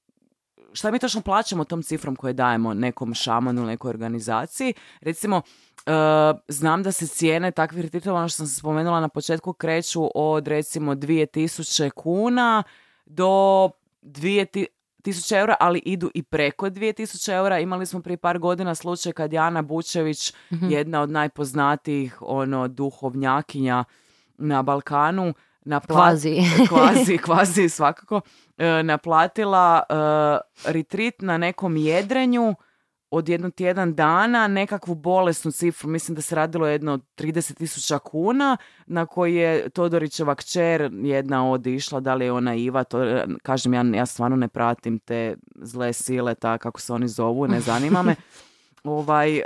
šta 0.72 0.90
mi 0.90 0.98
točno 0.98 1.20
plaćamo 1.20 1.64
tom 1.64 1.82
cifrom 1.82 2.16
koje 2.16 2.32
dajemo 2.32 2.74
nekom 2.74 3.14
šamanu, 3.14 3.66
nekoj 3.66 3.88
organizaciji? 3.88 4.74
Recimo, 5.00 5.42
Uh, 5.86 5.92
znam 6.48 6.82
da 6.82 6.92
se 6.92 7.06
cijene 7.06 7.50
takvih 7.50 7.82
retritova, 7.82 8.18
ono 8.18 8.28
što 8.28 8.36
sam 8.36 8.46
spomenula 8.46 9.00
na 9.00 9.08
početku, 9.08 9.52
kreću 9.52 10.10
od 10.14 10.46
recimo 10.46 10.94
2000 10.94 11.90
kuna 11.90 12.62
do 13.06 13.70
2000 14.02 14.66
eura, 15.38 15.56
ali 15.60 15.78
idu 15.78 16.10
i 16.14 16.22
preko 16.22 16.66
2000 16.66 17.32
eura. 17.32 17.58
Imali 17.58 17.86
smo 17.86 18.02
prije 18.02 18.16
par 18.16 18.38
godina 18.38 18.74
slučaj 18.74 19.12
kad 19.12 19.32
Jana 19.32 19.62
Bučević, 19.62 20.34
jedna 20.50 21.00
od 21.00 21.10
najpoznatijih 21.10 22.18
ono, 22.22 22.68
duhovnjakinja 22.68 23.84
na 24.38 24.62
Balkanu, 24.62 25.34
napla- 25.64 25.96
Kvazi. 25.96 26.36
kvazi, 26.68 27.18
kvazi 27.24 27.68
svakako, 27.68 28.20
e, 28.58 28.82
naplatila 28.82 29.82
e, 29.88 29.94
retreat 30.72 31.14
na 31.18 31.38
nekom 31.38 31.76
jedrenju 31.76 32.54
od 33.10 33.28
jedno 33.28 33.50
tjedan 33.50 33.94
dana 33.94 34.48
nekakvu 34.48 34.94
bolesnu 34.94 35.50
cifru, 35.50 35.88
mislim 35.88 36.14
da 36.14 36.22
se 36.22 36.34
radilo 36.34 36.66
jedno 36.66 36.92
od 36.92 37.02
30 37.16 37.54
tisuća 37.54 37.98
kuna, 37.98 38.56
na 38.86 39.06
koji 39.06 39.34
je 39.34 39.68
Todorićeva 39.68 40.34
kćer 40.34 40.90
jedna 40.92 41.50
odišla, 41.50 42.00
da 42.00 42.14
li 42.14 42.24
je 42.24 42.32
ona 42.32 42.54
Iva, 42.54 42.84
to, 42.84 42.98
kažem, 43.42 43.74
ja, 43.74 43.84
ja 43.94 44.06
stvarno 44.06 44.36
ne 44.36 44.48
pratim 44.48 44.98
te 44.98 45.36
zle 45.54 45.92
sile, 45.92 46.34
ta 46.34 46.58
kako 46.58 46.80
se 46.80 46.92
oni 46.92 47.08
zovu, 47.08 47.46
ne 47.46 47.60
zanima 47.60 48.02
me. 48.02 48.14
ovaj, 48.84 49.42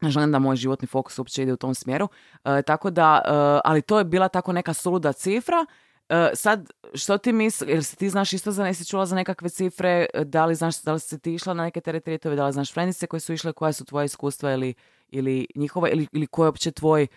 ne 0.00 0.10
želim 0.10 0.32
da 0.32 0.38
moj 0.38 0.56
životni 0.56 0.88
fokus 0.88 1.18
uopće 1.18 1.42
ide 1.42 1.52
u 1.52 1.56
tom 1.56 1.74
smjeru. 1.74 2.08
E, 2.44 2.62
tako 2.62 2.90
da, 2.90 3.22
e, 3.24 3.30
ali 3.64 3.82
to 3.82 3.98
je 3.98 4.04
bila 4.04 4.28
tako 4.28 4.52
neka 4.52 4.74
suluda 4.74 5.12
cifra. 5.12 5.66
E, 6.08 6.30
sad, 6.34 6.70
što 6.94 7.18
ti 7.18 7.32
misliš, 7.32 7.70
jel 7.70 7.82
si 7.82 7.96
ti 7.96 8.10
znaš 8.10 8.32
isto 8.32 8.52
za, 8.52 8.66
jesi 8.66 8.84
čula 8.84 9.06
za 9.06 9.16
nekakve 9.16 9.48
cifre, 9.48 10.06
E, 10.14 10.24
da 10.24 10.46
li 10.46 10.54
znaš, 10.54 10.82
da 10.82 10.92
li 10.92 11.00
si 11.00 11.18
ti 11.18 11.34
išla 11.34 11.54
na 11.54 11.62
neke 11.62 11.80
teretritove, 11.80 12.36
da 12.36 12.46
li 12.46 12.52
znaš 12.52 12.72
frendice 12.72 13.06
koje 13.06 13.20
su 13.20 13.32
išle, 13.32 13.52
koja 13.52 13.72
su 13.72 13.84
tvoja 13.84 14.04
iskustva 14.04 14.52
ili, 14.52 14.74
ili 15.08 15.46
njihova, 15.54 15.88
ili, 15.88 16.06
ili 16.12 16.26
koji 16.26 16.44
je 16.44 16.48
uopće 16.48 16.70
tvoj 16.70 17.02
e, 17.02 17.08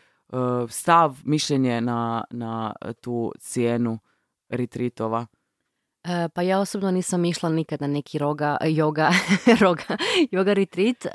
stav, 0.69 1.17
mišljenje 1.23 1.81
na, 1.81 2.23
na 2.29 2.73
tu 3.01 3.33
cijenu 3.39 3.99
retritova? 4.49 5.25
E, 6.03 6.29
pa 6.29 6.41
ja 6.41 6.59
osobno 6.59 6.91
nisam 6.91 7.25
išla 7.25 7.49
nikad 7.49 7.81
na 7.81 7.87
neki 7.87 8.17
roga, 8.17 8.57
yoga, 8.61 9.11
roga, 9.63 9.97
yoga 10.31 10.53
retreat. 10.53 11.05
E, 11.05 11.09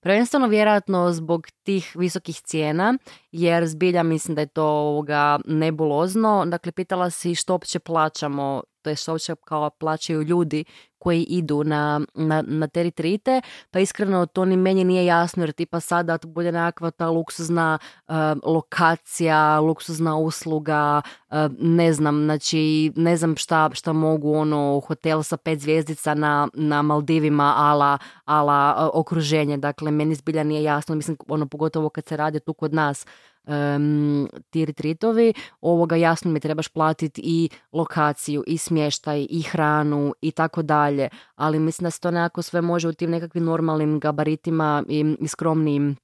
prvenstveno 0.00 0.46
vjerojatno 0.46 1.12
zbog 1.12 1.46
tih 1.62 1.92
visokih 1.94 2.40
cijena, 2.40 2.98
jer 3.32 3.66
zbilja 3.66 4.02
mislim 4.02 4.34
da 4.34 4.40
je 4.40 4.46
to 4.46 4.66
ovoga 4.66 5.38
nebulozno. 5.44 6.44
Dakle, 6.46 6.72
pitala 6.72 7.10
si 7.10 7.34
što 7.34 7.52
uopće 7.52 7.78
plaćamo, 7.78 8.62
to 8.82 8.90
je 8.90 8.96
uopće 9.08 9.34
kao 9.44 9.70
plaćaju 9.70 10.22
ljudi 10.22 10.64
koji 11.02 11.22
idu 11.22 11.64
na, 11.64 12.00
na, 12.14 12.42
na 12.46 12.66
te 12.68 12.82
retrite, 12.82 13.40
pa 13.70 13.78
iskreno 13.80 14.26
to 14.26 14.44
ni 14.44 14.56
meni 14.56 14.84
nije 14.84 15.06
jasno, 15.06 15.42
jer 15.42 15.52
tipa 15.52 15.80
sada 15.80 16.18
to 16.18 16.28
bude 16.28 16.52
nekakva 16.52 16.90
ta 16.90 17.08
luksuzna 17.10 17.78
e, 18.08 18.12
lokacija, 18.44 19.60
luksuzna 19.60 20.16
usluga, 20.16 21.02
e, 21.30 21.48
ne 21.58 21.92
znam, 21.92 22.24
znači 22.24 22.92
ne 22.96 23.16
znam 23.16 23.36
šta, 23.36 23.70
šta 23.72 23.92
mogu 23.92 24.34
ono 24.34 24.82
hotel 24.86 25.22
sa 25.22 25.36
pet 25.36 25.58
zvjezdica 25.60 26.14
na, 26.14 26.48
na 26.54 26.82
Maldivima 26.82 27.54
ala, 27.56 27.98
ala 28.24 28.74
e, 28.78 28.98
okruženje, 28.98 29.56
dakle 29.56 29.90
meni 29.90 30.14
zbilja 30.14 30.42
nije 30.42 30.62
jasno, 30.62 30.94
mislim 30.94 31.16
ono 31.28 31.46
pogotovo 31.46 31.88
kad 31.88 32.06
se 32.06 32.16
radi 32.16 32.40
tu 32.40 32.54
kod 32.54 32.74
nas 32.74 33.06
em, 33.46 34.28
ti 34.50 34.64
retritovi, 34.64 35.32
ovoga 35.60 35.96
jasno 35.96 36.30
mi 36.30 36.40
trebaš 36.40 36.68
platiti 36.68 37.20
i 37.24 37.48
lokaciju 37.72 38.44
i 38.46 38.58
smještaj 38.58 39.26
i 39.30 39.42
hranu 39.42 40.14
i 40.20 40.30
tako 40.30 40.62
dalje, 40.62 41.08
ali 41.34 41.58
mislim 41.58 41.84
da 41.84 41.90
se 41.90 42.00
to 42.00 42.10
nekako 42.10 42.42
sve 42.42 42.60
može 42.60 42.88
u 42.88 42.92
tim 42.92 43.10
nekakvim 43.10 43.44
normalnim 43.44 44.00
gabaritima 44.00 44.84
i, 44.88 45.16
i 45.20 45.28
skromnim 45.28 45.96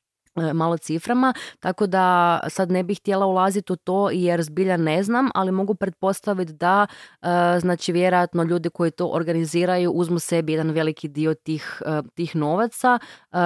malo 0.55 0.79
ciframa, 0.79 1.35
tako 1.61 1.87
da 1.87 2.41
sad 2.49 2.71
ne 2.71 2.83
bih 2.83 2.99
htjela 2.99 3.27
ulaziti 3.27 3.73
u 3.73 3.77
to 3.77 4.11
jer 4.11 4.43
zbilja 4.43 4.77
ne 4.77 5.03
znam, 5.03 5.29
ali 5.35 5.53
mogu 5.53 5.75
pretpostaviti 5.75 6.53
da 6.53 6.87
e, 7.23 7.27
znači 7.61 7.93
vjerojatno 7.93 8.43
ljudi 8.43 8.71
koji 8.71 8.91
to 8.91 9.07
organiziraju 9.07 9.91
uzmu 9.91 10.19
sebi 10.19 10.53
jedan 10.53 10.71
veliki 10.71 11.09
dio 11.09 11.35
tih, 11.35 11.83
e, 11.87 12.03
tih 12.15 12.37
novaca. 12.37 12.99
E, 13.33 13.37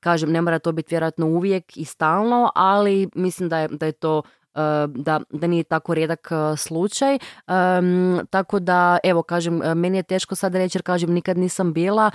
kažem, 0.00 0.32
ne 0.32 0.40
mora 0.40 0.58
to 0.58 0.72
biti 0.72 0.94
vjerojatno 0.94 1.26
uvijek 1.26 1.76
i 1.76 1.84
stalno, 1.84 2.50
ali 2.54 3.08
mislim 3.14 3.48
da 3.48 3.58
je, 3.58 3.68
da 3.68 3.86
je 3.86 3.92
to 3.92 4.22
e, 4.24 4.35
da, 4.88 5.20
da 5.30 5.46
nije 5.46 5.64
tako 5.64 5.94
rijedak 5.94 6.28
e, 6.30 6.56
slučaj. 6.56 7.18
Em, 7.46 8.20
tako 8.30 8.58
da, 8.58 8.98
evo, 9.04 9.22
kažem, 9.22 9.62
e, 9.62 9.74
meni 9.74 9.98
je 9.98 10.02
teško 10.02 10.34
sad 10.34 10.54
reći 10.54 10.76
jer, 10.78 10.82
kažem, 10.82 11.12
nikad 11.12 11.38
nisam 11.38 11.72
bila. 11.72 12.10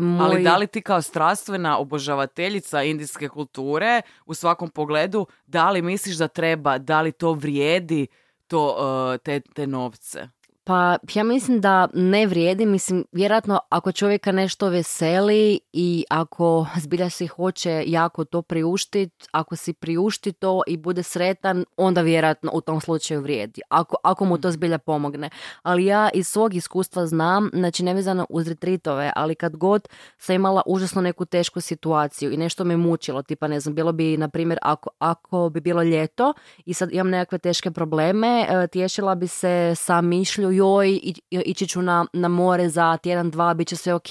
Moj... 0.00 0.26
Ali 0.26 0.42
da 0.42 0.56
li 0.56 0.66
ti 0.66 0.82
kao 0.82 1.02
strastvena 1.02 1.78
obožavateljica 1.78 2.82
indijske 2.82 3.28
kulture 3.28 4.02
u 4.26 4.34
svakom 4.34 4.70
pogledu, 4.70 5.26
da 5.46 5.70
li 5.70 5.82
misliš 5.82 6.16
da 6.16 6.28
treba, 6.28 6.78
da 6.78 7.00
li 7.00 7.12
to 7.12 7.32
vrijedi 7.32 8.06
to, 8.46 8.76
te, 9.24 9.40
te 9.40 9.66
novce? 9.66 10.28
Pa 10.64 10.98
ja 11.14 11.24
mislim 11.24 11.60
da 11.60 11.88
ne 11.94 12.26
vrijedi, 12.26 12.66
mislim 12.66 13.04
vjerojatno 13.12 13.60
ako 13.68 13.92
čovjeka 13.92 14.32
nešto 14.32 14.68
veseli 14.68 15.60
i 15.72 16.04
ako 16.10 16.66
zbilja 16.76 17.10
si 17.10 17.26
hoće 17.26 17.84
jako 17.86 18.24
to 18.24 18.42
priuštiti, 18.42 19.26
ako 19.32 19.56
si 19.56 19.72
priušti 19.72 20.32
to 20.32 20.62
i 20.66 20.76
bude 20.76 21.02
sretan, 21.02 21.64
onda 21.76 22.00
vjerojatno 22.00 22.50
u 22.54 22.60
tom 22.60 22.80
slučaju 22.80 23.20
vrijedi, 23.20 23.60
ako, 23.68 23.96
ako 24.02 24.24
mu 24.24 24.38
to 24.38 24.50
zbilja 24.50 24.78
pomogne. 24.78 25.30
Ali 25.62 25.84
ja 25.84 26.10
iz 26.14 26.28
svog 26.28 26.54
iskustva 26.54 27.06
znam, 27.06 27.50
znači 27.52 27.82
nevezano 27.82 28.26
uz 28.30 28.48
retritove, 28.48 29.12
ali 29.16 29.34
kad 29.34 29.56
god 29.56 29.88
sam 30.18 30.34
imala 30.34 30.62
užasno 30.66 31.02
neku 31.02 31.24
tešku 31.24 31.60
situaciju 31.60 32.32
i 32.32 32.36
nešto 32.36 32.64
me 32.64 32.76
mučilo, 32.76 33.22
tipa 33.22 33.48
ne 33.48 33.60
znam, 33.60 33.74
bilo 33.74 33.92
bi 33.92 34.16
na 34.16 34.28
primjer 34.28 34.58
ako, 34.62 34.90
ako 34.98 35.48
bi 35.48 35.60
bilo 35.60 35.82
ljeto 35.82 36.34
i 36.64 36.74
sad 36.74 36.92
imam 36.92 37.10
nekakve 37.10 37.38
teške 37.38 37.70
probleme, 37.70 38.46
e, 38.48 38.66
tješila 38.66 39.14
bi 39.14 39.26
se 39.26 39.72
sa 39.76 40.00
mišlju 40.00 40.51
joj, 40.52 41.00
ići 41.30 41.68
ću 41.68 41.82
na, 41.82 42.06
na 42.12 42.28
more 42.28 42.68
za 42.68 42.96
tjedan, 42.96 43.30
dva, 43.30 43.54
bit 43.54 43.68
će 43.68 43.76
sve 43.76 43.94
ok, 43.94 44.10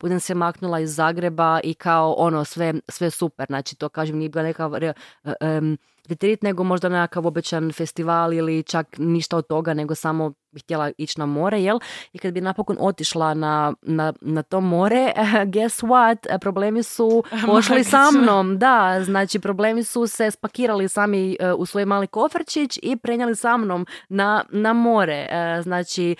budem 0.00 0.20
se 0.20 0.34
maknula 0.34 0.80
iz 0.80 0.94
Zagreba 0.94 1.60
i 1.64 1.74
kao 1.74 2.12
ono, 2.12 2.44
sve, 2.44 2.74
sve 2.88 3.10
super, 3.10 3.46
znači 3.46 3.76
to 3.76 3.88
kažem, 3.88 4.18
nije 4.18 4.28
bila 4.28 4.42
neka 4.42 4.70
em, 5.40 5.76
retreat, 6.08 6.42
nego 6.42 6.64
možda 6.64 6.88
nekakav 6.88 7.26
obećan 7.26 7.72
festival 7.72 8.32
ili 8.32 8.62
čak 8.62 8.98
ništa 8.98 9.36
od 9.36 9.46
toga, 9.46 9.74
nego 9.74 9.94
samo 9.94 10.32
bi 10.56 10.60
htjela 10.60 10.92
ići 10.98 11.20
na 11.20 11.26
more, 11.26 11.62
jel? 11.62 11.78
I 12.12 12.18
kad 12.18 12.34
bi 12.34 12.40
napokon 12.40 12.76
otišla 12.80 13.34
na, 13.34 13.74
na, 13.82 14.12
na 14.20 14.42
to 14.42 14.60
more, 14.60 15.12
guess 15.54 15.82
what? 15.82 16.38
Problemi 16.40 16.82
su 16.82 17.24
pošli 17.46 17.84
sa 17.84 18.10
mnom, 18.10 18.58
da, 18.58 19.00
znači 19.04 19.38
problemi 19.38 19.84
su 19.84 20.06
se 20.06 20.30
spakirali 20.30 20.88
sami 20.88 21.36
e, 21.40 21.52
u 21.52 21.66
svoj 21.66 21.84
mali 21.84 22.06
kofrčić 22.06 22.78
i 22.82 22.96
prenijeli 22.96 23.36
sa 23.36 23.56
mnom 23.56 23.86
na, 24.08 24.44
na 24.50 24.72
more. 24.72 25.26
E, 25.30 25.62
znači, 25.62 26.16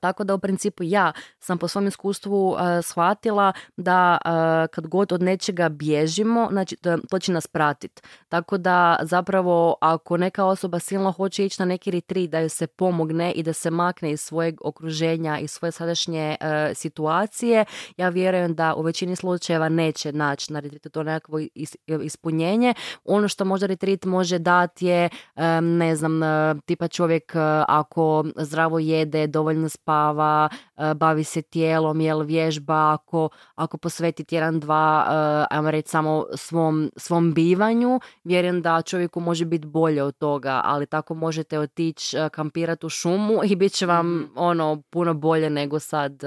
tako 0.00 0.24
da 0.24 0.34
u 0.34 0.38
principu 0.38 0.82
ja 0.82 1.12
sam 1.38 1.58
po 1.58 1.68
svom 1.68 1.86
iskustvu 1.86 2.50
uh, 2.50 2.58
shvatila 2.82 3.52
da 3.76 4.18
uh, 4.24 4.30
kad 4.70 4.86
god 4.86 5.12
od 5.12 5.22
nečega 5.22 5.68
bježimo, 5.68 6.48
znači 6.50 6.76
to, 6.76 6.98
to 7.10 7.18
će 7.18 7.32
nas 7.32 7.46
pratiti. 7.46 8.02
Tako 8.28 8.58
da 8.58 8.98
zapravo 9.02 9.76
ako 9.80 10.16
neka 10.16 10.44
osoba 10.44 10.78
silno 10.78 11.12
hoće 11.12 11.44
ići 11.44 11.62
na 11.62 11.66
neki 11.66 11.90
retreat 11.90 12.30
da 12.30 12.38
joj 12.38 12.48
se 12.48 12.66
pomogne 12.66 13.32
i 13.32 13.42
da 13.42 13.52
se 13.52 13.70
makne 13.70 14.10
iz 14.10 14.20
svojeg 14.20 14.54
okruženja 14.64 15.38
i 15.38 15.48
svoje 15.48 15.72
sadašnje 15.72 16.36
uh, 16.40 16.46
situacije, 16.74 17.64
ja 17.96 18.08
vjerujem 18.08 18.54
da 18.54 18.74
u 18.74 18.82
većini 18.82 19.16
slučajeva 19.16 19.68
neće 19.68 20.12
naći 20.12 20.52
na 20.52 20.60
retreatu 20.60 20.90
to 20.90 21.02
nekakvo 21.02 21.38
is- 21.38 21.76
ispunjenje. 22.02 22.74
Ono 23.04 23.28
što 23.28 23.44
možda 23.44 23.66
retreat 23.66 24.04
može 24.04 24.38
dati 24.38 24.86
je, 24.86 25.08
um, 25.36 25.76
ne 25.76 25.96
znam, 25.96 26.20
tipa 26.66 26.88
čovjek 26.88 27.32
ako 27.68 28.24
zdravo 28.36 28.78
jede, 28.78 29.26
dovoljno 29.26 29.68
spava, 29.82 30.48
e, 30.76 30.94
bavi 30.94 31.24
se 31.24 31.42
tijelom, 31.42 32.00
jel 32.00 32.20
vježba, 32.20 32.92
ako, 32.94 33.28
ako 33.54 33.78
posveti 33.78 34.24
tjedan, 34.24 34.60
dva, 34.60 35.06
e, 35.08 35.54
ajmo 35.54 35.70
reći 35.70 35.88
samo 35.88 36.26
svom, 36.34 36.90
svom 36.96 37.34
bivanju, 37.34 38.00
vjerujem 38.24 38.62
da 38.62 38.82
čovjeku 38.82 39.20
može 39.20 39.44
biti 39.44 39.66
bolje 39.66 40.02
od 40.02 40.18
toga, 40.18 40.60
ali 40.64 40.86
tako 40.86 41.14
možete 41.14 41.58
otići 41.58 42.16
e, 42.16 42.28
kampirati 42.28 42.86
u 42.86 42.88
šumu 42.88 43.40
i 43.44 43.56
bit 43.56 43.72
će 43.72 43.86
vam 43.86 44.30
ono 44.36 44.82
puno 44.90 45.14
bolje 45.14 45.50
nego 45.50 45.78
sad, 45.78 46.22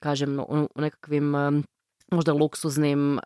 kažem, 0.00 0.38
u 0.38 0.68
nekakvim 0.74 1.32
možda 2.10 2.32
luksuznim 2.32 3.18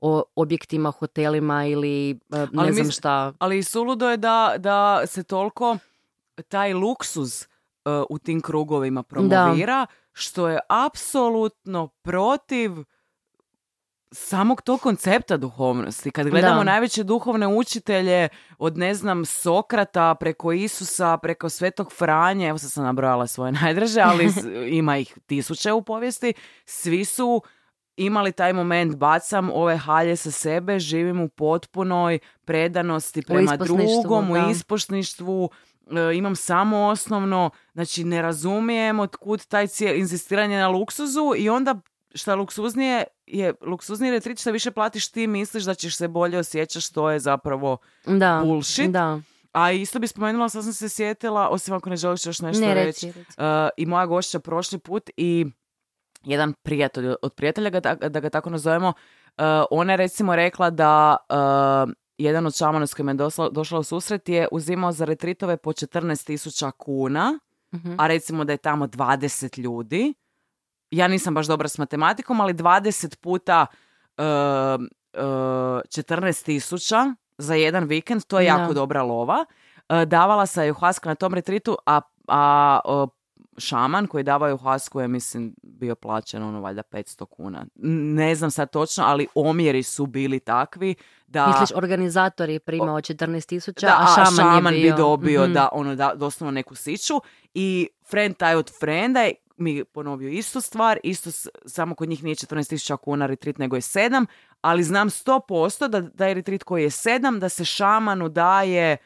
o- 0.00 0.22
objektima, 0.36 0.90
hotelima 0.90 1.66
ili 1.66 2.18
ne 2.30 2.46
Ali 2.56 2.72
znam 2.72 2.86
mis- 2.86 2.96
šta. 2.96 3.32
Ali 3.38 3.58
i 3.58 3.62
suludo 3.62 4.10
je 4.10 4.16
da, 4.16 4.54
da 4.58 5.06
se 5.06 5.22
toliko 5.22 5.76
taj 6.48 6.74
luksuz 6.74 7.42
uh, 7.42 7.57
u 8.10 8.18
tim 8.18 8.40
krugovima 8.40 9.02
promovira, 9.02 9.86
što 10.12 10.48
je 10.48 10.58
apsolutno 10.68 11.88
protiv 12.02 12.70
samog 14.12 14.62
tog 14.62 14.80
koncepta 14.80 15.36
duhovnosti. 15.36 16.10
Kad 16.10 16.28
gledamo 16.28 16.58
Da. 16.58 16.64
najveće 16.64 17.04
duhovne 17.04 17.46
učitelje 17.46 18.28
od, 18.58 18.78
ne 18.78 18.94
znam, 18.94 19.24
Sokrata, 19.24 20.14
preko 20.14 20.52
Isusa, 20.52 21.18
preko 21.22 21.48
Svetog 21.48 21.92
Franje, 21.92 22.48
evo 22.48 22.58
sad 22.58 22.70
sam 22.70 22.84
nabrojala 22.84 23.26
svoje 23.26 23.52
najdraže, 23.52 24.00
ali 24.00 24.30
ima 24.80 24.98
ih 24.98 25.18
tisuće 25.26 25.72
u 25.72 25.82
povijesti, 25.82 26.32
svi 26.64 27.04
su 27.04 27.42
imali 27.96 28.32
taj 28.32 28.52
moment, 28.52 28.96
bacam 28.96 29.50
ove 29.50 29.76
halje 29.76 30.16
sa 30.16 30.30
sebe, 30.30 30.78
živim 30.78 31.20
u 31.20 31.28
potpunoj 31.28 32.18
predanosti 32.44 33.22
prema 33.22 33.54
isposništvu, 33.54 34.02
drugom, 34.02 34.32
da. 34.32 34.46
u 34.46 34.50
ispošništvu, 34.50 35.50
e, 35.72 35.77
imam 36.14 36.36
samo 36.36 36.86
osnovno, 36.86 37.50
znači 37.72 38.04
ne 38.04 38.22
razumijem 38.22 39.00
otkud 39.00 39.46
taj 39.46 39.66
cijel 39.66 39.96
inzistiranje 39.96 40.58
na 40.58 40.68
luksuzu 40.68 41.32
i 41.36 41.48
onda 41.48 41.74
šta 42.14 42.34
luksuznije 42.34 43.04
je 43.26 43.54
luksuzniji 43.60 44.10
retrit 44.10 44.40
što 44.40 44.50
više 44.50 44.70
platiš 44.70 45.10
ti 45.10 45.26
misliš 45.26 45.64
da 45.64 45.74
ćeš 45.74 45.96
se 45.96 46.08
bolje 46.08 46.38
osjećati 46.38 46.80
što 46.80 47.10
je 47.10 47.18
zapravo 47.18 47.78
Da, 48.06 48.42
bullshit. 48.44 48.90
da. 48.90 49.20
a 49.52 49.72
isto 49.72 49.98
bi 49.98 50.06
spomenula, 50.06 50.48
sad 50.48 50.64
sam 50.64 50.72
se 50.72 50.88
sjetila, 50.88 51.48
osim 51.48 51.74
ako 51.74 51.90
ne 51.90 51.96
želiš 51.96 52.26
još 52.26 52.40
nešto 52.40 52.66
Ne, 52.66 52.74
reći. 52.74 53.06
reci. 53.06 53.18
Uh, 53.20 53.44
i 53.76 53.86
moja 53.86 54.06
gošća 54.06 54.38
prošli 54.38 54.78
put 54.78 55.10
i 55.16 55.46
jedan 56.24 56.52
prijatelj 56.62 57.14
od 57.22 57.34
prijatelja, 57.34 57.70
da 58.08 58.20
ga 58.20 58.30
tako 58.30 58.50
nazovemo, 58.50 58.88
uh, 58.88 59.44
ona 59.70 59.92
je 59.92 59.96
recimo 59.96 60.36
rekla 60.36 60.70
da 60.70 61.16
uh, 61.86 61.92
jedan 62.18 62.46
od 62.46 62.56
šamana 62.56 62.86
s 62.86 62.94
kojim 62.94 63.08
je 63.08 63.14
dosla- 63.14 63.50
došla 63.50 63.78
u 63.78 63.84
susret 63.84 64.28
je 64.28 64.48
uzimao 64.52 64.92
za 64.92 65.04
retritove 65.04 65.56
po 65.56 65.72
14.000 65.72 66.70
kuna, 66.70 67.38
Mhm. 67.72 67.94
a 67.98 68.06
recimo 68.06 68.44
da 68.44 68.52
je 68.52 68.56
tamo 68.58 68.86
20 68.86 69.58
ljudi. 69.58 70.14
Ja 70.90 71.08
nisam 71.08 71.34
baš 71.34 71.46
dobra 71.46 71.68
s 71.68 71.78
matematikom, 71.78 72.40
ali 72.40 72.54
20 72.54 73.16
puta 73.16 73.66
uh, 74.18 74.24
uh, 75.14 75.80
14.000 75.88 77.14
za 77.38 77.54
jedan 77.54 77.84
vikend, 77.84 78.24
to 78.24 78.40
je 78.40 78.46
jako 78.46 78.74
dobra 78.74 79.02
lova. 79.02 79.44
Uh, 79.88 80.02
davala 80.02 80.46
se 80.46 80.60
ayahuasca 80.62 81.06
na 81.06 81.14
tom 81.14 81.34
retritu, 81.34 81.76
a, 81.86 82.00
a 82.28 82.80
šaman 83.58 84.06
koji 84.06 84.24
dava 84.24 84.46
ayahuasku 84.48 85.00
je, 85.00 85.08
mislim, 85.08 85.54
bio 85.78 85.94
plaćen 85.94 86.42
ono 86.42 86.60
valjda 86.60 86.82
500 86.82 87.26
kuna. 87.26 87.66
Ne 88.14 88.34
znam 88.34 88.50
sad 88.50 88.70
točno, 88.70 89.04
ali 89.04 89.26
omjeri 89.34 89.82
su 89.82 90.06
bili 90.06 90.40
takvi 90.40 90.94
da... 91.26 91.46
Misliš, 91.48 91.70
organizator 91.74 92.48
je 92.50 92.60
primao 92.60 92.96
14 92.96 93.46
tisuća, 93.46 93.86
Da, 93.86 94.06
a 94.18 94.30
šaman, 94.30 94.74
je 94.74 94.80
bio. 94.80 94.92
bi 94.92 94.98
dobio 94.98 95.42
Mhm. 95.44 95.52
da 95.52 95.68
ono 95.72 95.94
da 95.94 96.12
doslovno 96.14 96.50
neku 96.50 96.74
siću 96.74 97.14
i 97.54 97.88
friend 98.04 98.36
taj 98.36 98.54
od 98.54 98.70
frenda 98.80 99.20
je 99.20 99.34
mi 99.56 99.84
ponovio 99.84 100.28
istu 100.28 100.60
stvar, 100.60 100.98
isto 101.02 101.30
samo 101.66 101.94
kod 101.94 102.08
njih 102.08 102.24
nije 102.24 102.34
14.000 102.34 102.96
kuna 102.96 103.26
retrit 103.26 103.58
nego 103.58 103.76
je 103.76 103.80
7, 103.82 104.26
ali 104.60 104.82
znam 104.82 105.08
100% 105.08 105.88
da 105.88 106.00
da 106.00 106.26
je 106.26 106.34
retrit 106.34 106.62
koji 106.64 106.82
je 106.82 106.90
7 106.90 107.38
da 107.38 107.48
se 107.48 107.64
šamanu 107.64 108.28
daje 108.28 108.96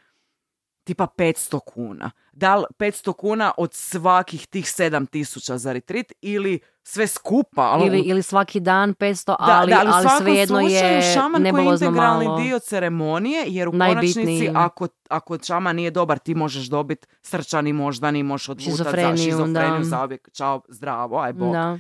tipa 0.84 1.06
500 1.06 1.60
kuna. 1.60 2.10
Da 2.32 2.56
li 2.56 2.64
500 2.78 3.12
kuna 3.12 3.52
od 3.56 3.74
svakih 3.74 4.46
tih 4.46 4.64
7000 4.64 5.56
za 5.56 5.72
retrit 5.72 6.12
ili 6.20 6.60
sve 6.82 7.06
skupa? 7.06 7.62
ali 7.62 7.86
Ili, 7.86 8.00
ili 8.00 8.22
svaki 8.22 8.60
dan 8.60 8.94
500, 8.94 9.26
da, 9.26 9.36
ali, 9.38 9.70
da, 9.70 9.78
ali 9.80 9.88
u 9.88 9.92
ali 9.92 10.02
svakom 10.02 10.26
svejedno 10.26 10.60
je 10.60 11.02
šaman 11.14 11.50
koji 11.50 11.64
je 11.66 11.72
integralni 11.72 12.26
malo. 12.26 12.40
dio 12.40 12.58
ceremonije, 12.58 13.44
jer 13.46 13.68
u 13.68 13.72
Najbitniji. 13.72 14.14
konačnici 14.14 14.50
ako, 14.54 14.88
ako 15.08 15.38
šaman 15.46 15.76
nije 15.76 15.90
dobar, 15.90 16.18
ti 16.18 16.34
možeš 16.34 16.66
dobiti 16.66 17.06
srčani 17.22 17.72
moždani, 17.72 18.22
možeš 18.22 18.48
odgutati 18.48 18.76
za 18.76 19.16
Šizofreniju, 19.16 19.78
da. 19.78 19.84
zauvijek, 19.84 20.28
čao, 20.32 20.60
zdravo, 20.68 21.18
aj 21.18 21.32
bog. 21.32 21.52
Da. 21.52 21.78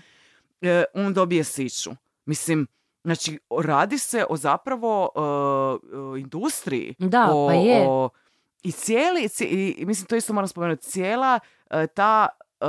E, 0.60 0.84
on 0.94 1.14
dobije 1.14 1.44
siću. 1.44 1.90
Mislim, 2.24 2.66
znači, 3.04 3.38
radi 3.58 3.98
se 3.98 4.24
o 4.30 4.36
zapravo 4.36 5.08
e, 5.16 6.20
industriji. 6.20 6.94
Da, 6.98 7.28
o, 7.32 7.48
pa 7.48 7.54
je. 7.54 7.86
o- 7.88 8.08
I 8.62 8.72
cijeli, 8.72 9.28
ci- 9.28 9.44
i, 9.44 9.86
mislim, 9.86 10.06
to 10.06 10.16
isto 10.16 10.32
moram 10.32 10.48
spomenuti, 10.48 10.82
cijela 10.82 11.40
e, 11.70 11.86
ta 11.86 12.28
e, 12.60 12.64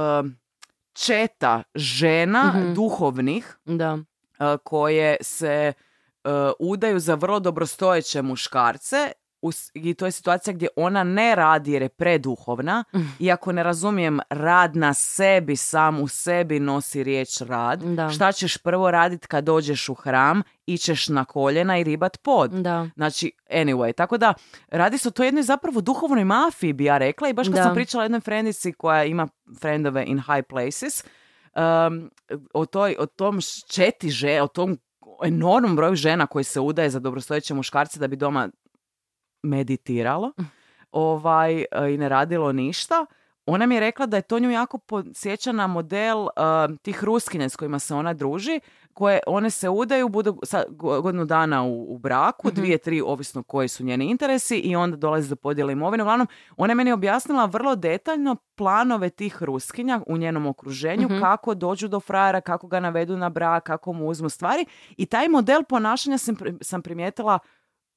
četa 0.96 1.64
žena 1.76 2.44
Mhm. 2.50 2.74
duhovnih 2.74 3.58
Da. 3.66 3.98
e, 4.40 4.58
koje 4.60 5.18
se 5.22 5.74
udaju 6.60 7.00
za 7.00 7.16
vrlo 7.16 7.40
dobrostojeće 7.40 8.22
muškarce 8.22 9.12
i 9.74 9.94
to 9.94 10.06
je 10.06 10.12
situacija 10.12 10.54
gdje 10.54 10.68
ona 10.76 11.04
ne 11.04 11.36
radi 11.36 11.72
jer 11.72 11.82
je 11.82 11.90
preduhovna, 11.90 12.84
Mm. 12.94 13.00
iako 13.20 13.52
ne 13.52 13.64
razumijem 13.64 14.20
rad 14.30 14.76
na 14.76 14.94
sebi, 14.94 15.56
sam 15.56 16.00
u 16.00 16.08
sebi 16.08 16.60
nosi 16.60 17.04
riječ 17.04 17.42
rad. 17.42 17.82
Da. 17.82 18.10
Šta 18.10 18.32
ćeš 18.32 18.58
prvo 18.58 18.92
radit 18.92 19.28
kad 19.28 19.44
dođeš 19.44 19.90
u 19.90 19.94
hram, 19.94 20.42
ićeš 20.66 21.08
na 21.08 21.26
koljena 21.26 21.78
i 21.78 21.84
ribat 21.84 22.18
pod. 22.18 22.52
Da. 22.52 22.88
Znači, 22.96 23.32
anyway, 23.50 23.94
tako 23.94 24.18
da 24.18 24.34
radi 24.68 24.98
se 24.98 25.08
o 25.08 25.12
toj 25.12 25.28
jednoj 25.28 25.44
zapravo 25.44 25.82
duhovnoj 25.82 26.26
mafiji, 26.26 26.74
bi 26.74 26.84
ja 26.84 26.98
rekla. 26.98 27.30
I 27.30 27.34
baš 27.34 27.48
kad 27.48 27.56
Da. 27.56 27.64
sam 27.64 27.74
pričala 27.74 28.02
o 28.02 28.06
jednoj 28.06 28.20
frendici 28.22 28.74
koja 28.74 29.04
ima 29.04 29.28
frendove 29.60 30.06
in 30.06 30.18
high 30.20 30.44
places, 30.50 31.04
um, 31.56 32.12
o, 32.54 32.66
toj, 32.66 32.96
o 33.00 33.06
tom 33.06 33.40
četi 33.68 34.10
že, 34.10 34.42
o 34.42 34.48
tom 34.48 34.78
enormnom 35.24 35.76
broju 35.76 35.96
žena 35.96 36.28
koji 36.28 36.44
se 36.44 36.60
udaje 36.60 36.90
za 36.90 37.00
dobrostojeće 37.00 37.54
muškarce 37.54 38.00
da 38.00 38.08
bi 38.08 38.16
doma 38.16 38.50
meditiralo 39.44 40.32
ovaj, 40.92 41.54
e, 41.62 41.66
i 41.90 41.98
ne 41.98 42.10
radilo 42.10 42.52
ništa. 42.52 43.06
Ona 43.46 43.66
mi 43.66 43.76
je 43.76 43.82
rekla 43.82 44.06
da 44.06 44.18
je 44.18 44.22
to 44.22 44.40
nju 44.40 44.52
jako 44.52 44.78
podsjeća 44.78 45.52
na 45.52 45.68
model 45.68 46.18
e, 46.20 46.30
tih 46.78 47.04
ruskinja 47.04 47.50
s 47.50 47.56
kojima 47.56 47.80
se 47.80 47.96
ona 47.96 48.14
druži, 48.14 48.60
koje 48.94 49.20
one 49.28 49.50
se 49.50 49.70
udaju, 49.70 50.10
budu 50.10 50.40
sa, 50.44 50.64
go- 50.70 51.02
godinu 51.02 51.26
dana 51.26 51.64
u, 51.64 51.96
u 51.96 51.98
braku, 51.98 52.48
Mhm. 52.48 52.56
dvije, 52.56 52.78
tri, 52.78 53.02
ovisno 53.02 53.44
koji 53.44 53.68
su 53.68 53.84
njeni 53.84 54.06
interesi 54.06 54.58
i 54.58 54.76
onda 54.76 54.98
dolazi 54.98 55.30
do 55.30 55.36
podjela 55.36 55.72
imovine. 55.72 56.04
Uglavnom, 56.04 56.28
ona 56.58 56.72
je 56.72 56.76
meni 56.76 56.92
objasnila 56.92 57.46
vrlo 57.46 57.76
detaljno 57.76 58.36
planove 58.56 59.10
tih 59.10 59.44
ruskinja 59.44 60.02
u 60.08 60.18
njenom 60.18 60.46
okruženju, 60.46 61.06
Mhm. 61.06 61.20
kako 61.20 61.54
dođu 61.54 61.88
do 61.88 62.00
frajera, 62.00 62.42
kako 62.42 62.68
ga 62.68 62.80
navedu 62.80 63.18
na 63.18 63.30
brak, 63.30 63.64
kako 63.64 63.94
mu 63.94 64.08
uzmu 64.08 64.30
stvari. 64.30 64.66
I 64.98 65.06
taj 65.06 65.28
model 65.30 65.64
ponašanja 65.64 66.18
sam, 66.18 66.36
sam 66.62 66.82
primijetila 66.82 67.40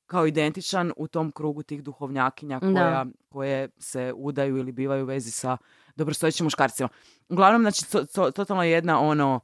kao 0.07 0.27
identičan 0.27 0.93
u 0.97 1.09
tom 1.09 1.33
krugu 1.33 1.63
tih 1.63 1.83
duhovnjakinja 1.83 2.59
Da. 2.61 2.67
koja, 2.73 3.07
koje 3.29 3.69
se 3.79 4.13
udaju 4.17 4.57
ili 4.57 4.73
bivaju 4.73 5.03
u 5.03 5.07
vezi 5.07 5.31
sa 5.31 5.57
dobrostojećim 5.97 6.45
muškarcima. 6.45 6.89
Uglavnom, 7.29 7.63
znači, 7.63 7.91
to, 7.91 8.05
to- 8.05 8.31
totalno 8.31 8.63
jedna 8.63 9.01
ono 9.01 9.41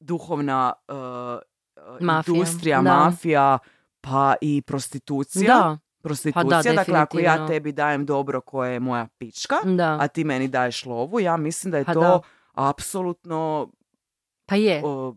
duhovna 0.00 0.72
uh, 0.88 0.94
uh, 0.96 2.00
Mafija, 2.00 2.34
industrija, 2.34 2.82
da. 2.82 2.94
mafija, 2.94 3.58
pa 4.00 4.34
i 4.40 4.62
prostitucija. 4.62 5.54
Da, 5.54 5.78
Prostitucija, 6.00 6.44
Pa 6.44 6.62
da, 6.62 6.74
dakle 6.74 6.94
ako 6.94 7.18
ja 7.18 7.46
tebi 7.46 7.72
dajem 7.72 8.06
dobro 8.06 8.40
koje 8.40 8.72
je 8.72 8.80
moja 8.80 9.06
pička, 9.18 9.54
da. 9.64 9.98
a 10.00 10.08
ti 10.08 10.24
meni 10.24 10.48
daješ 10.48 10.84
lovu, 10.84 11.20
ja 11.20 11.36
mislim 11.36 11.70
da 11.70 11.78
je 11.78 11.84
Pa 11.84 11.94
to 11.94 12.00
da. 12.00 12.20
apsolutno 12.54 13.68
Pa 14.46 14.56
je. 14.56 14.82
o, 14.84 15.14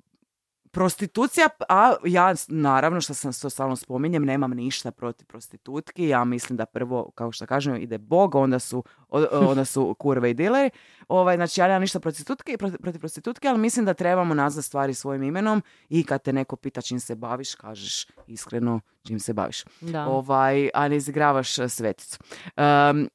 prostitucija, 0.71 1.49
a 1.69 1.95
ja 2.05 2.33
naravno 2.47 3.01
što 3.01 3.13
sam 3.13 3.33
to 3.33 3.49
stalno 3.49 3.75
spominjem, 3.75 4.25
nemam 4.25 4.51
ništa 4.51 4.91
protiv 4.91 5.25
prostitutki, 5.25 6.07
ja 6.07 6.23
mislim 6.23 6.57
da 6.57 6.65
prvo, 6.65 7.11
kao 7.15 7.31
što 7.31 7.45
kažem, 7.45 7.75
ide 7.75 7.97
Bog, 7.97 8.35
onda 8.35 8.59
su, 8.59 8.83
onda 9.31 9.65
su 9.65 9.93
kurve 9.99 10.31
i 10.31 10.33
dileri, 10.33 10.69
ovaj, 11.07 11.35
znači 11.35 11.61
ja 11.61 11.67
nemam 11.67 11.81
ništa 11.81 11.99
protiv 11.99 12.11
prostitutke, 12.11 12.57
protiv, 12.57 12.99
prostitutke, 12.99 13.47
ali 13.47 13.59
mislim 13.59 13.85
da 13.85 13.93
trebamo 13.93 14.33
nazvati 14.33 14.67
stvari 14.67 14.93
svojim 14.93 15.23
imenom 15.23 15.63
i 15.89 16.03
kad 16.03 16.21
te 16.21 16.33
neko 16.33 16.55
pita 16.55 16.81
čim 16.81 16.99
se 16.99 17.15
baviš, 17.15 17.55
kažeš 17.55 18.07
iskreno 18.27 18.79
čim 19.07 19.19
se 19.19 19.33
baviš. 19.33 19.63
Da. 19.81 20.07
Ovaj, 20.07 20.69
a 20.73 20.87
ne 20.87 20.95
izigravaš 20.95 21.59
e, 21.59 21.69
sveticu. 21.69 22.17
Em, 22.55 23.09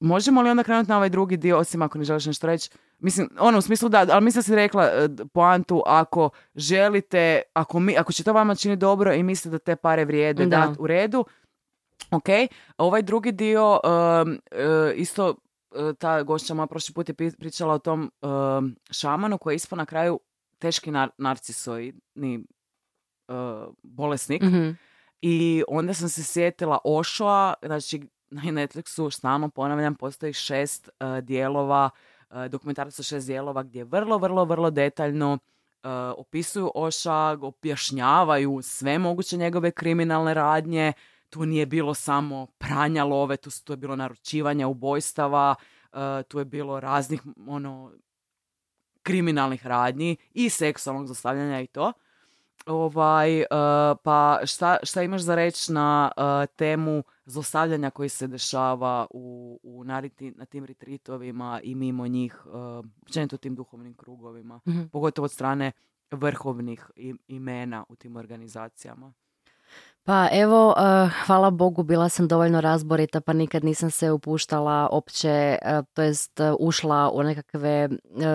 možemo 0.00 0.42
li 0.42 0.50
onda 0.50 0.62
krenuti 0.62 0.88
na 0.90 0.96
ovaj 0.96 1.10
drugi 1.10 1.36
dio, 1.36 1.58
osim 1.58 1.82
ako 1.82 1.98
ne 1.98 2.04
želiš 2.04 2.26
nešto 2.26 2.46
reći? 2.46 2.70
Mislim, 3.02 3.28
ono, 3.38 3.58
u 3.58 3.62
smislu 3.62 3.88
da, 3.88 4.06
ali 4.10 4.24
mislim 4.24 4.38
da 4.38 4.42
si 4.42 4.54
rekla 4.54 4.84
e, 4.84 5.08
poantu, 5.32 5.82
ako 5.86 6.30
želite, 6.54 7.42
ako, 7.54 7.80
mi, 7.80 7.98
ako 7.98 8.12
će 8.12 8.24
to 8.24 8.32
vama 8.32 8.54
čini 8.54 8.76
dobro 8.76 9.12
i 9.12 9.22
mislite 9.22 9.52
da 9.52 9.58
te 9.58 9.76
pare 9.76 10.04
vrijede 10.04 10.46
Da. 10.46 10.56
dat 10.56 10.76
u 10.78 10.86
redu, 10.86 11.24
ok. 12.10 12.26
Ovaj 12.78 13.02
drugi 13.02 13.32
dio, 13.32 13.80
e, 14.50 14.94
isto 14.94 15.34
e, 15.74 15.94
ta 15.98 16.22
gošća 16.22 16.54
moja 16.54 16.66
prošli 16.66 16.94
put 16.94 17.08
je 17.08 17.14
pričala 17.14 17.74
o 17.74 17.78
tom 17.78 18.10
em, 18.22 18.76
šamanu 18.90 19.38
koji 19.38 19.52
je 19.52 19.56
ispao 19.56 19.76
na 19.76 19.86
kraju 19.86 20.20
teški 20.58 20.90
nar- 20.90 21.10
narcisoidni 21.18 22.34
e, 22.34 23.32
bolesnik. 23.82 24.42
Mhm. 24.42 24.70
I 25.22 25.62
onda 25.68 25.94
sam 25.94 26.08
se 26.08 26.24
sjetila 26.24 26.78
Ošoa, 26.84 27.54
znači 27.62 28.02
na 28.30 28.42
Netflixu 28.42 29.10
stalno 29.10 29.48
ponavljam, 29.48 29.94
postoji 29.94 30.32
šest 30.32 30.88
uh, 31.00 31.18
dijelova, 31.18 31.90
uh, 32.32 32.46
dokumentaraca 32.46 33.02
šest 33.02 33.26
dijelova 33.26 33.62
gdje 33.62 33.84
vrlo, 33.84 34.18
vrlo, 34.18 34.44
vrlo 34.44 34.70
detaljno 34.70 35.32
uh, 35.32 35.90
opisuju 36.16 36.70
Oša, 36.74 37.38
objašnjavaju 37.40 38.60
sve 38.62 38.98
moguće 38.98 39.36
njegove 39.36 39.70
kriminalne 39.70 40.34
radnje. 40.34 40.92
Tu 41.30 41.46
nije 41.46 41.66
bilo 41.66 41.94
samo 41.94 42.46
pranja 42.46 43.04
love, 43.04 43.36
tu, 43.36 43.50
tu 43.64 43.72
je 43.72 43.76
bilo 43.76 43.96
naručivanja 43.96 44.68
ubojstava, 44.68 45.54
uh, 45.92 45.98
tu 46.28 46.38
je 46.38 46.44
bilo 46.44 46.80
raznih 46.80 47.22
ono 47.46 47.92
kriminalnih 49.02 49.66
radnji 49.66 50.16
i 50.34 50.50
seksualnog 50.50 51.06
zlostavljanja 51.06 51.60
i 51.60 51.66
to. 51.66 51.92
Ovaj, 52.66 53.40
e, 53.40 53.46
pa 54.04 54.40
šta, 54.44 54.76
šta 54.82 55.02
imaš 55.02 55.20
za 55.22 55.34
reći 55.34 55.72
na 55.72 56.10
e, 56.16 56.46
temu 56.46 57.02
zlostavljanja 57.24 57.90
koji 57.90 58.08
se 58.08 58.26
dešava 58.26 59.06
u, 59.10 59.60
u 59.62 59.84
nariti, 59.84 60.30
na 60.30 60.44
tim 60.44 60.64
retritovima 60.64 61.60
i 61.62 61.74
mimo 61.74 62.06
njih, 62.06 62.46
uh, 62.46 62.52
općenito 63.02 63.36
tim 63.36 63.54
duhovnim 63.54 63.94
krugovima, 63.94 64.60
Mhm. 64.68 64.82
pogotovo 64.92 65.24
od 65.24 65.30
strane 65.32 65.72
vrhovnih 66.10 66.90
imena 67.28 67.84
u 67.88 67.96
tim 67.96 68.16
organizacijama. 68.16 69.12
Pa 70.04 70.28
evo, 70.32 70.74
eh, 70.78 71.10
hvala 71.26 71.50
Bogu, 71.50 71.82
bila 71.82 72.08
sam 72.08 72.28
dovoljno 72.28 72.60
razborita 72.60 73.20
pa 73.20 73.32
nikad 73.32 73.64
nisam 73.64 73.90
se 73.90 74.10
upuštala 74.10 74.88
opće, 74.90 75.58
eh, 75.62 75.82
to 75.94 76.02
jest 76.02 76.40
eh, 76.40 76.52
ušla 76.58 77.10
u 77.10 77.22
nekakve 77.22 77.88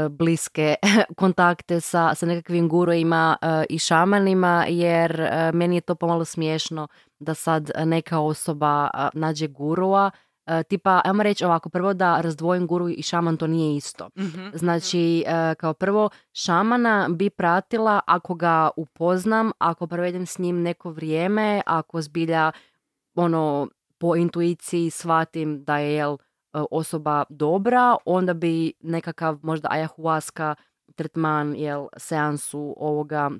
bliske 0.09 0.75
kontakte 1.21 1.81
sa, 1.81 2.15
sa 2.15 2.25
nekakvim 2.25 2.69
guruima 2.69 3.37
eh, 3.41 3.65
i 3.69 3.79
šamanima 3.79 4.65
jer 4.69 5.29
meni 5.53 5.75
je 5.75 5.81
to 5.81 5.95
pomalo 5.95 6.25
smiješno 6.25 6.87
da 7.19 7.33
sad 7.33 7.71
neka 7.85 8.19
osoba 8.19 8.89
nađe 9.13 9.47
gurua. 9.47 10.11
Eh, 10.47 10.63
tipa, 10.63 11.01
ajmo 11.05 11.23
reći 11.23 11.45
ovako, 11.45 11.69
prvo 11.69 11.93
da 11.93 12.21
razdvojim 12.21 12.67
guru 12.67 12.89
i 12.89 13.01
šaman, 13.01 13.37
to 13.37 13.47
nije 13.47 13.75
isto. 13.77 14.09
Znači, 14.53 15.23
e, 15.27 15.55
kao 15.55 15.73
prvo, 15.73 16.09
šamana 16.33 17.09
bi 17.11 17.29
pratila 17.29 17.99
ako 18.07 18.35
ga 18.35 18.69
upoznam, 18.77 19.51
ako 19.57 19.87
provedem 19.87 20.25
s 20.25 20.37
njim 20.37 20.61
neko 20.61 20.89
vrijeme, 20.89 21.61
ako 21.65 22.01
zbilja 22.01 22.51
ono, 23.15 23.67
po 23.97 24.15
intuiciji 24.15 24.89
shvatim 24.89 25.63
da 25.63 25.77
je 25.77 25.93
jel, 25.93 26.13
e, 26.13 26.17
osoba 26.71 27.23
dobra, 27.29 27.95
onda 28.05 28.33
bi 28.33 28.73
nekakav 28.79 29.39
možda 29.41 29.69
ayahuasca 29.69 30.55
tretman, 30.95 31.55
jel, 31.55 31.87
seansu 31.97 32.75
ovoga 32.77 33.31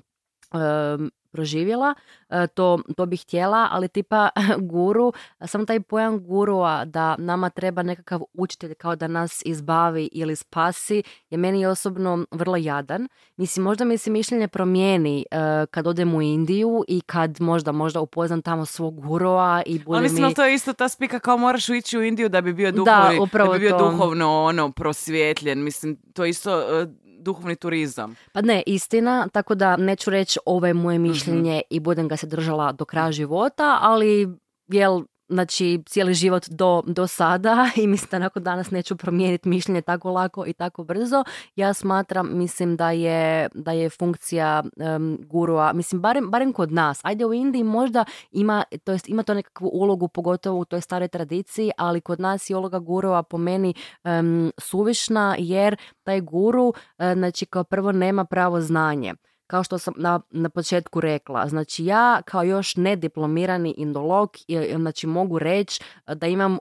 proživjela, 1.32 1.94
E, 2.30 2.46
to, 2.46 2.78
to 2.96 3.06
bih 3.06 3.22
htjela, 3.22 3.68
ali 3.70 3.88
tipa 3.88 4.28
guru, 4.72 5.12
sam 5.46 5.66
taj 5.66 5.80
pojam 5.80 6.18
gurua 6.24 6.84
da 6.84 7.16
nama 7.18 7.50
treba 7.50 7.82
nekakav 7.82 8.20
učitelj 8.32 8.74
kao 8.74 8.96
da 8.96 9.08
nas 9.08 9.42
izbavi 9.44 10.08
ili 10.12 10.36
spasi 10.36 11.02
je 11.30 11.38
meni 11.38 11.66
osobno 11.66 12.26
vrlo 12.30 12.56
jadan. 12.56 13.08
Mislim, 13.36 13.64
možda 13.64 13.84
mi 13.84 13.98
se 13.98 14.10
mišljenje 14.10 14.48
promijeni 14.48 15.24
e, 15.30 15.66
kad 15.70 15.86
odem 15.86 16.14
u 16.14 16.22
Indiju 16.22 16.84
i 16.88 17.00
kad 17.00 17.40
možda, 17.40 17.72
možda 17.72 18.00
upoznam 18.00 18.42
tamo 18.42 18.66
svog 18.66 19.00
gurua 19.00 19.62
i 19.66 19.78
bude 19.78 19.96
Ali 19.98 20.02
mislim, 20.02 20.26
mi... 20.26 20.34
to 20.34 20.44
je 20.44 20.54
isto 20.54 20.72
ta 20.72 20.88
spika 20.88 21.18
kao 21.18 21.36
moraš 21.36 21.68
ići 21.68 21.98
u 21.98 22.02
Indiju 22.02 22.28
da 22.28 22.40
bi 22.40 22.52
bio 22.52 22.72
Da, 22.72 22.76
duhovni, 22.76 23.20
upravo 23.20 23.52
bi 23.52 23.58
bio 23.58 23.70
to. 23.70 23.90
duhovno 23.90 24.42
ono, 24.44 24.72
prosvjetljen. 24.72 25.64
Mislim, 25.64 25.96
to 26.14 26.24
isto 26.24 26.80
e, 26.80 26.86
duhovni 27.28 27.56
turizam. 27.56 28.16
Pa 28.32 28.40
ne, 28.40 28.62
istina, 28.66 29.28
tako 29.32 29.54
da 29.54 29.76
neću 29.76 30.10
reći 30.10 30.38
ovo 30.46 30.66
je 30.66 30.74
moje 30.74 30.98
mišljenje 30.98 31.62
i 31.70 31.80
budem 31.80 32.08
ga 32.08 32.16
se 32.16 32.26
držala 32.26 32.72
do 32.72 32.84
kraja 32.84 33.12
života, 33.12 33.78
ali 33.80 34.28
jel, 34.68 35.02
znači 35.28 35.82
cijeli 35.86 36.14
život 36.14 36.48
do, 36.48 36.82
do 36.86 37.06
sada 37.06 37.70
i 37.82 37.86
mislim 37.86 38.08
da 38.10 38.18
nakon 38.18 38.42
danas 38.42 38.70
neću 38.70 38.96
promijeniti 38.96 39.48
mišljenje 39.48 39.82
tako 39.82 40.10
lako 40.10 40.46
i 40.46 40.52
tako 40.52 40.84
brzo. 40.84 41.24
Ja 41.56 41.74
smatram, 41.74 42.38
mislim 42.38 42.76
da 42.76 42.90
je, 42.90 43.48
da 43.54 43.72
je 43.72 43.90
funkcija 43.90 44.62
em, 44.76 45.18
gurua, 45.26 45.72
mislim 45.72 46.00
barem, 46.00 46.30
barem 46.30 46.52
kod 46.52 46.72
nas, 46.72 47.00
ajde 47.02 47.26
u 47.26 47.34
Indiji 47.34 47.64
možda 47.64 48.04
ima, 48.30 48.64
to 48.84 48.92
jest 48.92 49.08
ima 49.08 49.22
to 49.22 49.34
nekakvu 49.34 49.70
ulogu, 49.72 50.08
pogotovo 50.08 50.60
u 50.60 50.64
toj 50.64 50.80
staroj 50.80 51.08
tradiciji, 51.08 51.70
ali 51.76 52.00
kod 52.00 52.20
nas 52.20 52.50
je 52.50 52.56
uloga 52.56 52.78
gurua 52.78 53.22
po 53.22 53.38
meni 53.38 53.74
em, 54.04 54.52
suvišna 54.58 55.36
jer 55.38 55.76
taj 56.02 56.20
guru, 56.20 56.74
e, 56.98 57.14
znači 57.14 57.46
kao 57.46 57.64
prvo 57.64 57.92
nema 57.92 58.24
pravo 58.24 58.60
znanje. 58.60 59.14
Kao 59.48 59.64
što 59.64 59.78
sam 59.78 59.94
na, 59.96 60.20
na 60.30 60.48
početku 60.48 61.00
rekla, 61.00 61.48
znači 61.48 61.84
ja 61.84 62.22
kao 62.24 62.42
još 62.42 62.76
nediplomirani 62.76 63.74
indolog, 63.76 64.36
e, 64.48 64.74
znači 64.76 65.06
mogu 65.06 65.38
reći 65.38 65.80
da 66.14 66.26
imam 66.26 66.58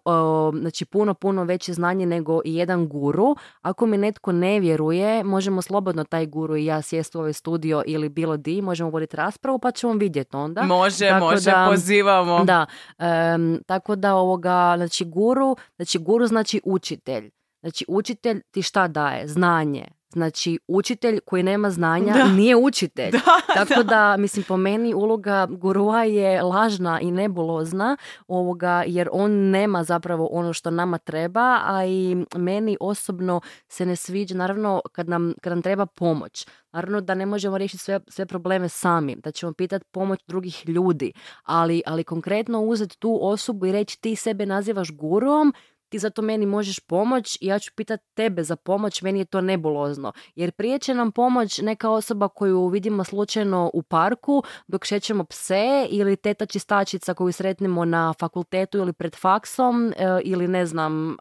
znači 0.59 0.85
puno, 0.85 1.13
puno 1.13 1.43
veće 1.43 1.73
znanje 1.73 2.05
nego 2.05 2.41
i 2.45 2.55
jedan 2.55 2.87
guru. 2.87 3.35
Ako 3.61 3.85
mi 3.85 3.97
netko 3.97 4.31
ne 4.31 4.59
vjeruje, 4.59 5.23
možemo 5.23 5.61
slobodno 5.61 6.03
taj 6.03 6.25
guru 6.25 6.55
i 6.55 6.65
ja 6.65 6.81
sjesti 6.81 7.17
u 7.17 7.21
ovaj 7.21 7.33
studio 7.33 7.83
ili 7.85 8.09
bilo 8.09 8.37
di, 8.37 8.61
možemo 8.61 8.89
voditi 8.89 9.15
raspravu 9.15 9.59
pa 9.59 9.71
ćemo 9.71 9.93
vidjeti 9.93 10.35
onda. 10.35 10.63
Može, 10.63 11.07
Tako 11.07 11.25
može, 11.25 11.51
da- 11.51 11.67
pozivamo. 11.69 12.43
Da, 12.43 12.65
em, 12.97 13.61
tako 13.65 13.95
da 13.95 14.15
ovoga, 14.15 14.73
znači 14.77 15.05
guru, 15.05 15.55
znači 15.75 15.99
guru 15.99 16.27
znači 16.27 16.61
učitelj. 16.63 17.31
Znači 17.61 17.85
učitelj 17.87 18.41
ti 18.51 18.61
šta 18.61 18.87
daje? 18.87 19.27
Znanje. 19.27 19.96
Znači 20.09 20.59
učitelj 20.67 21.19
koji 21.25 21.43
nema 21.43 21.69
znanja 21.69 22.13
Da. 22.13 22.27
nije 22.27 22.55
učitelj. 22.55 23.11
Da, 23.57 23.65
Tako 23.65 23.83
da, 23.83 24.17
mislim, 24.17 24.45
po 24.47 24.57
meni 24.57 24.93
uloga 24.93 25.47
gurua 25.49 26.03
je 26.03 26.41
lažna 26.41 26.99
i 26.99 27.11
nebulozna, 27.11 27.97
ovoga, 28.27 28.83
jer 28.87 29.09
on 29.11 29.31
nema 29.31 29.83
zapravo 29.83 30.27
ono 30.31 30.53
što 30.53 30.71
nama 30.71 30.97
treba, 30.97 31.59
a 31.63 31.85
i 31.85 32.25
meni 32.35 32.77
osobno 32.79 33.41
se 33.67 33.85
ne 33.85 33.95
sviđa, 33.95 34.35
naravno, 34.35 34.81
kad 34.91 35.09
nam, 35.09 35.33
kad 35.41 35.51
nam 35.51 35.61
treba 35.61 35.85
pomoć. 35.85 36.47
Naravno 36.71 37.01
da 37.01 37.15
ne 37.15 37.25
možemo 37.25 37.57
riješiti 37.57 37.83
sve, 37.83 37.99
sve 38.07 38.25
probleme 38.25 38.69
sami, 38.69 39.15
da 39.15 39.31
ćemo 39.31 39.53
pitati 39.53 39.85
pomoć 39.91 40.19
drugih 40.27 40.69
ljudi, 40.69 41.13
ali, 41.43 41.81
ali 41.85 42.03
konkretno 42.03 42.61
uzeti 42.61 42.99
tu 42.99 43.19
osobu 43.21 43.65
i 43.65 43.71
reći 43.71 44.01
ti 44.01 44.15
sebe 44.15 44.45
nazivaš 44.45 44.91
guruom, 44.91 45.53
ti 45.89 45.99
zato 45.99 46.21
meni 46.21 46.45
možeš 46.45 46.79
pomoć 46.79 47.37
i 47.41 47.47
ja 47.47 47.59
ću 47.59 47.71
pitati 47.75 48.03
tebe 48.13 48.43
za 48.43 48.55
pomoć, 48.55 49.01
meni 49.01 49.19
je 49.19 49.25
to 49.25 49.41
nebulozno. 49.41 50.11
Jer 50.35 50.51
prije 50.51 50.79
će 50.79 50.93
nam 50.93 51.11
pomoć 51.11 51.61
neka 51.61 51.89
osoba 51.89 52.27
koju 52.27 52.67
vidimo 52.67 53.03
slučajno 53.03 53.71
u 53.73 53.83
parku 53.83 54.43
dok 54.67 54.85
šećemo 54.85 55.23
pse 55.23 55.87
ili 55.89 56.15
teta 56.15 56.45
čistačica 56.45 57.13
koju 57.13 57.31
sretnemo 57.31 57.85
na 57.85 58.13
fakultetu 58.19 58.77
ili 58.77 58.93
pred 58.93 59.15
faksom 59.15 59.87
e, 59.87 59.93
ili 60.23 60.47
ne 60.47 60.65
znam, 60.65 61.11
e, 61.11 61.15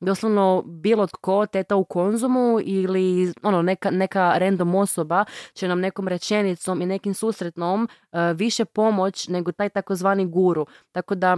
doslovno 0.00 0.62
bilo 0.66 1.06
tko, 1.06 1.46
teta 1.46 1.76
u 1.76 1.84
konzumu 1.84 2.58
ili 2.64 3.32
ono, 3.42 3.62
neka, 3.62 3.90
neka 3.90 4.38
random 4.38 4.74
osoba 4.74 5.24
će 5.54 5.68
nam 5.68 5.80
nekom 5.80 6.08
rečenicom 6.08 6.82
i 6.82 6.86
nekim 6.86 7.14
susretnom 7.14 7.88
e, 8.12 8.32
više 8.32 8.64
pomoć 8.64 9.28
nego 9.28 9.52
taj 9.52 9.68
takozvani 9.68 10.26
guru. 10.26 10.66
Tako 10.92 11.14
da 11.14 11.36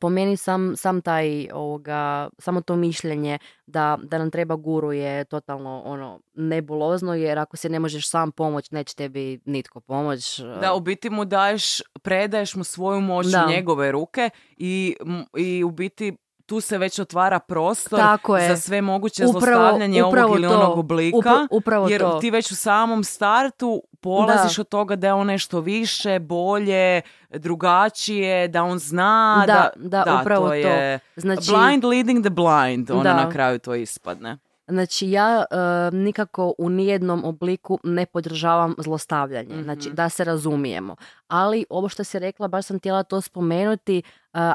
po 0.00 0.08
meni 0.08 0.36
sam, 0.36 0.76
sam 0.76 1.02
taj 1.02 1.48
ovoga, 1.52 2.28
samo 2.38 2.60
to 2.60 2.76
mišljenje 2.76 3.38
da, 3.66 3.98
da 4.02 4.18
nam 4.18 4.30
treba 4.30 4.56
guru 4.56 4.92
je 4.92 5.24
totalno 5.24 5.82
ono 5.84 6.20
nebulozno 6.34 7.14
jer 7.14 7.38
ako 7.38 7.56
se 7.56 7.68
ne 7.68 7.78
možeš 7.78 8.10
sam 8.10 8.32
pomoć 8.32 8.70
neće 8.70 8.94
tebi 8.94 9.40
nitko 9.44 9.80
pomoć. 9.80 10.38
e, 10.38 10.44
Da, 10.60 10.74
u 10.74 10.80
biti 10.80 11.10
mu 11.10 11.24
daješ, 11.24 11.82
predaješ 12.02 12.54
mu 12.54 12.64
svoju 12.64 13.00
moć 13.00 13.26
Da. 13.26 13.44
u 13.46 13.50
njegove 13.50 13.92
ruke 13.92 14.30
i, 14.56 14.96
i 15.36 15.64
u 15.64 15.70
biti 15.70 16.16
tu 16.50 16.60
se 16.60 16.78
već 16.78 16.98
otvara 16.98 17.38
prostor 17.40 17.98
Tako 17.98 18.36
je. 18.36 18.48
za 18.48 18.56
sve 18.58 18.80
moguće 18.82 19.26
Upravo- 19.26 19.40
zlostavljanje 19.40 20.04
upravo 20.04 20.26
ovog 20.26 20.38
ili 20.38 20.48
to. 20.48 20.54
onog 20.56 20.78
oblika. 20.78 21.16
Upra- 21.18 21.46
upravo 21.50 21.88
jer 21.88 22.00
to. 22.00 22.12
ti 22.12 22.30
već 22.30 22.50
u 22.50 22.56
samom 22.56 23.04
startu 23.04 23.82
polaziš 24.00 24.58
od 24.58 24.68
toga 24.68 24.96
da 24.96 25.06
je 25.06 25.12
on 25.12 25.26
nešto 25.26 25.60
više, 25.60 26.18
bolje, 26.20 27.02
drugačije, 27.30 28.48
da 28.48 28.62
on 28.64 28.78
zna. 28.78 29.44
Da, 29.46 29.70
da, 29.76 30.18
upravo 30.20 30.44
to. 30.44 30.50
to. 30.52 30.56
Je 30.58 30.98
Znači- 31.16 31.50
blind 31.50 31.84
leading 31.84 32.20
the 32.20 32.30
blind, 32.32 32.90
ono 32.90 33.02
Da. 33.02 33.14
na 33.14 33.30
kraju 33.30 33.58
to 33.58 33.74
ispadne. 33.74 34.38
Znači 34.68 35.10
ja 35.10 35.44
e, 35.50 35.56
nikako 35.92 36.54
u 36.58 36.68
nijednom 36.70 37.24
obliku 37.24 37.78
ne 37.84 38.06
podržavam 38.06 38.74
zlostavljanje, 38.78 39.54
Mhm. 39.54 39.62
znači 39.62 39.90
da 39.90 40.08
se 40.08 40.24
razumijemo. 40.24 40.96
Ali 41.28 41.64
ovo 41.70 41.88
što 41.88 42.04
si 42.04 42.18
rekla, 42.18 42.48
baš 42.48 42.64
sam 42.64 42.78
htjela 42.78 43.02
to 43.02 43.20
spomenuti, 43.20 43.98
e, 43.98 44.02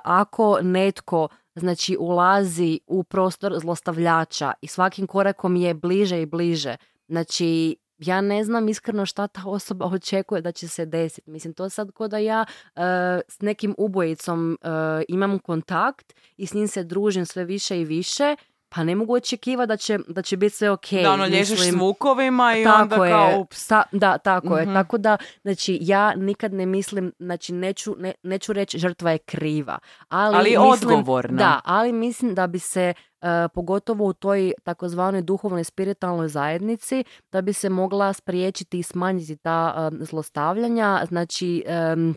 ako 0.03 0.57
netko 0.61 1.27
znači 1.55 1.97
ulazi 1.99 2.79
u 2.87 3.03
prostor 3.03 3.59
zlostavljača 3.59 4.53
i 4.61 4.67
svakim 4.67 5.07
korakom 5.07 5.55
je 5.55 5.73
bliže 5.73 6.21
i 6.21 6.25
bliže, 6.25 6.75
znači 7.07 7.75
ja 7.97 8.21
ne 8.21 8.43
znam 8.43 8.69
iskreno 8.69 9.05
šta 9.05 9.27
ta 9.27 9.41
osoba 9.45 9.85
očekuje 9.85 10.41
da 10.41 10.51
će 10.51 10.67
se 10.67 10.85
desiti. 10.85 11.31
Mislim, 11.31 11.53
to 11.53 11.69
sad 11.69 11.91
ko 11.91 12.07
da 12.07 12.17
ja 12.17 12.45
e, 12.75 12.81
s 13.27 13.41
nekim 13.41 13.75
ubojicom 13.77 14.57
e, 14.61 14.67
imam 15.07 15.39
kontakt 15.39 16.13
i 16.37 16.47
s 16.47 16.53
njim 16.53 16.67
se 16.67 16.83
družim 16.83 17.25
sve 17.25 17.43
više 17.45 17.81
i 17.81 17.85
više, 17.85 18.35
pa 18.75 18.83
ne 18.83 18.95
mogu 18.95 19.13
očekivati 19.13 19.67
da 19.67 19.77
će, 19.77 19.99
da 20.07 20.21
će 20.21 20.37
biti 20.37 20.55
sve 20.55 20.69
ok. 20.69 20.91
da 21.03 21.11
ono 21.11 21.25
lježeš 21.25 21.59
Mislim, 21.59 21.71
zvukovima 21.71 22.57
i 22.57 22.63
tako 22.63 22.81
onda 22.81 23.05
je, 23.05 23.11
kao 23.11 23.39
ups. 23.39 23.67
ta- 23.67 23.83
da, 23.91 24.17
tako 24.17 24.57
je. 24.57 24.65
Mhm. 24.65 24.73
Tako 24.73 24.97
da, 24.97 25.17
znači, 25.41 25.77
ja 25.81 26.15
nikad 26.15 26.53
ne 26.53 26.65
mislim, 26.65 27.11
znači, 27.19 27.53
neću, 27.53 27.95
ne, 27.99 28.13
neću 28.23 28.53
reći 28.53 28.79
žrtva 28.79 29.11
je 29.11 29.17
kriva. 29.17 29.79
Ali, 30.09 30.35
Ali 30.37 30.49
mislim, 30.49 30.91
odgovorna. 30.91 31.37
Da, 31.37 31.61
ali 31.63 31.91
mislim 31.91 32.35
da 32.35 32.47
bi 32.47 32.59
se, 32.59 32.93
e, 33.21 33.47
pogotovo 33.53 34.05
u 34.05 34.13
toj 34.13 34.53
takozvanoj 34.63 35.21
duhovnoj 35.21 35.63
spiritualnoj 35.63 36.27
zajednici, 36.27 37.03
da 37.31 37.41
bi 37.41 37.53
se 37.53 37.69
mogla 37.69 38.13
spriječiti 38.13 38.79
i 38.79 38.83
smanjiti 38.83 39.35
ta 39.37 39.89
e, 40.01 40.05
zlostavljanja. 40.05 41.01
Znači, 41.07 41.63
em, 41.67 42.15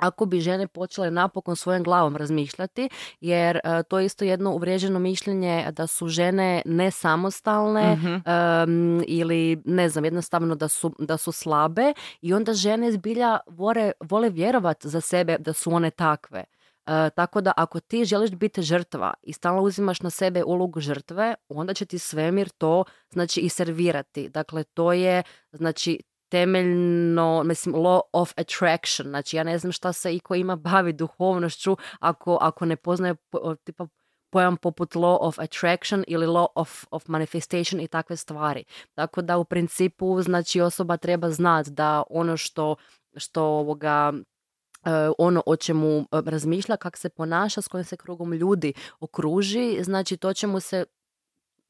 ako 0.00 0.26
bi 0.26 0.40
žene 0.40 0.66
počele 0.66 1.10
napokon 1.10 1.56
svojom 1.56 1.82
glavom 1.82 2.16
razmišljati, 2.16 2.88
jer 3.20 3.56
e, 3.56 3.82
to 3.88 3.98
je 3.98 4.06
isto 4.06 4.24
jedno 4.24 4.50
uvriježeno 4.52 4.98
mišljenje 4.98 5.66
da 5.72 5.86
su 5.86 6.08
žene 6.08 6.62
nesamostalne 6.64 7.92
Mhm. 7.96 8.14
em, 8.30 9.02
ili 9.06 9.62
ne 9.64 9.88
znam, 9.88 10.04
jednostavno 10.04 10.54
da 10.54 10.68
su, 10.68 10.94
da 10.98 11.16
su 11.16 11.32
slabe 11.32 11.92
i 12.20 12.34
onda 12.34 12.54
žene 12.54 12.92
zbilja 12.92 13.38
vole, 13.46 13.92
vole 14.00 14.28
vjerovat 14.30 14.86
za 14.86 15.00
sebe 15.00 15.36
da 15.38 15.52
su 15.52 15.72
one 15.72 15.90
takve. 15.90 16.44
E, 16.86 17.10
tako 17.10 17.40
da 17.40 17.52
ako 17.56 17.80
ti 17.80 18.04
želiš 18.04 18.30
biti 18.30 18.62
žrtva 18.62 19.14
i 19.22 19.32
stalno 19.32 19.62
uzimaš 19.62 20.00
na 20.00 20.10
sebe 20.10 20.44
ulogu 20.44 20.80
žrtve, 20.80 21.34
onda 21.48 21.74
će 21.74 21.84
ti 21.86 21.98
svemir 21.98 22.48
to 22.48 22.84
znači 23.10 23.40
i 23.40 23.48
servirati. 23.48 24.28
Dakle, 24.28 24.64
to 24.64 24.92
je 24.92 25.22
znači 25.52 26.00
temeljno, 26.30 27.42
mislim, 27.44 27.74
law 27.74 28.00
of 28.12 28.32
attraction. 28.36 29.08
Znači, 29.08 29.36
ja 29.36 29.44
ne 29.44 29.58
znam 29.58 29.72
šta 29.72 29.92
se 29.92 30.14
iko 30.14 30.34
ima 30.34 30.56
bavi 30.56 30.92
duhovnošću 30.92 31.76
ako, 32.00 32.38
ako 32.40 32.64
ne 32.64 32.76
poznaje 32.76 33.14
po- 33.14 33.56
tipa 33.64 33.86
pojam 34.30 34.56
poput 34.56 34.94
law 34.94 35.18
of 35.20 35.38
attraction 35.38 36.04
ili 36.06 36.26
law 36.26 36.46
of, 36.54 36.84
of 36.90 37.08
manifestation 37.08 37.80
i 37.80 37.88
takve 37.88 38.16
stvari. 38.16 38.64
Tako 38.94 39.22
da 39.22 39.38
u 39.38 39.44
principu 39.44 40.22
znači 40.22 40.60
osoba 40.60 40.96
treba 40.96 41.30
znati 41.30 41.70
da 41.70 42.02
ono 42.10 42.36
što, 42.36 42.76
što 43.16 43.42
ovoga 43.42 44.12
e, 44.84 44.90
ono 45.18 45.42
o 45.46 45.56
čemu 45.56 45.98
e, 45.98 46.04
razmišlja, 46.24 46.76
kako 46.76 46.98
se 46.98 47.08
ponaša, 47.08 47.62
s 47.62 47.68
kojim 47.68 47.84
se 47.84 47.96
krugom 47.96 48.32
ljudi 48.32 48.72
okruži, 49.00 49.78
znači 49.82 50.16
to 50.16 50.32
će 50.32 50.46
mu 50.46 50.60
se 50.60 50.84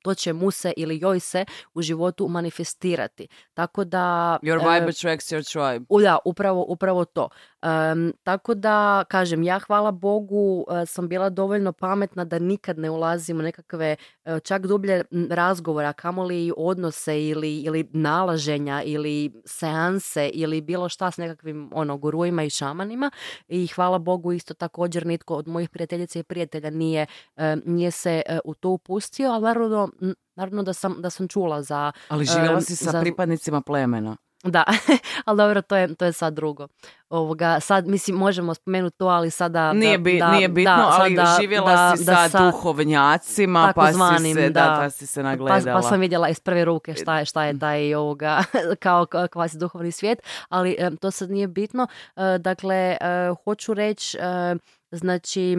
to 0.02 0.14
će 0.14 0.32
mu 0.32 0.50
se 0.50 0.72
ili 0.76 0.98
joj 0.98 1.20
se 1.20 1.44
u 1.74 1.82
životu 1.82 2.28
manifestirati. 2.28 3.28
Tako 3.54 3.84
da... 3.84 4.38
Your 4.42 4.60
e, 4.62 4.74
vibe 4.74 4.90
attracts 4.90 5.32
your 5.32 5.52
tribe. 5.52 5.86
u, 5.88 6.00
Da, 6.00 6.18
upravo, 6.24 6.64
upravo 6.68 7.04
to. 7.04 7.28
Em, 7.62 8.12
tako 8.22 8.54
da, 8.54 9.04
kažem, 9.08 9.42
ja 9.42 9.58
hvala 9.58 9.90
Bogu 9.90 10.64
e, 10.82 10.86
sam 10.86 11.08
bila 11.08 11.30
dovoljno 11.30 11.72
pametna 11.72 12.24
da 12.24 12.38
nikad 12.38 12.78
ne 12.78 12.90
ulazim 12.90 13.38
u 13.38 13.42
nekakve 13.42 13.96
čak 14.42 14.66
dublje 14.66 15.04
razgovora, 15.30 15.92
kamoli 15.92 16.52
odnose 16.56 17.22
ili, 17.22 17.56
ili 17.56 17.88
nalaženja 17.92 18.82
ili 18.82 19.42
seanse 19.44 20.30
ili 20.34 20.60
bilo 20.60 20.88
šta 20.88 21.10
s 21.10 21.16
nekakvim 21.16 21.70
ono, 21.72 21.96
gurujima 21.96 22.42
i 22.42 22.50
šamanima 22.50 23.10
i 23.48 23.66
hvala 23.66 23.98
Bogu 23.98 24.32
isto 24.32 24.54
također 24.54 25.06
nitko 25.06 25.34
od 25.34 25.48
mojih 25.48 25.68
prijateljica 25.70 26.18
i 26.18 26.22
prijatelja 26.22 26.70
nije, 26.70 27.06
e, 27.36 27.56
nije 27.66 27.90
se 27.90 28.22
e, 28.26 28.38
u 28.44 28.54
to 28.54 28.68
upustio, 28.68 29.30
ali 29.30 29.42
naravno, 29.42 29.88
naravno 30.36 30.62
da, 30.62 30.72
sam, 30.72 30.96
da 30.98 31.10
sam 31.10 31.28
čula 31.28 31.62
za 31.62 31.92
Ali 32.08 32.24
živjela 32.24 32.60
si 32.60 32.76
sa 32.76 32.90
za- 32.90 33.00
pripadnicima 33.00 33.60
plemena. 33.60 34.16
Da, 34.44 34.64
ali 35.24 35.36
dobro, 35.36 35.62
to 35.62 35.76
je, 35.76 35.94
to 35.94 36.04
je 36.04 36.12
sad 36.12 36.34
drugo. 36.34 36.68
Ovoga, 37.08 37.60
sad, 37.60 37.86
mislim, 37.86 38.16
možemo 38.16 38.54
spomenuti 38.54 38.98
to, 38.98 39.06
ali 39.06 39.30
sada... 39.30 39.72
Nije, 39.72 39.98
bi- 39.98 40.18
da, 40.18 40.30
nije 40.30 40.48
bitno, 40.48 40.76
da, 40.76 40.88
ali 40.92 41.16
sada- 41.16 41.36
živjela 41.40 41.72
da- 41.72 41.96
si 41.96 42.04
sa 42.04 42.28
duhovnjacima, 42.40 43.62
pa 43.66 43.86
si 43.86 43.92
takozvanim, 43.92 44.34
se, 44.34 44.40
da, 44.42 44.60
da. 44.60 44.76
pa 44.78 44.90
si 44.90 45.06
se 45.06 45.20
Pa, 45.20 45.24
nagledala. 45.24 45.80
pa 45.80 45.82
sam 45.82 46.00
vidjela 46.00 46.28
iz 46.28 46.40
prve 46.40 46.64
ruke 46.64 46.94
šta 46.94 47.18
je, 47.18 47.24
šta 47.24 47.44
je 47.44 47.58
taj 47.58 47.94
ovoga, 47.94 48.42
kao, 48.78 49.06
kvazi 49.32 49.58
duhovni 49.58 49.92
svijet, 49.92 50.18
ali 50.48 50.76
to 51.00 51.10
sad 51.10 51.30
nije 51.30 51.48
bitno. 51.48 51.86
E, 52.16 52.38
dakle, 52.38 52.76
e, 52.76 52.96
hoću 53.44 53.74
reći, 53.74 54.18
e, 54.18 54.56
znači, 54.90 55.56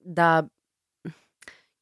da 0.00 0.42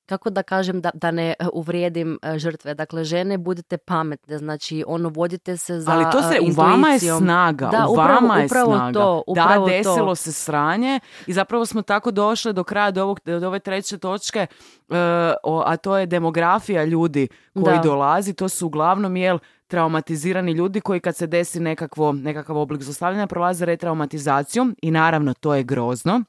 kako 0.08 0.30
da 0.30 0.42
kažem 0.42 0.80
da, 0.80 0.90
da 0.94 1.10
ne 1.10 1.28
e, 1.30 1.46
uvrijedim 1.52 2.18
e, 2.22 2.38
žrtve. 2.38 2.74
Dakle, 2.74 3.04
žene 3.04 3.38
budite 3.38 3.76
pametne, 3.78 4.38
znači 4.38 4.84
ono 4.86 5.08
vodite 5.08 5.56
se 5.56 5.80
za 5.80 5.92
Ali 5.92 6.04
to 6.04 6.22
se, 6.22 6.34
e, 6.36 6.40
u 6.42 6.52
vama 6.52 6.88
je 6.88 6.98
snaga, 6.98 7.66
Da, 7.68 7.86
u 7.86 7.92
upravo- 7.92 8.08
vama 8.14 8.36
je 8.36 8.46
upravo 8.46 8.74
snaga. 8.74 8.92
to, 8.92 9.22
upravo 9.26 9.66
da, 9.66 9.72
desilo 9.72 10.06
to. 10.06 10.14
se 10.14 10.32
sranje 10.32 11.00
i 11.26 11.32
zapravo 11.32 11.66
smo 11.66 11.82
tako 11.82 12.10
došli 12.10 12.52
do 12.52 12.64
kraja 12.64 12.90
do, 12.90 13.02
ovog, 13.02 13.20
do 13.24 13.46
ove 13.46 13.58
treće 13.58 13.98
točke, 13.98 14.46
o- 15.42 15.62
a 15.66 15.76
to 15.76 15.96
je 15.96 16.06
demografija 16.06 16.84
ljudi 16.84 17.28
koji 17.54 17.76
Da. 17.76 17.82
dolazi. 17.82 18.32
To 18.32 18.48
su 18.48 18.66
uglavnom, 18.66 19.16
jel, 19.16 19.38
traumatizirani 19.66 20.52
ljudi 20.52 20.80
koji 20.80 21.00
kad 21.00 21.16
se 21.16 21.26
desi 21.26 21.60
nekakvo, 21.60 22.12
nekakav 22.12 22.56
oblik 22.56 22.82
zlostavljanja 22.82 23.26
prolaze 23.26 23.64
retraumatizaciju 23.64 24.66
i 24.82 24.90
naravno 24.90 25.34
to 25.34 25.54
je 25.54 25.62
grozno. 25.62 26.22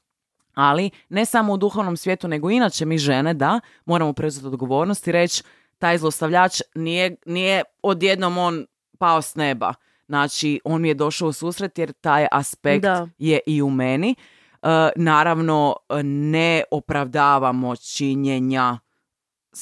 Ali 0.54 0.90
ne 1.08 1.24
samo 1.24 1.52
u 1.52 1.56
duhovnom 1.56 1.96
svijetu, 1.96 2.28
nego 2.28 2.50
inače 2.50 2.84
mi 2.84 2.98
žene, 2.98 3.34
da, 3.34 3.60
moramo 3.84 4.12
preuzeti 4.12 4.46
odgovornost 4.46 5.06
i 5.06 5.12
reći 5.12 5.42
taj 5.78 5.98
zlostavljač 5.98 6.60
nije, 6.74 7.16
nije 7.26 7.62
odjednom 7.82 8.38
on 8.38 8.66
pao 8.98 9.22
s 9.22 9.34
neba. 9.34 9.74
Znači, 10.06 10.60
on 10.64 10.82
mi 10.82 10.88
je 10.88 10.94
došao 10.94 11.28
u 11.28 11.32
susret 11.32 11.78
jer 11.78 11.92
taj 11.92 12.26
aspekt 12.32 12.82
Da. 12.82 13.08
je 13.18 13.38
i 13.46 13.62
u 13.62 13.70
meni. 13.70 14.14
E, 14.62 14.90
naravno, 14.96 15.76
ne 16.04 16.62
opravdavamo 16.70 17.76
činjenja 17.76 18.78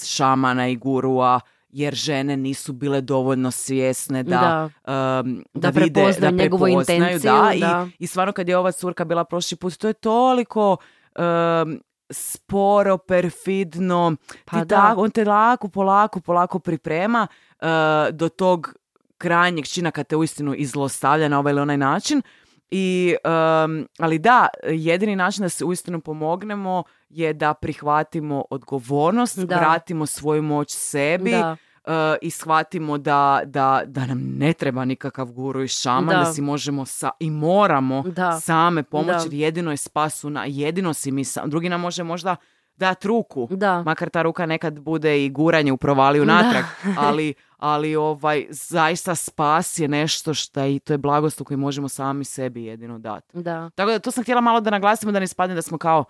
šamana 0.05 0.69
i 0.69 0.77
gurua, 0.77 1.41
jer 1.69 1.95
žene 1.95 2.37
nisu 2.37 2.73
bile 2.73 3.01
dovoljno 3.01 3.51
svjesne 3.51 4.23
da, 4.23 4.69
um, 4.79 5.45
Da 5.55 5.69
vide, 5.71 5.93
prepoznaju 5.93 6.37
njegovu 6.37 6.69
intenciju, 6.69 7.31
da, 7.31 7.53
da. 7.61 7.89
I, 7.91 8.05
i 8.05 8.07
stvarno 8.07 8.33
kad 8.33 8.49
je 8.49 8.57
ova 8.57 8.73
curka 8.73 9.05
bila 9.05 9.25
prošli 9.25 9.57
put, 9.57 9.77
to 9.77 9.89
je 9.89 9.93
toliko 9.95 10.77
um, 11.19 11.81
sporo, 12.11 12.99
perfidno, 12.99 14.17
Pa 14.45 14.61
ti 14.61 14.67
da. 14.67 14.77
tako- 14.77 15.01
on 15.01 15.11
te 15.11 15.25
lako, 15.25 15.69
polako, 15.69 16.21
polako 16.21 16.59
priprema 16.59 17.27
uh, 17.61 17.67
do 18.13 18.29
tog 18.29 18.75
krajnjeg 19.19 19.67
čina 19.67 19.91
kad 19.91 20.07
te 20.07 20.17
uistinu 20.17 20.55
izlostavlja 20.55 21.29
na 21.29 21.39
ovaj 21.39 21.51
ili 21.51 21.61
onaj 21.61 21.77
način. 21.77 22.23
I, 22.71 23.17
um, 23.65 23.89
ali 23.99 24.19
da, 24.19 24.47
jedini 24.65 25.17
način 25.17 25.43
da 25.43 25.49
se 25.49 25.65
uistinu 25.65 26.01
pomognemo 26.01 26.83
je 27.09 27.33
da 27.33 27.55
prihvatimo 27.55 28.45
odgovornost, 28.51 29.39
Da. 29.39 29.57
vratimo 29.57 30.07
svoju 30.07 30.43
moć 30.43 30.71
sebi 30.71 31.31
Da. 31.31 31.57
uh, 31.85 31.93
i 32.23 32.31
shvatimo 32.31 32.99
da, 32.99 33.41
da, 33.45 33.83
da 33.87 34.07
nam 34.07 34.23
ne 34.29 34.53
treba 34.53 34.85
nikakav 34.85 35.27
guru 35.27 35.63
i 35.63 35.69
šaman, 35.69 36.07
da, 36.09 36.17
Da. 36.17 36.25
si 36.25 36.43
možemo 36.43 36.85
sa, 36.85 37.11
i 37.21 37.31
moramo 37.31 38.03
Da. 38.03 38.33
same 38.33 38.83
pomoći, 38.83 39.25
jer 39.25 39.35
jedino 39.35 39.71
je 39.71 39.77
spasuna, 39.77 40.45
jedino 40.47 40.95
si 40.95 41.11
mi 41.11 41.25
sam, 41.25 41.51
drugi 41.51 41.69
nam 41.69 41.81
može 41.81 42.03
možda 42.03 42.37
dati 42.77 43.09
ruku, 43.09 43.49
Da. 43.51 43.83
makar 43.83 44.09
ta 44.11 44.23
ruka 44.23 44.47
nekad 44.47 44.81
bude 44.81 45.25
i 45.25 45.31
guranje 45.31 45.73
u 45.73 45.77
provaliju 45.77 46.25
natrag, 46.27 46.65
ali, 46.99 47.35
ali 47.59 47.97
ovaj, 47.97 48.47
zaista 48.51 49.15
spas 49.15 49.79
je 49.79 49.89
nešto 49.89 50.35
što 50.35 50.61
je, 50.61 50.79
to 50.79 50.93
je 50.93 50.99
blagost 50.99 51.43
koji 51.43 51.59
možemo 51.59 51.89
sami 51.89 52.25
sebi 52.25 52.65
jedino 52.65 52.99
dati. 52.99 53.43
Da. 53.43 53.71
Tako 53.75 53.91
da 53.91 53.99
to 53.99 54.11
sam 54.11 54.23
htjela 54.23 54.41
malo 54.41 54.61
da 54.61 54.71
naglasimo 54.71 55.13
da 55.13 55.19
ne 55.19 55.25
ispadne 55.25 55.55
da 55.55 55.63
smo 55.63 55.79
kao, 55.79 56.05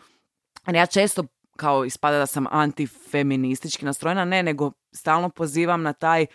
ja 0.74 0.86
često 0.86 1.24
kao 1.57 1.84
ispada 1.84 2.18
da 2.18 2.26
sam 2.26 2.46
antifeministički 2.51 3.84
nastrojena, 3.84 4.24
ne, 4.24 4.42
nego 4.42 4.72
stalno 4.92 5.28
pozivam 5.28 5.82
na 5.82 5.92
taj, 5.92 6.26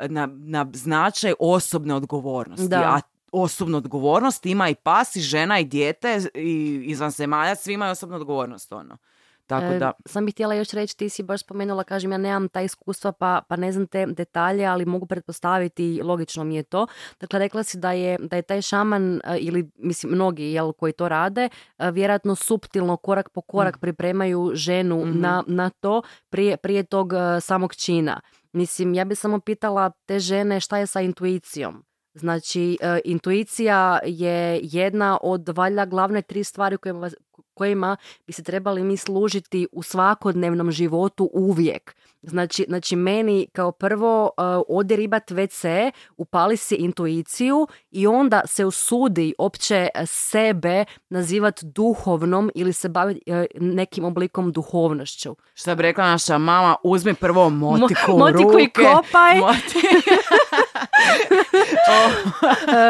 na, 0.00 0.28
na 0.32 0.66
značaj 0.72 1.34
osobne 1.38 1.94
odgovornosti. 1.94 2.68
Da. 2.68 2.76
A 2.76 3.00
osobnu 3.32 3.78
odgovornost 3.78 4.46
ima 4.46 4.68
i 4.68 4.74
pas, 4.74 5.16
i 5.16 5.20
žena, 5.20 5.58
i 5.58 5.64
dijete, 5.64 6.20
i 6.34 6.82
izvan 6.84 7.10
zemalja, 7.10 7.54
svi 7.54 7.72
imaju 7.72 7.92
osobnu 7.92 8.16
odgovornost, 8.16 8.72
ono. 8.72 8.96
Tako 9.52 9.64
E, 9.66 9.78
da, 9.78 9.92
sam 10.06 10.24
bih 10.24 10.34
htjela 10.34 10.54
još 10.54 10.70
reći, 10.70 10.96
ti 10.96 11.08
si 11.08 11.22
baš 11.22 11.40
spomenula, 11.40 11.84
kažem, 11.84 12.12
ja 12.12 12.18
nemam 12.18 12.48
ta 12.48 12.60
iskustva 12.62 13.12
pa, 13.12 13.42
pa 13.48 13.56
ne 13.56 13.72
znam 13.72 13.86
te 13.86 14.06
detalje, 14.08 14.66
ali 14.66 14.86
mogu 14.86 15.06
pretpostaviti, 15.06 16.00
logično 16.02 16.44
mi 16.44 16.56
je 16.56 16.62
to. 16.62 16.86
Dakle, 17.20 17.38
rekla 17.38 17.62
si 17.62 17.78
da 17.78 17.92
je, 17.92 18.18
da 18.20 18.36
je 18.36 18.42
taj 18.42 18.62
šaman, 18.62 18.92
e, 19.16 19.38
ili 19.38 19.70
mislim 19.76 20.12
mnogi 20.12 20.44
jel, 20.44 20.72
koji 20.72 20.92
to 20.92 21.08
rade, 21.08 21.48
e, 21.78 21.90
vjerojatno 21.90 22.34
suptilno, 22.34 22.96
korak 22.96 23.28
po 23.28 23.40
korak 23.42 23.78
pripremaju 23.78 24.50
ženu 24.54 24.96
Mhm. 24.98 25.20
na, 25.20 25.42
na 25.46 25.70
to 25.70 26.02
prije, 26.30 26.56
prije 26.56 26.82
tog 26.82 27.12
e, 27.12 27.16
samog 27.40 27.74
čina. 27.74 28.20
Mislim, 28.52 28.94
ja 28.94 29.04
bi 29.04 29.14
samo 29.14 29.40
pitala 29.40 29.90
te 30.06 30.18
žene 30.18 30.60
šta 30.60 30.78
je 30.78 30.86
sa 30.86 31.00
intuicijom. 31.00 31.84
Znači, 32.14 32.78
e, 32.80 33.00
intuicija 33.04 33.78
je 34.04 34.60
jedna 34.62 35.18
od 35.22 35.48
valjda 35.48 35.84
glavne 35.86 36.22
tri 36.22 36.44
stvari 36.44 36.76
kojima, 36.76 36.98
vas- 37.00 37.14
kojima 37.54 37.96
bi 38.26 38.32
se 38.32 38.42
trebali 38.42 38.84
mi 38.84 38.96
služiti 38.96 39.66
u 39.72 39.82
svakodnevnom 39.82 40.70
životu 40.70 41.30
uvijek. 41.32 41.94
Znači, 42.22 42.64
znači 42.68 42.96
meni 42.96 43.46
kao 43.52 43.72
prvo 43.72 44.24
uh, 44.24 44.62
odi 44.68 44.96
ribat 44.96 45.30
WC, 45.30 45.90
upali 46.16 46.56
si 46.56 46.74
intuiciju 46.74 47.66
i 47.90 48.06
onda 48.06 48.40
se 48.46 48.64
usudi 48.64 49.34
opće 49.38 49.88
sebe 50.06 50.84
nazivat 51.10 51.60
duhovnom 51.62 52.50
ili 52.54 52.72
se 52.72 52.88
baviti 52.88 53.30
e, 53.30 53.46
nekim 53.54 54.04
oblikom 54.04 54.52
duhovnošću. 54.52 55.36
što 55.54 55.74
bi 55.74 55.82
rekla 55.82 56.04
naša 56.04 56.38
mama, 56.38 56.76
uzmi 56.82 57.14
prvo 57.14 57.50
motiku 57.50 58.12
u 58.12 58.18
motiku 58.18 58.58
i 58.58 58.70
kopaj. 58.70 59.38
Moti- 59.38 59.86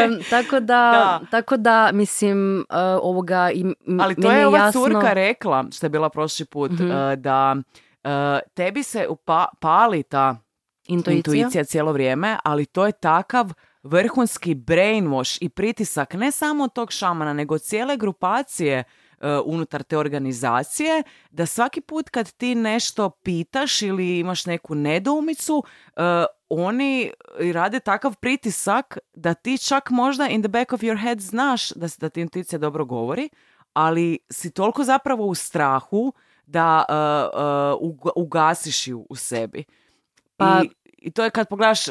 Em, 0.03 0.23
tako 0.25 0.57
da, 0.57 0.63
Da. 0.63 1.21
tako 1.31 1.57
da 1.57 1.91
mislim 1.93 2.59
uh, 2.61 2.65
ovoga 3.03 3.51
i 3.51 3.61
m- 3.61 4.01
Ali 4.01 4.15
to 4.17 4.31
je 4.31 4.47
ova 4.47 4.59
jasno... 4.59 4.81
curka 4.83 5.13
rekla, 5.13 5.65
što 5.71 5.87
je 5.87 5.91
bila 5.91 6.11
prošli 6.11 6.47
put, 6.47 6.71
Mhm. 6.73 6.91
eh, 6.91 7.17
da 7.17 7.57
eh, 8.05 8.11
tebi 8.51 8.83
se 8.83 9.07
upa- 9.09 9.49
pali 9.61 10.03
ta 10.03 10.37
Intuicija. 10.85 11.17
intuicija 11.35 11.65
cijelo 11.65 11.93
vrijeme, 11.93 12.39
ali 12.45 12.67
to 12.67 12.87
je 12.87 12.93
takav 12.93 13.53
vrhunski 13.83 14.55
brainwash 14.57 15.39
i 15.41 15.49
pritisak 15.49 16.15
ne 16.15 16.31
samo 16.31 16.69
tog 16.69 16.93
šamana, 16.93 17.33
nego 17.33 17.59
cijele 17.59 17.97
grupacije 17.97 18.85
unutar 19.45 19.83
te 19.83 19.99
organizacije, 19.99 21.03
da 21.31 21.47
svaki 21.47 21.81
put 21.81 22.09
kad 22.11 22.33
ti 22.33 22.55
nešto 22.55 23.11
pitaš 23.11 23.83
ili 23.83 24.19
imaš 24.19 24.47
neku 24.47 24.75
nedoumicu, 24.75 25.65
e, 25.97 26.01
oni 26.49 27.13
rade 27.53 27.81
takav 27.81 28.17
pritisak 28.17 28.99
da 29.15 29.35
ti 29.35 29.59
čak 29.59 29.91
možda 29.91 30.29
in 30.29 30.43
the 30.43 30.49
back 30.49 30.73
of 30.73 30.81
your 30.81 31.03
head 31.03 31.21
znaš 31.21 31.71
da, 31.71 31.87
da 31.99 32.09
ti 32.09 32.21
intuicija 32.21 32.59
dobro 32.59 32.85
govori, 32.85 33.29
ali 33.73 34.19
si 34.31 34.51
toliko 34.51 34.85
zapravo 34.85 35.25
u 35.27 35.35
strahu 35.35 36.13
da 36.47 36.85
e, 36.89 36.93
e, 36.93 36.97
uga- 37.81 38.11
ugasiš 38.17 38.89
ju 38.89 39.07
u 39.11 39.17
sebi. 39.17 39.65
Pa- 40.37 40.63
I, 40.65 40.71
I 40.99 41.11
to 41.11 41.25
je 41.25 41.31
kad 41.31 41.49
pogledaš, 41.49 41.87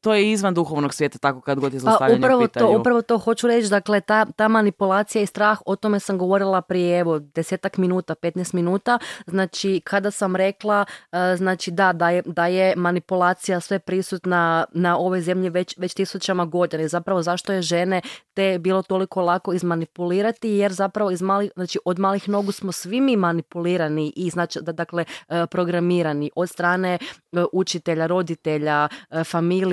to 0.00 0.14
je 0.14 0.32
izvan 0.32 0.54
duhovnog 0.54 0.94
svijeta, 0.94 1.18
tako 1.18 1.40
kad 1.40 1.60
god 1.60 1.74
je 1.74 1.78
Pa 1.78 1.80
zlostavljanje 1.80 2.18
u 2.18 2.18
upravo 2.18 2.40
to, 2.40 2.46
pitanju. 2.48 2.80
upravo 2.80 3.02
to 3.02 3.18
hoću 3.18 3.46
reći, 3.46 3.68
dakle 3.68 4.00
ta, 4.00 4.24
ta 4.24 4.48
manipulacija 4.48 5.22
i 5.22 5.26
strah, 5.26 5.58
o 5.66 5.76
tome 5.76 6.00
sam 6.00 6.18
govorila 6.18 6.62
prije 6.62 6.98
evo 6.98 7.18
desetak 7.18 7.76
minuta, 7.76 8.14
15 8.14 8.54
minuta, 8.54 8.98
znači 9.26 9.80
kada 9.84 10.10
sam 10.10 10.36
rekla, 10.36 10.84
e, 11.12 11.36
znači 11.36 11.70
da, 11.70 11.92
da 11.92 12.10
je, 12.10 12.22
da 12.26 12.46
je 12.46 12.76
manipulacija 12.76 13.60
sve 13.60 13.78
prisutna 13.78 14.64
na 14.72 14.98
ovoj 14.98 15.20
zemlji 15.20 15.50
već, 15.50 15.74
već 15.78 15.94
tisućama 15.94 16.44
godina 16.44 16.82
i 16.82 16.88
zapravo 16.88 17.22
zašto 17.22 17.52
je 17.52 17.62
žene 17.62 18.00
te 18.34 18.58
bilo 18.58 18.82
toliko 18.82 19.22
lako 19.22 19.52
izmanipulirati 19.52 20.50
jer 20.50 20.72
zapravo 20.72 21.10
iz 21.10 21.22
malih, 21.22 21.50
znači 21.54 21.78
od 21.84 21.98
malih 21.98 22.28
nogu 22.28 22.52
smo 22.52 22.72
svi 22.72 23.00
mi 23.00 23.16
manipulirani 23.16 24.12
i 24.16 24.30
znači 24.30 24.58
da 24.62 24.72
dakle 24.72 25.04
e, 25.28 25.46
programirani 25.46 26.30
od 26.36 26.48
strane 26.48 26.98
e, 27.32 27.44
učitelja, 27.52 28.06
roditelja, 28.06 28.88
e, 29.10 29.24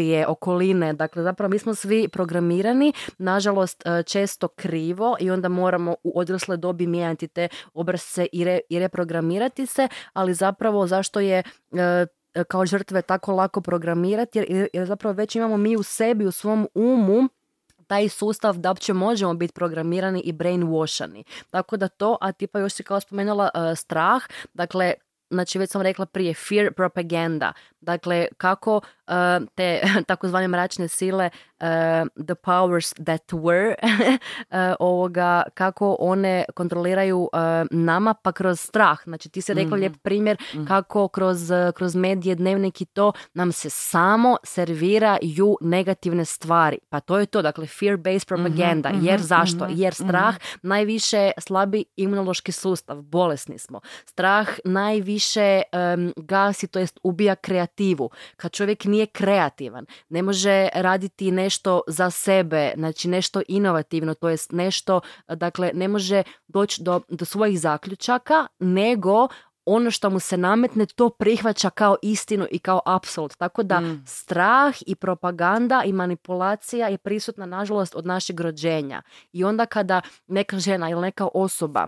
familije, 0.05 0.27
okoline, 0.27 0.93
dakle 0.93 1.23
zapravo 1.23 1.49
mi 1.49 1.59
smo 1.59 1.75
svi 1.75 2.07
programirani, 2.07 2.93
nažalost 3.17 3.83
e, 3.85 4.03
često 4.03 4.47
krivo 4.47 5.17
i 5.19 5.31
onda 5.31 5.49
moramo 5.49 5.95
u 6.03 6.19
odrasle 6.19 6.57
dobi 6.57 6.87
mijenjati 6.87 7.27
te 7.27 7.47
obrazce 7.73 8.27
i, 8.31 8.43
re, 8.43 8.59
i 8.69 8.79
reprogramirati 8.79 9.65
se, 9.65 9.87
ali 10.13 10.33
zapravo 10.33 10.87
zašto 10.87 11.19
je 11.19 11.43
e, 11.73 12.05
kao 12.47 12.65
žrtve 12.65 13.01
tako 13.01 13.33
lako 13.33 13.61
programirati 13.61 14.39
jer, 14.39 14.67
jer 14.73 14.87
zapravo 14.87 15.13
već 15.13 15.35
imamo 15.35 15.57
mi 15.57 15.75
u 15.75 15.83
sebi, 15.83 16.25
u 16.25 16.31
svom 16.31 16.67
umu 16.75 17.29
taj 17.87 18.09
sustav 18.09 18.57
da 18.57 18.69
uopće 18.69 18.93
možemo 18.93 19.33
biti 19.33 19.53
programirani 19.53 20.19
i 20.19 20.33
brainwashani. 20.33 21.23
Tako 21.49 21.77
da 21.77 21.87
to, 21.87 22.17
a 22.21 22.31
tipa 22.31 22.59
još 22.59 22.73
si 22.73 22.83
kao 22.83 22.99
spomenula 22.99 23.49
e, 23.53 23.75
strah, 23.75 24.23
dakle 24.53 24.93
znači 25.29 25.59
već 25.59 25.71
sam 25.71 25.81
rekla 25.81 26.05
prije, 26.05 26.33
fear 26.33 26.73
propaganda. 26.73 27.53
Dakle, 27.85 28.27
kako 28.37 28.81
e, 29.07 29.11
te 29.55 29.81
takozvane 30.07 30.47
mračne 30.47 30.87
sile, 30.87 31.29
e, 31.59 31.65
the 32.27 32.35
powers 32.35 32.93
that 33.05 33.33
were, 33.33 33.75
e, 33.81 34.75
ovoga, 34.79 35.43
kako 35.53 35.95
one 35.99 36.45
kontroliraju 36.55 37.29
nama, 37.71 38.13
pa 38.13 38.31
kroz 38.31 38.59
strah. 38.59 38.99
Znači, 39.03 39.29
ti 39.29 39.41
si 39.41 39.53
rekla 39.53 39.77
lijep 39.77 39.93
primjer 40.03 40.37
kako 40.67 41.07
kroz, 41.07 41.51
kroz 41.75 41.95
medije, 41.95 42.35
dnevnik 42.35 42.81
i 42.81 42.85
to 42.85 43.11
nam 43.33 43.51
se 43.51 43.69
samo 43.69 44.37
serviraju 44.43 45.57
negativne 45.61 46.25
stvari. 46.25 46.77
Pa 46.89 46.99
to 46.99 47.19
je 47.19 47.25
to, 47.25 47.41
dakle, 47.41 47.65
fear-based 47.65 48.27
propaganda. 48.27 48.91
Jer 49.01 49.21
zašto? 49.21 49.67
Jer 49.69 49.93
strah 49.93 50.35
najviše 50.61 51.31
slabi 51.37 51.85
imunološki 51.95 52.51
sustav, 52.51 53.01
bolesni 53.01 53.59
smo. 53.59 53.79
Strah 54.05 54.47
najviše 54.65 55.61
em, 55.71 56.13
gasi, 56.17 56.67
to 56.67 56.79
jest 56.79 56.99
ubija 57.03 57.35
kreativu. 57.75 58.09
Kad 58.37 58.51
čovjek 58.51 58.85
nije 58.85 59.05
kreativan, 59.05 59.85
ne 60.09 60.21
može 60.21 60.69
raditi 60.73 61.31
nešto 61.31 61.81
za 61.87 62.09
sebe, 62.09 62.73
znači 62.77 63.07
nešto 63.07 63.41
inovativno, 63.47 64.13
to 64.13 64.29
jest 64.29 64.51
nešto, 64.51 65.01
dakle, 65.27 65.71
ne 65.73 65.87
može 65.87 66.23
doći 66.47 66.83
do, 66.83 67.01
do 67.09 67.25
svojih 67.25 67.59
zaključaka, 67.59 68.47
nego 68.59 69.27
ono 69.65 69.91
što 69.91 70.09
mu 70.09 70.19
se 70.19 70.37
nametne 70.37 70.85
to 70.85 71.09
prihvaća 71.09 71.69
kao 71.69 71.95
istinu 72.01 72.45
i 72.51 72.59
kao 72.59 72.81
apsolut. 72.85 73.35
Tako 73.37 73.63
da 73.63 73.81
strah 74.05 74.75
i 74.85 74.95
propaganda 74.95 75.83
i 75.85 75.93
manipulacija 75.93 76.87
je 76.87 76.97
prisutna 76.97 77.45
nažalost 77.45 77.95
od 77.95 78.05
našeg 78.05 78.39
rođenja. 78.39 79.01
I 79.33 79.43
onda 79.43 79.65
kada 79.65 80.01
neka 80.27 80.59
žena 80.59 80.89
ili 80.89 81.01
neka 81.01 81.27
osoba 81.33 81.87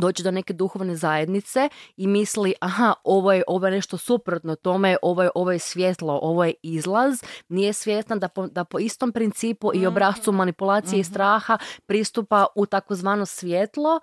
dođe 0.00 0.22
do 0.22 0.30
neke 0.30 0.52
duhovne 0.52 0.96
zajednice 0.96 1.68
i 1.96 2.06
misli 2.06 2.54
aha, 2.60 2.94
ovo 3.04 3.32
je, 3.32 3.42
ovo 3.46 3.66
je 3.66 3.72
nešto 3.72 3.98
suprotno 3.98 4.56
tome, 4.56 4.96
ovo 5.02 5.22
je, 5.22 5.30
ovo 5.34 5.52
je 5.52 5.58
svjetlo, 5.58 6.18
ovo 6.22 6.44
je 6.44 6.54
izlaz, 6.62 7.22
nije 7.48 7.72
svjesna 7.72 8.16
da 8.16 8.28
po, 8.28 8.46
da 8.46 8.64
po 8.64 8.78
istom 8.78 9.12
principu 9.12 9.70
i 9.74 9.86
obrazcu 9.86 10.32
manipulacije 10.32 11.00
i 11.00 11.04
straha 11.04 11.58
pristupa 11.86 12.46
u 12.54 12.66
takozvano 12.66 13.26
svjetlo, 13.26 14.00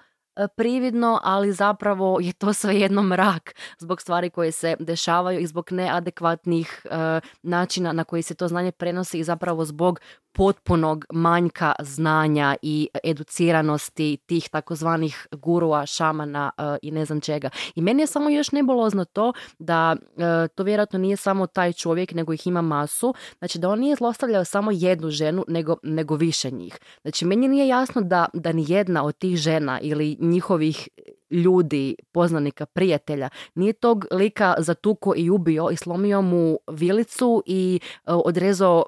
prividno, 0.56 1.20
ali 1.24 1.52
zapravo 1.52 2.20
je 2.22 2.34
to 2.34 2.54
svejedno 2.64 3.04
mrak 3.04 3.56
zbog 3.80 4.02
stvari 4.02 4.30
koje 4.30 4.52
se 4.52 4.76
dešavaju 4.80 5.40
i 5.40 5.48
zbog 5.48 5.72
neadekvatnih 5.72 6.86
e, 6.86 7.20
načina 7.44 7.94
na 7.94 8.04
koji 8.04 8.22
se 8.22 8.36
to 8.36 8.48
znanje 8.48 8.72
prenosi 8.72 9.20
i 9.20 9.24
zapravo 9.24 9.66
zbog 9.66 10.00
potpunog 10.34 11.06
manjka 11.14 11.74
znanja 11.80 12.56
i 12.62 12.90
educiranosti 13.04 14.18
tih 14.26 14.50
takozvanih 14.50 15.28
gurua, 15.32 15.86
šamana 15.86 16.52
e, 16.58 16.78
i 16.82 16.92
ne 16.92 17.06
znam 17.06 17.22
čega. 17.22 17.50
I 17.76 17.82
meni 17.82 18.04
je 18.04 18.08
samo 18.08 18.30
još 18.30 18.52
nebolozno 18.52 19.06
to 19.06 19.34
da 19.60 19.96
e, 20.18 20.48
to 20.48 20.64
vjerojatno 20.64 21.00
nije 21.00 21.18
samo 21.18 21.48
taj 21.48 21.74
čovjek, 21.74 22.12
nego 22.12 22.34
ih 22.34 22.48
ima 22.48 22.62
masu. 22.62 23.14
Znači 23.40 23.60
da 23.60 23.70
on 23.70 23.80
nije 23.80 23.96
zlostavljao 23.96 24.46
samo 24.46 24.72
jednu 24.72 25.10
ženu, 25.10 25.46
nego, 25.48 25.78
nego 25.84 26.16
više 26.16 26.52
njih. 26.52 26.80
Znači 27.02 27.26
meni 27.26 27.48
nije 27.48 27.68
jasno 27.68 28.02
da, 28.02 28.26
da 28.34 28.52
ni 28.52 28.66
jedna 28.68 29.04
od 29.04 29.18
tih 29.18 29.38
žena 29.38 29.80
ili 29.80 30.18
njihovih 30.24 30.90
ljudi, 31.32 31.96
poznanika, 32.12 32.66
prijatelja, 32.66 33.30
nije 33.56 33.74
tog 33.74 34.06
lika 34.12 34.56
zatuko 34.58 35.14
i 35.18 35.30
ubio 35.30 35.70
i 35.72 35.76
slomio 35.76 36.22
mu 36.22 36.58
vilicu 36.68 37.44
i 37.46 37.80
e, 37.84 38.00
odrezao 38.06 38.86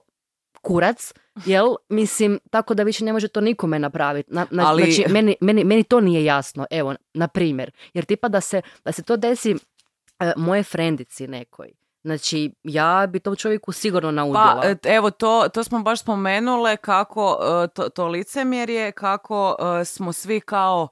kurac, 0.61 1.13
jel? 1.45 1.75
Mislim, 1.89 2.39
tako 2.49 2.73
da 2.73 2.83
više 2.83 3.05
ne 3.05 3.13
može 3.13 3.27
to 3.27 3.41
nikome 3.41 3.79
napraviti. 3.79 4.33
Na, 4.33 4.47
na- 4.51 4.67
Ali- 4.67 4.91
Znači, 4.91 5.13
meni, 5.13 5.36
meni, 5.41 5.63
meni 5.63 5.83
to 5.83 5.99
nije 6.01 6.25
jasno, 6.25 6.65
evo, 6.71 6.95
na 7.13 7.27
primjer. 7.27 7.71
Jer 7.93 8.05
tipa 8.05 8.27
da 8.27 8.41
se, 8.41 8.61
da 8.86 8.91
se 8.91 9.03
to 9.03 9.17
desi 9.17 9.55
e, 10.19 10.33
moje 10.38 10.63
frendici 10.63 11.27
nekoj, 11.27 11.71
Znači, 12.03 12.51
ja 12.63 13.07
bi 13.09 13.19
tom 13.19 13.36
čovjeku 13.36 13.71
sigurno 13.71 14.11
naudila. 14.11 14.61
Pa, 14.83 14.89
evo, 14.89 15.11
to, 15.11 15.47
to 15.53 15.63
smo 15.63 15.79
baš 15.79 16.01
spomenule 16.01 16.77
kako 16.77 17.38
to, 17.73 17.89
to 17.89 18.07
licemjerje, 18.07 18.91
kako 18.91 19.55
e, 19.81 19.86
smo 19.86 20.13
svi 20.13 20.39
kao 20.39 20.88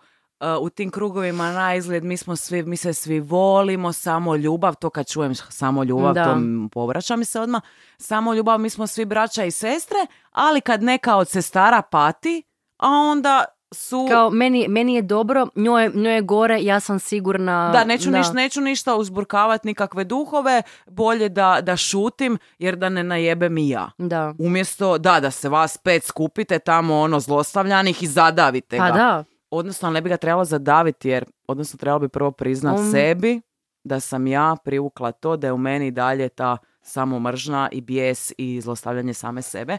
u 0.61 0.69
tim 0.69 0.91
krugovima 0.91 1.51
na 1.51 1.75
izgled, 1.75 2.03
mi 2.03 2.17
smo 2.17 2.35
svi, 2.35 2.63
mi 2.63 2.77
se 2.77 2.93
svi 2.93 3.19
volimo, 3.19 3.93
samo 3.93 4.35
ljubav, 4.35 4.75
to 4.75 4.89
kad 4.89 5.07
čujem 5.07 5.35
samo 5.35 5.83
ljubav, 5.83 6.13
Da. 6.13 6.23
to 6.23 6.37
povraća 6.71 7.15
mi 7.15 7.25
se 7.25 7.39
odmah, 7.39 7.61
samo 7.97 8.33
ljubav, 8.33 8.59
mi 8.59 8.69
smo 8.69 8.87
svi 8.87 9.05
braća 9.05 9.43
i 9.43 9.51
sestre, 9.51 9.97
ali 10.31 10.61
kad 10.61 10.83
neka 10.83 11.15
od 11.15 11.29
sestara 11.29 11.81
pati, 11.81 12.43
a 12.77 12.87
onda 12.89 13.45
su... 13.73 14.07
Kao, 14.11 14.29
meni, 14.29 14.67
meni 14.67 14.95
je 14.95 15.01
dobro, 15.01 15.47
njoj, 15.55 15.91
njoj 15.93 16.15
je 16.15 16.21
gore, 16.21 16.57
ja 16.61 16.79
sam 16.79 16.99
sigurna... 16.99 17.69
Da, 17.71 17.83
neću, 17.83 18.11
Niš, 18.11 18.27
neću 18.33 18.61
ništa 18.61 18.95
uzburkavati 18.95 19.67
nikakve 19.67 20.03
duhove, 20.03 20.61
bolje 20.87 21.29
da, 21.29 21.59
da 21.61 21.77
šutim 21.77 22.37
jer 22.59 22.75
da 22.75 22.89
ne 22.89 23.03
najebem 23.03 23.57
i 23.57 23.69
ja. 23.69 23.91
Da. 23.97 24.33
Umjesto, 24.39 24.97
da, 24.97 25.19
da 25.19 25.31
se 25.31 25.49
vas 25.49 25.77
pet 25.77 26.03
skupite 26.03 26.59
tamo 26.59 26.99
ono 26.99 27.19
zlostavljanih 27.19 28.03
i 28.03 28.07
zadavite 28.07 28.77
Pa 28.77 28.91
ga. 28.91 28.97
da, 28.97 29.23
Odnosno, 29.53 29.89
ne 29.89 30.01
bi 30.01 30.09
ga 30.09 30.17
trebalo 30.17 30.45
zadaviti 30.45 31.09
jer, 31.09 31.25
odnosno, 31.47 31.77
trebalo 31.77 31.99
bi 31.99 32.09
prvo 32.09 32.31
priznat 32.31 32.79
Um. 32.79 32.91
sebi 32.91 33.41
da 33.83 33.99
sam 33.99 34.27
ja 34.27 34.55
privukla 34.65 35.11
to 35.11 35.37
da 35.37 35.47
je 35.47 35.53
u 35.53 35.57
meni 35.57 35.91
dalje 35.91 36.29
ta 36.29 36.57
samomržnja 36.81 37.69
i 37.71 37.81
bijes 37.81 38.31
i 38.37 38.61
zlostavljanje 38.61 39.13
same 39.13 39.41
sebe. 39.41 39.77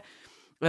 E, 0.61 0.67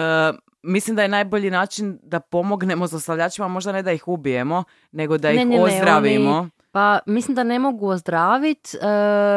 mislim 0.62 0.96
da 0.96 1.02
je 1.02 1.08
najbolji 1.08 1.50
način 1.50 1.98
da 2.02 2.20
pomognemo 2.20 2.86
zlostavljačima, 2.86 3.48
možda 3.48 3.72
ne 3.72 3.82
da 3.82 3.92
ih 3.92 4.08
ubijemo, 4.08 4.64
nego 4.92 5.18
da 5.18 5.28
Ne, 5.28 5.34
ih 5.34 5.46
ne, 5.46 5.56
ne, 5.56 5.62
ozdravimo. 5.62 6.30
oni- 6.32 6.50
Pa 6.76 6.98
mislim 7.06 7.34
da 7.34 7.42
ne 7.44 7.58
mogu 7.58 7.88
ozdraviti, 7.88 8.76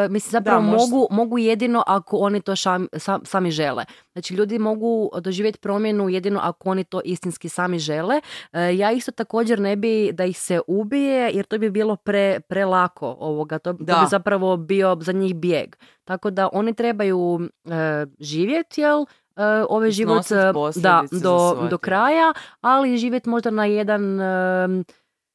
mislim 0.09 0.31
zapravo 0.31 0.61
Da, 0.61 0.67
mogu, 0.67 1.07
mogu 1.11 1.37
jedino 1.37 1.83
ako 1.87 2.17
oni 2.17 2.41
to 2.41 2.51
šam- 2.51 2.87
sam- 2.97 3.25
sami 3.25 3.51
žele. 3.51 3.85
Znači 4.13 4.33
ljudi 4.33 4.59
mogu 4.59 5.09
doživjeti 5.21 5.59
promjenu 5.59 6.09
jedino 6.09 6.39
ako 6.43 6.69
oni 6.69 6.83
to 6.83 7.01
istinski 7.05 7.49
sami 7.49 7.79
žele. 7.79 8.21
E, 8.53 8.77
ja 8.77 8.91
isto 8.91 9.11
također 9.11 9.59
ne 9.59 9.75
bi 9.75 10.11
da 10.13 10.25
ih 10.25 10.39
se 10.39 10.61
ubije 10.67 11.31
jer 11.33 11.45
to 11.45 11.57
bi 11.57 11.69
bilo 11.69 11.95
pre, 11.95 12.39
prelako 12.39 13.17
ovoga, 13.19 13.59
to, 13.59 13.73
to 13.73 13.77
bi 13.77 14.09
zapravo 14.09 14.57
bio 14.57 14.97
za 15.01 15.11
njih 15.11 15.35
bijeg. 15.35 15.75
Tako 16.03 16.29
da 16.29 16.49
oni 16.53 16.73
trebaju 16.73 17.39
e, 17.65 18.05
živjeti, 18.19 18.81
jel? 18.81 19.05
E, 19.35 19.43
ovaj 19.69 19.91
život 19.91 20.31
e, 20.31 20.51
da, 20.75 21.03
do, 21.11 21.67
do 21.69 21.77
kraja, 21.77 22.33
ali 22.61 22.97
živjeti 22.97 23.29
možda 23.29 23.49
na 23.51 23.65
jedan 23.65 24.21
e, 24.21 24.83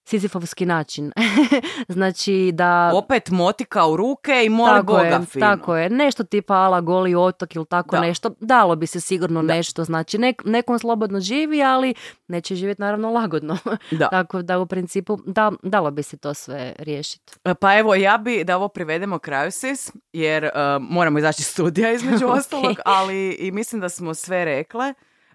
sizifovski 0.04 0.66
način. 0.66 1.12
znači 1.88 2.50
da... 2.54 2.90
Opet 2.94 3.30
motika 3.30 3.86
u 3.86 3.96
ruke 3.96 4.44
i 4.44 4.48
moli 4.48 4.70
tako 4.70 4.86
Boga 4.86 5.02
je, 5.02 5.20
fino. 5.26 5.46
tako 5.46 5.76
je. 5.76 5.90
Nešto 5.90 6.24
tipa 6.24 6.54
ala 6.54 6.80
goli 6.80 7.14
otok 7.14 7.56
ili 7.56 7.66
tako 7.66 7.96
Da. 7.96 8.02
nešto. 8.02 8.30
Dalo 8.40 8.76
bi 8.76 8.86
se 8.86 9.00
sigurno 9.00 9.42
Da. 9.42 9.54
nešto. 9.54 9.84
Znači 9.84 10.18
nek, 10.18 10.42
nekom 10.44 10.78
slobodno 10.78 11.20
živi, 11.20 11.62
ali 11.62 11.94
neće 12.28 12.54
živjeti 12.54 12.82
naravno 12.82 13.10
lagodno. 13.10 13.58
Da. 13.90 14.08
tako 14.08 14.42
da 14.42 14.58
u 14.58 14.66
principu 14.66 15.18
da, 15.26 15.52
dalo 15.62 15.90
bi 15.90 16.02
se 16.02 16.16
to 16.16 16.34
sve 16.34 16.74
riješiti. 16.78 17.32
Pa 17.60 17.78
evo, 17.78 17.94
ja 17.94 18.18
bi 18.18 18.44
da 18.44 18.56
ovo 18.56 18.68
privedemo 18.68 19.18
kraju 19.18 19.50
sis, 19.50 19.90
jer 20.12 20.44
uh, 20.44 20.50
moramo 20.80 21.18
izaći 21.18 21.40
iz 21.40 21.46
studija 21.46 21.92
između 21.94 22.26
Ok. 22.26 22.34
ostalog, 22.34 22.76
ali 22.84 23.30
i 23.30 23.50
mislim 23.50 23.80
da 23.80 23.88
smo 23.88 24.14
sve 24.14 24.44
rekle. 24.44 24.94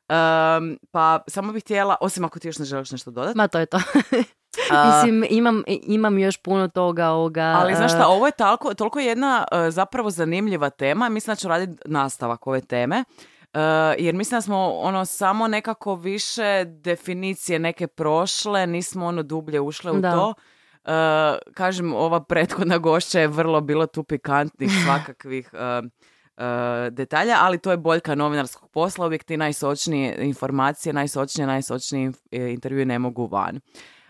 Um, 0.10 0.80
pa 0.92 1.20
samo 1.28 1.52
bih 1.54 1.64
htjela, 1.64 1.96
osim 2.02 2.26
ako 2.26 2.40
ti 2.40 2.48
još 2.48 2.58
ne 2.58 2.66
želiš 2.66 2.92
nešto 2.92 3.12
dodati. 3.12 3.38
Ma 3.38 3.48
to 3.48 3.60
je 3.60 3.66
to. 3.66 3.80
Mislim, 4.58 5.26
imam, 5.30 5.64
imam 5.68 6.20
još 6.20 6.38
puno 6.38 6.68
toga 6.68 7.10
ovoga. 7.10 7.56
Ali 7.58 7.76
znaš 7.76 7.92
e, 7.92 7.96
šta, 7.96 8.08
ovo 8.08 8.26
je 8.26 8.32
toliko, 8.32 8.74
toliko 8.74 9.00
jedna 9.00 9.46
uh, 9.52 9.58
zapravo 9.70 10.10
zanimljiva 10.10 10.70
tema. 10.70 11.10
Mislim 11.10 11.32
da 11.32 11.36
ću 11.36 11.48
raditi 11.48 11.82
nastavak 11.86 12.48
ove 12.48 12.62
teme. 12.62 13.04
Uh, 13.54 13.60
jer 13.98 14.16
mislim 14.16 14.38
da 14.38 14.42
smo 14.42 14.58
ono 14.68 15.06
samo 15.06 15.48
nekako 15.48 15.96
više 15.96 16.66
definicije 16.66 17.60
neke 17.60 17.88
prošle, 17.88 18.68
nismo 18.68 19.06
ono 19.06 19.24
dublje 19.24 19.60
ušle 19.60 19.92
u 19.92 20.00
Da. 20.00 20.12
to. 20.12 20.34
Uh, 20.84 21.54
kažem, 21.54 21.94
ova 21.94 22.24
prethodna 22.24 22.78
gošća 22.78 23.20
je 23.20 23.28
vrlo 23.28 23.62
bilo 23.62 23.86
tu 23.88 24.04
pikantnih 24.04 24.72
svakakvih 24.86 25.50
uh, 25.54 25.60
uh, 26.40 26.94
detalja, 26.94 27.38
ali 27.40 27.58
to 27.58 27.72
je 27.72 27.78
boljka 27.78 28.16
novinarskog 28.16 28.70
posla, 28.70 29.06
uvijek 29.06 29.24
ti 29.24 29.38
najsočnije 29.38 30.16
informacije, 30.20 30.94
najsočnije, 30.94 31.48
najsočnije 31.48 32.12
e, 32.32 32.52
intervjue 32.52 32.86
ne 32.86 33.00
mogu 33.00 33.26
van. 33.26 33.60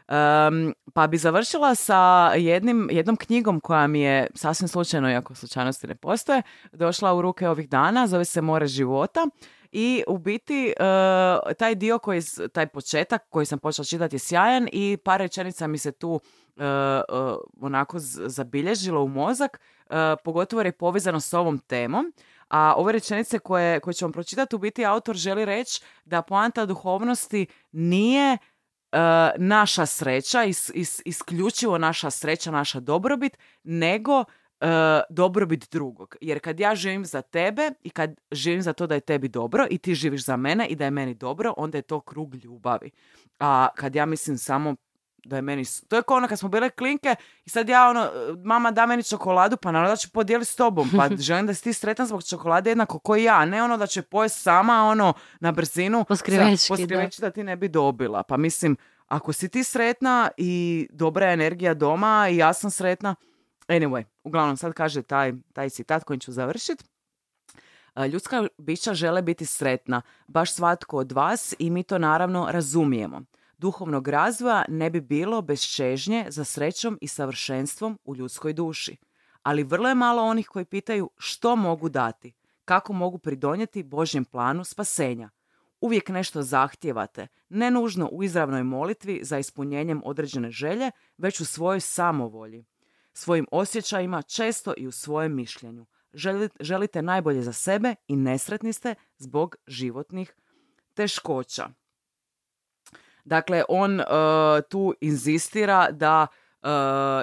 Um, 0.09 0.73
pa 0.93 1.07
bi 1.07 1.17
završila 1.17 1.75
sa 1.75 2.31
jednim, 2.35 2.89
jednom 2.91 3.15
knjigom 3.15 3.59
koja 3.59 3.87
mi 3.87 4.01
je 4.01 4.27
sasvim 4.35 4.67
slučajno, 4.67 5.11
iako 5.11 5.35
slučajnosti 5.35 5.87
ne 5.87 5.95
postoje, 5.95 6.41
došla 6.71 7.13
u 7.13 7.21
ruke 7.21 7.49
ovih 7.49 7.69
dana, 7.69 8.07
zove 8.07 8.25
se 8.25 8.41
More 8.41 8.67
života 8.67 9.27
i 9.71 10.03
u 10.07 10.17
biti 10.17 10.73
uh, 10.79 11.53
taj 11.57 11.75
dio 11.75 11.99
koji, 11.99 12.21
taj 12.53 12.67
početak 12.67 13.21
koji 13.29 13.45
sam 13.45 13.59
počela 13.59 13.85
čitati 13.85 14.15
je 14.15 14.19
sjajan 14.19 14.69
i 14.71 14.97
par 15.05 15.19
rečenica 15.19 15.67
mi 15.67 15.77
se 15.77 15.91
tu 15.91 16.09
uh, 16.09 16.19
uh, 16.59 17.37
onako 17.61 17.97
zabilježilo 18.25 19.03
u 19.03 19.07
mozak, 19.07 19.59
pogotovo 20.23 20.59
jer 20.59 20.65
je 20.65 20.71
povezano 20.71 21.19
s 21.19 21.33
ovom 21.33 21.59
temom. 21.59 22.13
A 22.49 22.73
ove 22.77 22.93
rečenice 22.93 23.39
koje, 23.39 23.79
koje 23.79 23.93
ću 23.93 24.05
vam 24.05 24.11
pročitati, 24.11 24.55
u 24.55 24.59
biti 24.59 24.85
autor 24.85 25.15
želi 25.15 25.45
reći 25.45 25.81
da 26.05 26.21
poanta 26.21 26.65
duhovnosti 26.65 27.45
nije 27.71 28.37
naša 29.37 29.85
sreća, 29.85 30.43
is, 30.43 30.69
is- 30.73 31.01
isključivo 31.05 31.77
naša 31.77 32.09
sreća, 32.09 32.51
naša 32.51 32.79
dobrobit, 32.79 33.37
nego 33.63 34.23
e, 34.61 34.65
dobrobit 35.09 35.71
drugog. 35.71 36.15
Jer 36.21 36.39
kad 36.39 36.59
ja 36.59 36.75
živim 36.75 37.05
za 37.05 37.21
tebe 37.21 37.71
i 37.83 37.89
kad 37.89 38.15
živim 38.31 38.61
za 38.61 38.73
to 38.73 38.87
da 38.87 38.95
je 38.95 39.01
tebi 39.01 39.27
dobro 39.27 39.67
i 39.69 39.77
ti 39.77 39.95
živiš 39.95 40.25
za 40.25 40.37
mene 40.37 40.67
i 40.67 40.75
da 40.75 40.85
je 40.85 40.91
meni 40.91 41.13
dobro, 41.13 41.53
onda 41.57 41.77
je 41.77 41.81
to 41.81 41.99
krug 41.99 42.35
ljubavi. 42.35 42.91
A 43.39 43.67
kad 43.75 43.95
ja 43.95 44.05
mislim 44.05 44.37
samo 44.37 44.75
da 45.29 45.35
je 45.35 45.41
meni... 45.41 45.63
To 45.87 45.95
je 45.95 46.03
kao 46.03 46.17
ono 46.17 46.27
kad 46.27 46.39
smo 46.39 46.49
bile 46.49 46.69
klinke 46.69 47.15
i 47.45 47.49
sad 47.49 47.69
ja 47.69 47.89
ono, 47.89 48.09
mama 48.43 48.71
da 48.71 48.85
meni 48.85 49.03
čokoladu, 49.03 49.57
pa 49.57 49.71
naravno 49.71 49.91
da 49.91 49.95
ću 49.95 50.11
podijeliti 50.11 50.51
s 50.51 50.55
tobom, 50.55 50.89
pa 50.97 51.09
želim 51.29 51.47
da 51.47 51.53
si 51.53 51.63
ti 51.63 51.73
sretan 51.73 52.07
zbog 52.07 52.23
čokolade 52.23 52.71
jednako 52.71 52.99
ko 52.99 53.15
i 53.15 53.23
ja, 53.23 53.45
ne 53.45 53.63
ono 53.63 53.77
da 53.77 53.87
će 53.87 54.01
pojest 54.01 54.41
sama 54.41 54.83
ono 54.83 55.13
na 55.39 55.51
brzinu 55.51 56.05
poskrivečki 56.67 57.21
da 57.21 57.29
ti 57.29 57.43
ne 57.43 57.55
bi 57.55 57.67
dobila. 57.67 58.23
Pa 58.23 58.37
mislim, 58.37 58.77
ako 59.07 59.33
si 59.33 59.49
ti 59.49 59.63
sretna 59.63 60.29
i 60.37 60.87
dobra 60.91 61.25
je 61.25 61.33
energija 61.33 61.73
doma 61.73 62.27
i 62.31 62.37
ja 62.37 62.53
sam 62.53 62.71
sretna, 62.71 63.15
anyway, 63.67 64.03
uglavnom 64.23 64.57
sad 64.57 64.73
kaže 64.73 65.01
taj, 65.01 65.33
taj 65.53 65.69
citat 65.69 66.03
kojim 66.03 66.19
ću 66.19 66.31
završiti. 66.31 66.83
A, 67.93 68.05
Ljudska 68.05 68.47
bića 68.57 68.93
žele 68.93 69.21
biti 69.21 69.45
sretna, 69.45 70.01
baš 70.27 70.53
svatko 70.53 70.97
od 70.97 71.11
vas 71.11 71.55
i 71.59 71.69
mi 71.69 71.83
to 71.83 71.97
naravno 71.97 72.47
razumijemo. 72.51 73.21
Duhovnog 73.59 74.07
razvoja 74.07 74.65
ne 74.67 74.89
bi 74.89 75.01
bilo 75.01 75.41
bez 75.41 75.61
čežnje 75.61 76.25
za 76.29 76.43
srećom 76.43 76.97
i 77.01 77.07
savršenstvom 77.07 77.99
u 78.03 78.15
ljudskoj 78.15 78.53
duši. 78.53 78.97
Ali 79.43 79.63
vrlo 79.63 79.89
je 79.89 79.95
malo 79.95 80.23
onih 80.23 80.47
koji 80.47 80.65
pitaju 80.65 81.09
što 81.17 81.55
mogu 81.55 81.89
dati, 81.89 82.33
kako 82.65 82.93
mogu 82.93 83.17
pridonijeti 83.17 83.83
Božjem 83.83 84.25
planu 84.25 84.63
spasenja. 84.63 85.29
Uvijek 85.81 86.09
nešto 86.09 86.41
zahtijevate, 86.41 87.27
ne 87.49 87.71
nužno 87.71 88.09
u 88.11 88.23
izravnoj 88.23 88.63
molitvi 88.63 89.19
za 89.23 89.39
ispunjenjem 89.39 90.01
određene 90.05 90.51
želje, 90.51 90.91
već 91.17 91.39
u 91.39 91.45
svojoj 91.45 91.79
samovolji 91.79 92.65
svojim 93.13 93.47
osjećajima, 93.51 94.21
često 94.21 94.73
i 94.77 94.87
u 94.87 94.91
svojem 94.91 95.35
mišljenju. 95.35 95.85
Želi- 96.13 96.49
Želite 96.59 97.01
najbolje 97.01 97.41
za 97.41 97.53
sebe 97.53 97.95
i 98.07 98.15
nesretni 98.15 98.73
ste 98.73 98.95
zbog 99.17 99.55
životnih 99.67 100.35
teškoća. 100.93 101.69
Dakle, 103.29 103.63
on 103.69 103.99
uh, 103.99 104.05
tu 104.69 104.93
inzistira 105.01 105.91
da 105.91 106.27
uh, 106.27 106.69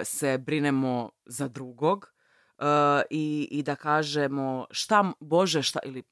se 0.04 0.38
brinemo 0.38 1.10
za 1.24 1.48
drugog 1.48 2.12
uh, 2.58 2.64
i, 3.10 3.48
i 3.50 3.62
da 3.62 3.74
kažemo 3.74 4.66
šta 4.70 5.12
Bože, 5.20 5.62
šta 5.62 5.78
ili 5.84 6.02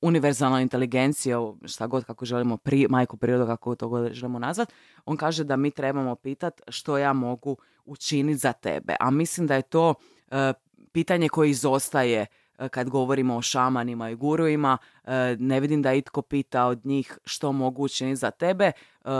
univerzalna 0.00 0.60
inteligencija, 0.60 1.38
šta 1.64 1.86
god 1.86 2.04
kako 2.04 2.24
želimo, 2.24 2.56
pri, 2.56 2.86
majku 2.90 3.16
prirodu 3.16 3.46
kako 3.46 3.74
to 3.74 3.88
god 3.88 4.12
želimo 4.12 4.38
nazvat, 4.38 4.72
on 5.04 5.16
kaže 5.16 5.44
da 5.44 5.56
mi 5.56 5.70
trebamo 5.70 6.14
pitat 6.14 6.60
što 6.68 6.98
ja 6.98 7.12
mogu 7.12 7.56
učiniti 7.84 8.38
za 8.38 8.52
tebe. 8.52 8.96
A 9.00 9.10
mislim 9.10 9.46
da 9.46 9.54
je 9.54 9.62
to 9.62 9.94
e, 10.30 10.52
pitanje 10.92 11.28
koje 11.28 11.50
izostaje 11.50 12.20
e, 12.20 12.26
kad 12.70 12.90
govorimo 12.90 13.36
o 13.36 13.42
šamanima 13.42 14.10
i 14.10 14.14
guruima. 14.14 14.78
E, 15.04 15.36
ne 15.38 15.60
vidim 15.60 15.82
da 15.82 15.94
itko 15.94 16.22
pita 16.22 16.64
od 16.64 16.86
njih 16.86 17.18
što 17.24 17.52
mogu 17.52 17.82
učiniti 17.82 18.16
za 18.16 18.30
tebe, 18.30 18.64
e, 18.64 19.10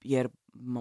jer 0.00 0.28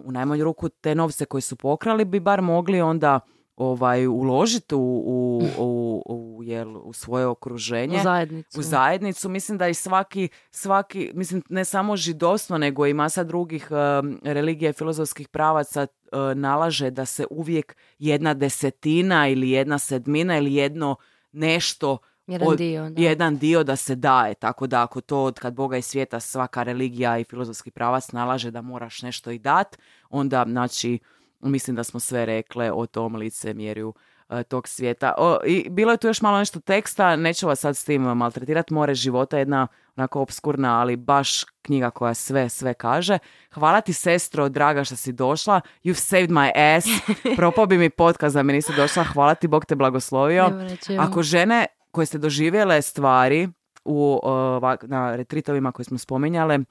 u 0.03 0.11
najmanju 0.11 0.43
ruku 0.43 0.70
te 0.70 0.95
novce 0.95 1.26
koje 1.26 1.41
su 1.41 1.55
pokrali 1.55 2.05
bi 2.05 2.20
bar 2.20 2.41
mogli 2.41 2.82
onda 2.82 3.20
ovaj 3.57 4.07
uložiti 4.07 4.76
u, 4.76 5.03
u, 5.05 5.41
u, 5.57 6.03
u, 6.05 6.43
jel, 6.43 6.78
u 6.84 6.93
svoje 6.93 7.26
okruženje 7.26 7.97
U 7.97 8.03
zajednicu. 8.03 8.59
u 8.59 8.63
zajednicu. 8.63 9.30
Mislim 9.30 9.57
da 9.57 9.68
i 9.68 9.74
svaki, 9.74 10.30
svaki 10.51 11.11
mislim 11.13 11.43
ne 11.49 11.65
samo 11.65 11.97
židovstvo, 11.97 12.57
nego 12.57 12.88
i 12.88 12.93
masa 12.93 13.24
drugih 13.24 13.68
um, 13.72 14.20
religija 14.24 14.70
i 14.70 14.74
filozofskih 14.74 15.28
pravaca 15.28 15.82
uh, 15.82 16.20
nalaže 16.36 16.91
da 16.91 17.05
se 17.05 17.26
uvijek 17.30 17.76
jedna 17.99 18.34
desetina 18.34 19.28
ili 19.28 19.49
jedna 19.49 19.78
sedmina 19.78 20.38
ili 20.38 20.53
jedno 20.53 20.95
nešto 21.38 21.98
Jedan 22.28 22.48
od- 22.48 22.58
dio, 22.58 22.90
da. 22.90 23.02
jedan 23.02 23.38
dio 23.38 23.64
da 23.64 23.76
se 23.76 23.96
daje, 23.96 24.34
tako 24.34 24.68
da 24.68 24.84
ako 24.84 25.02
to 25.02 25.24
od 25.24 25.40
kad 25.40 25.54
Boga 25.54 25.78
i 25.78 25.82
svijeta 25.82 26.20
svaka 26.20 26.64
religija 26.64 27.18
i 27.18 27.24
filozofski 27.24 27.72
pravac 27.72 28.12
nalaže 28.12 28.52
da 28.52 28.62
moraš 28.62 29.02
nešto 29.02 29.32
i 29.32 29.40
dat, 29.40 29.78
onda 30.10 30.46
znači 30.48 31.00
mislim 31.40 31.76
da 31.76 31.84
smo 31.84 32.00
sve 32.00 32.26
rekle 32.26 32.72
o 32.72 32.86
tom 32.86 33.16
licemjerju 33.16 33.94
e, 34.30 34.44
tog 34.44 34.68
svijeta. 34.68 35.14
O, 35.18 35.38
I 35.46 35.70
bilo 35.70 35.92
je 35.92 35.98
tu 35.98 36.08
još 36.08 36.22
malo 36.22 36.38
nešto 36.38 36.60
teksta, 36.60 37.16
neću 37.16 37.48
vas 37.48 37.60
sad 37.60 37.78
s 37.78 37.84
tim 37.84 38.02
maltretirati, 38.02 38.74
More 38.74 38.96
života, 38.96 39.38
jedna 39.38 39.68
onako 39.98 40.22
obskurna, 40.22 40.80
ali 40.80 40.95
baš 40.95 41.43
knjiga 41.62 41.89
koja 41.89 42.14
sve, 42.14 42.50
sve 42.50 42.74
kaže. 42.74 43.20
Hvala 43.54 43.82
ti 43.82 43.93
sestro, 43.93 44.50
draga 44.50 44.84
što 44.84 44.95
si 44.95 45.12
došla. 45.12 45.62
You've 45.84 45.93
saved 46.00 46.30
my 46.30 46.52
ass. 46.78 46.86
Propao 47.38 47.66
bi 47.66 47.78
mi 47.78 47.89
podcast 47.89 48.36
da 48.36 48.43
mi 48.43 48.54
nisi 48.54 48.74
došla. 48.76 49.04
Hvala 49.04 49.36
ti, 49.36 49.48
Bog 49.48 49.66
te 49.66 49.76
blagoslovio. 49.76 50.52
Ako 51.00 51.24
žene 51.24 51.66
koje 51.91 52.06
ste 52.06 52.18
doživjele 52.18 52.82
stvari 52.82 53.50
u, 53.86 54.20
ovak- 54.24 54.88
na 54.88 55.16
retritovima 55.16 55.72
koje 55.72 55.84
smo 55.84 55.98
spominjale, 55.98 56.56
e, 56.56 56.64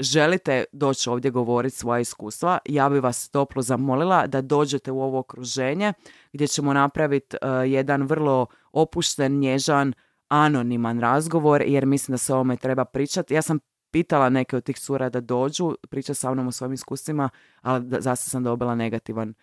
želite 0.00 0.64
doći 0.72 1.10
ovdje 1.10 1.30
govoriti 1.30 1.76
svoja 1.76 2.00
iskustva, 2.00 2.58
ja 2.64 2.88
bi 2.88 3.00
vas 3.00 3.28
toplo 3.28 3.62
zamolila 3.62 4.26
da 4.26 4.40
dođete 4.40 4.90
u 4.90 5.02
ovo 5.02 5.18
okruženje 5.18 5.92
gdje 6.32 6.46
ćemo 6.46 6.72
napraviti 6.72 7.36
e, 7.36 7.48
jedan 7.68 8.02
vrlo 8.02 8.46
opušten, 8.72 9.38
nježan, 9.38 9.92
anoniman 10.28 11.00
razgovor, 11.00 11.62
jer 11.66 11.86
mislim 11.86 12.12
da 12.12 12.18
se 12.18 12.32
o 12.32 12.36
ovome 12.36 12.56
treba 12.56 12.84
pričati. 12.84 13.34
Ja 13.34 13.42
sam 13.42 13.58
pitala 13.90 14.28
neke 14.28 14.56
od 14.56 14.64
tih 14.64 14.78
cura 14.78 15.08
da 15.08 15.20
dođu, 15.20 15.74
priča 15.90 16.14
sa 16.14 16.34
mnom 16.34 16.46
o 16.48 16.52
svojim 16.52 16.72
iskustvima, 16.72 17.28
ali 17.62 17.84
da, 17.84 18.00
zase 18.00 18.30
sam 18.30 18.42
dobila 18.44 18.74
negativan 18.74 19.28
e, 19.28 19.34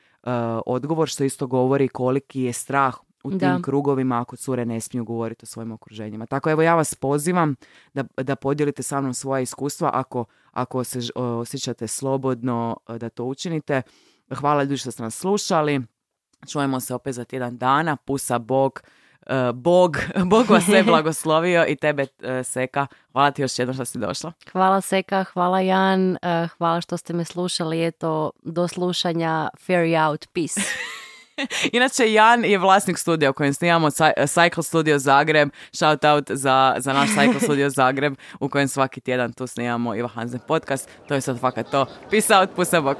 odgovor, 0.65 1.07
što 1.07 1.23
isto 1.23 1.47
govori 1.47 1.87
koliki 1.87 2.41
je 2.41 2.53
strah 2.53 2.95
u 3.23 3.29
tim 3.29 3.39
Da. 3.39 3.59
krugovima 3.63 4.21
ako 4.21 4.35
cure 4.35 4.65
ne 4.65 4.79
smiju 4.81 5.05
govoriti 5.05 5.43
o 5.43 5.47
svojim 5.47 5.71
okruženjima. 5.71 6.25
Tako 6.25 6.49
evo 6.49 6.61
ja 6.61 6.75
vas 6.75 6.95
pozivam 6.95 7.55
da, 7.93 8.03
da 8.23 8.35
podijelite 8.35 8.83
sa 8.83 9.01
mnom 9.01 9.13
svoja 9.13 9.41
iskustva 9.41 9.89
ako, 9.93 10.25
ako 10.51 10.83
se 10.83 11.01
ž- 11.01 11.11
osjećate 11.15 11.87
slobodno 11.87 12.77
e, 12.89 12.97
da 12.97 13.09
to 13.09 13.23
učinite. 13.25 13.81
Hvala 14.35 14.63
ljudi 14.63 14.77
što 14.77 14.91
ste 14.91 15.03
nas 15.03 15.15
slušali. 15.15 15.81
Čujemo 16.51 16.79
se 16.79 16.95
opet 16.95 17.15
za 17.15 17.23
tjedan 17.23 17.57
dana. 17.57 17.95
Pusa 17.95 18.39
Bog. 18.39 18.81
E, 19.27 19.51
Bog, 19.53 19.97
Bog 20.25 20.49
vas 20.49 20.63
sve 20.65 20.83
blagoslovio 20.91 21.65
i 21.67 21.75
tebe 21.75 22.05
e, 22.23 22.43
Seka. 22.43 22.87
Hvala 23.11 23.31
ti 23.31 23.41
još 23.41 23.59
jednom 23.59 23.73
što 23.75 23.85
si 23.85 23.97
došla. 23.97 24.31
Hvala 24.51 24.81
Seka, 24.81 25.23
hvala 25.23 25.59
Jan, 25.59 26.17
eh, 26.21 26.47
hvala 26.57 26.81
što 26.81 26.97
ste 26.97 27.13
me 27.13 27.25
slušali, 27.25 27.87
eto, 27.87 28.31
do 28.43 28.67
slušanja, 28.67 29.49
ferry 29.67 30.07
out, 30.09 30.27
peace. 30.33 30.61
Inače, 31.71 32.11
Jan 32.13 32.45
je 32.45 32.57
vlasnik 32.57 32.97
studija 32.97 33.29
u 33.29 33.33
kojem 33.33 33.53
snimamo 33.53 33.87
Cy- 33.87 34.13
Cycle 34.17 34.63
Studio 34.63 34.99
Zagreb. 34.99 35.49
Shout 35.71 36.05
out 36.05 36.23
za, 36.29 36.75
za 36.77 36.93
naš 36.93 37.09
Cycle 37.09 37.43
Studio 37.43 37.69
Zagreb 37.69 38.13
u 38.39 38.49
kojem 38.49 38.67
svaki 38.67 39.01
tjedan 39.01 39.33
tu 39.33 39.47
snimamo 39.47 39.95
Iva 39.95 40.07
Hansen 40.07 40.39
podcast. 40.47 40.89
To 41.07 41.13
je 41.13 41.21
sad 41.21 41.39
fakat 41.39 41.71
to. 41.71 41.85
Peace 42.09 42.35
out, 42.35 42.49
pusa 42.55 42.81
bok. 42.81 42.97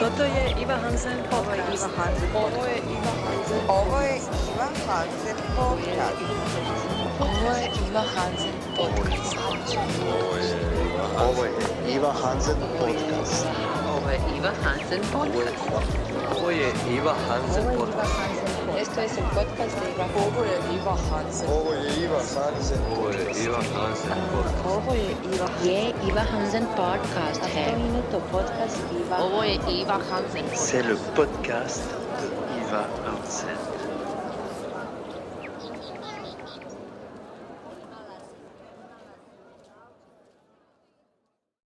Toto 0.00 0.22
je 0.24 0.54
Iva 0.62 0.76
Hansen 0.76 1.18
podcast. 1.30 1.86
Ovo 2.34 2.64
je 2.66 2.76
Iva 2.76 3.12
Hansen. 3.22 3.60
Ovo 3.68 4.00
je 4.00 4.16
Iva 4.50 4.68
Hansen 4.86 5.36
podcast. 5.56 6.18
Ovo 7.20 7.50
je 7.54 7.70
Iva 7.88 8.02
Hansen 8.14 8.54
podcast. 8.76 9.36
Ovo 11.18 11.44
je 11.44 11.52
Iva 11.94 12.12
Hansen 12.22 12.56
podcast. 12.80 13.46
Iva 14.36 14.52
Hansen 14.64 15.00
podcast. 15.12 15.64
Ovo 16.36 16.50
je 16.50 16.68
Iva 16.96 17.14
Hansen 17.28 17.64
podcast. 17.78 18.12
Esto 18.78 19.00
es 19.00 19.18
el 19.18 19.24
podcast 19.24 19.74
de 19.80 19.90
Iva 19.94 20.06
Ovo 20.16 20.44
je 20.44 20.56
Iva 20.76 20.96
Hansen. 21.10 21.48
Ovo 21.50 21.72
je 21.72 22.04
Iva 22.04 22.20
Hansen 22.34 22.78
Ovo 22.92 23.08
je 23.08 23.44
Iva 23.44 23.62
Hansen 23.74 24.18
podcast. 24.32 24.66
Ovo 24.76 24.94
je 24.94 25.10
Iva 25.34 25.48
Je 25.64 25.92
Iva 26.08 26.20
Hansen 26.20 26.66
podcast 26.76 27.42
है 27.42 27.66
to 28.10 28.20
podcast 28.32 28.78
Iva 28.92 29.16
Ovo 29.16 29.42
je 29.42 29.58
Iva 29.80 29.98
Hansen 30.10 30.44
C'est 30.54 30.82
le 30.88 30.96
podcast 31.16 31.84
de 32.20 32.26
Iva 32.60 32.84
Hansen. 33.04 33.73